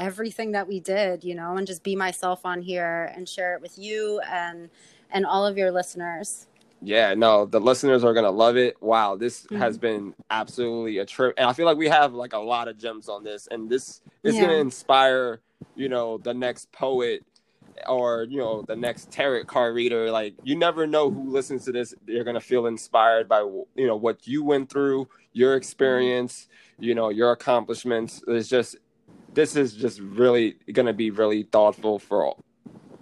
[0.00, 3.62] everything that we did, you know, and just be myself on here and share it
[3.62, 4.68] with you and
[5.12, 6.48] and all of your listeners.
[6.80, 8.82] Yeah, no, the listeners are gonna love it.
[8.82, 9.56] Wow, this Mm-hmm.
[9.62, 12.78] has been absolutely a trip, and I feel like we have like a lot of
[12.78, 14.42] gems on this, and this is Yeah.
[14.42, 15.40] gonna inspire,
[15.76, 17.24] you know, the next poet
[17.86, 20.10] or you know the next tarot card reader.
[20.10, 23.96] Like you never know who listens to this; they're gonna feel inspired by you know
[23.96, 26.48] what you went through, your experience,
[26.78, 28.22] you know, your accomplishments.
[28.26, 28.76] It's just
[29.34, 32.36] this is just really gonna be really thoughtful for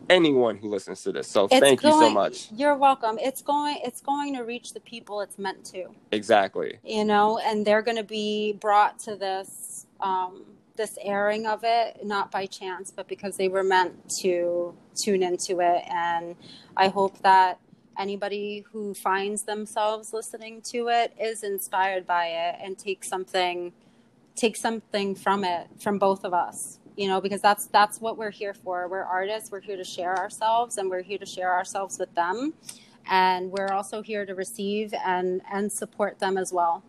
[0.09, 1.29] anyone who listens to this.
[1.29, 2.49] So It's thank you so much.
[2.53, 3.19] You're welcome.
[3.21, 5.87] It's going it's going to reach the people it's meant to.
[6.13, 6.79] Exactly.
[6.85, 10.45] you know, and they're going to be brought to this um,
[10.77, 15.61] this airing of it not by chance, but because they were meant to tune into
[15.61, 15.85] it.
[15.89, 16.37] And
[16.77, 17.59] I hope that
[17.99, 23.73] anybody who finds themselves listening to it is inspired by it and take something
[24.35, 28.31] take something from it from both of us you know because that's that's what we're
[28.31, 28.89] here for.
[28.89, 29.51] We're artists.
[29.51, 32.55] We're here to share ourselves and we're here to share ourselves with them.
[33.09, 36.83] And we're also here to receive and and support them as well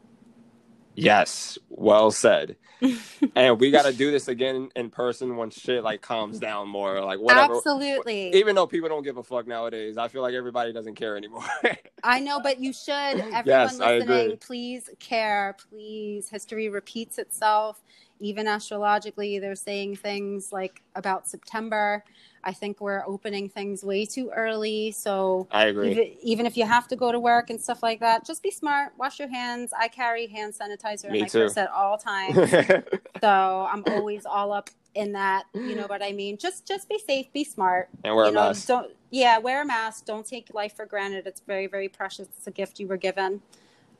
[0.98, 2.58] Yes, well said.
[3.36, 7.02] and we got to do this again in person when shit like calms down more,
[7.02, 7.54] like whatever.
[7.56, 11.16] absolutely Even though people don't give a fuck nowadays, I feel like everybody doesn't care
[11.18, 11.46] anymore.
[12.04, 12.94] i know but you should
[13.34, 14.38] everyone Yes, I listening agree.
[14.38, 17.82] please care please history repeats itself
[18.20, 22.04] even astrologically they're saying things like about september
[22.48, 25.92] i think we're opening things way too early so I agree.
[25.92, 28.50] even, even if you have to go to work and stuff like that just be
[28.52, 31.40] smart wash your hands i carry hand sanitizer Me in my too.
[31.42, 32.52] purse at all times
[33.22, 36.98] so i'm always all up in that you know what i mean just just be
[37.06, 38.68] safe be smart and wear you a know mask.
[38.68, 42.48] don't yeah wear a mask don't take life for granted it's very very precious it's
[42.48, 43.42] a gift you were given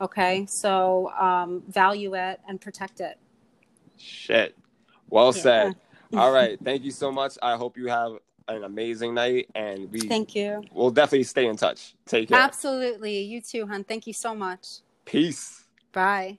[0.00, 3.18] okay so um, value it and protect it
[3.98, 4.56] Shit.
[5.10, 5.42] Well Yeah.
[5.42, 5.76] said.
[6.16, 6.58] All right.
[6.64, 7.36] Thank you so much.
[7.42, 8.12] I hope you have
[8.48, 11.94] an amazing night, and we thank you We'll definitely stay in touch.
[12.06, 12.38] Take care.
[12.38, 15.64] absolutely you too hun thank you so much Peace.
[15.92, 16.38] bye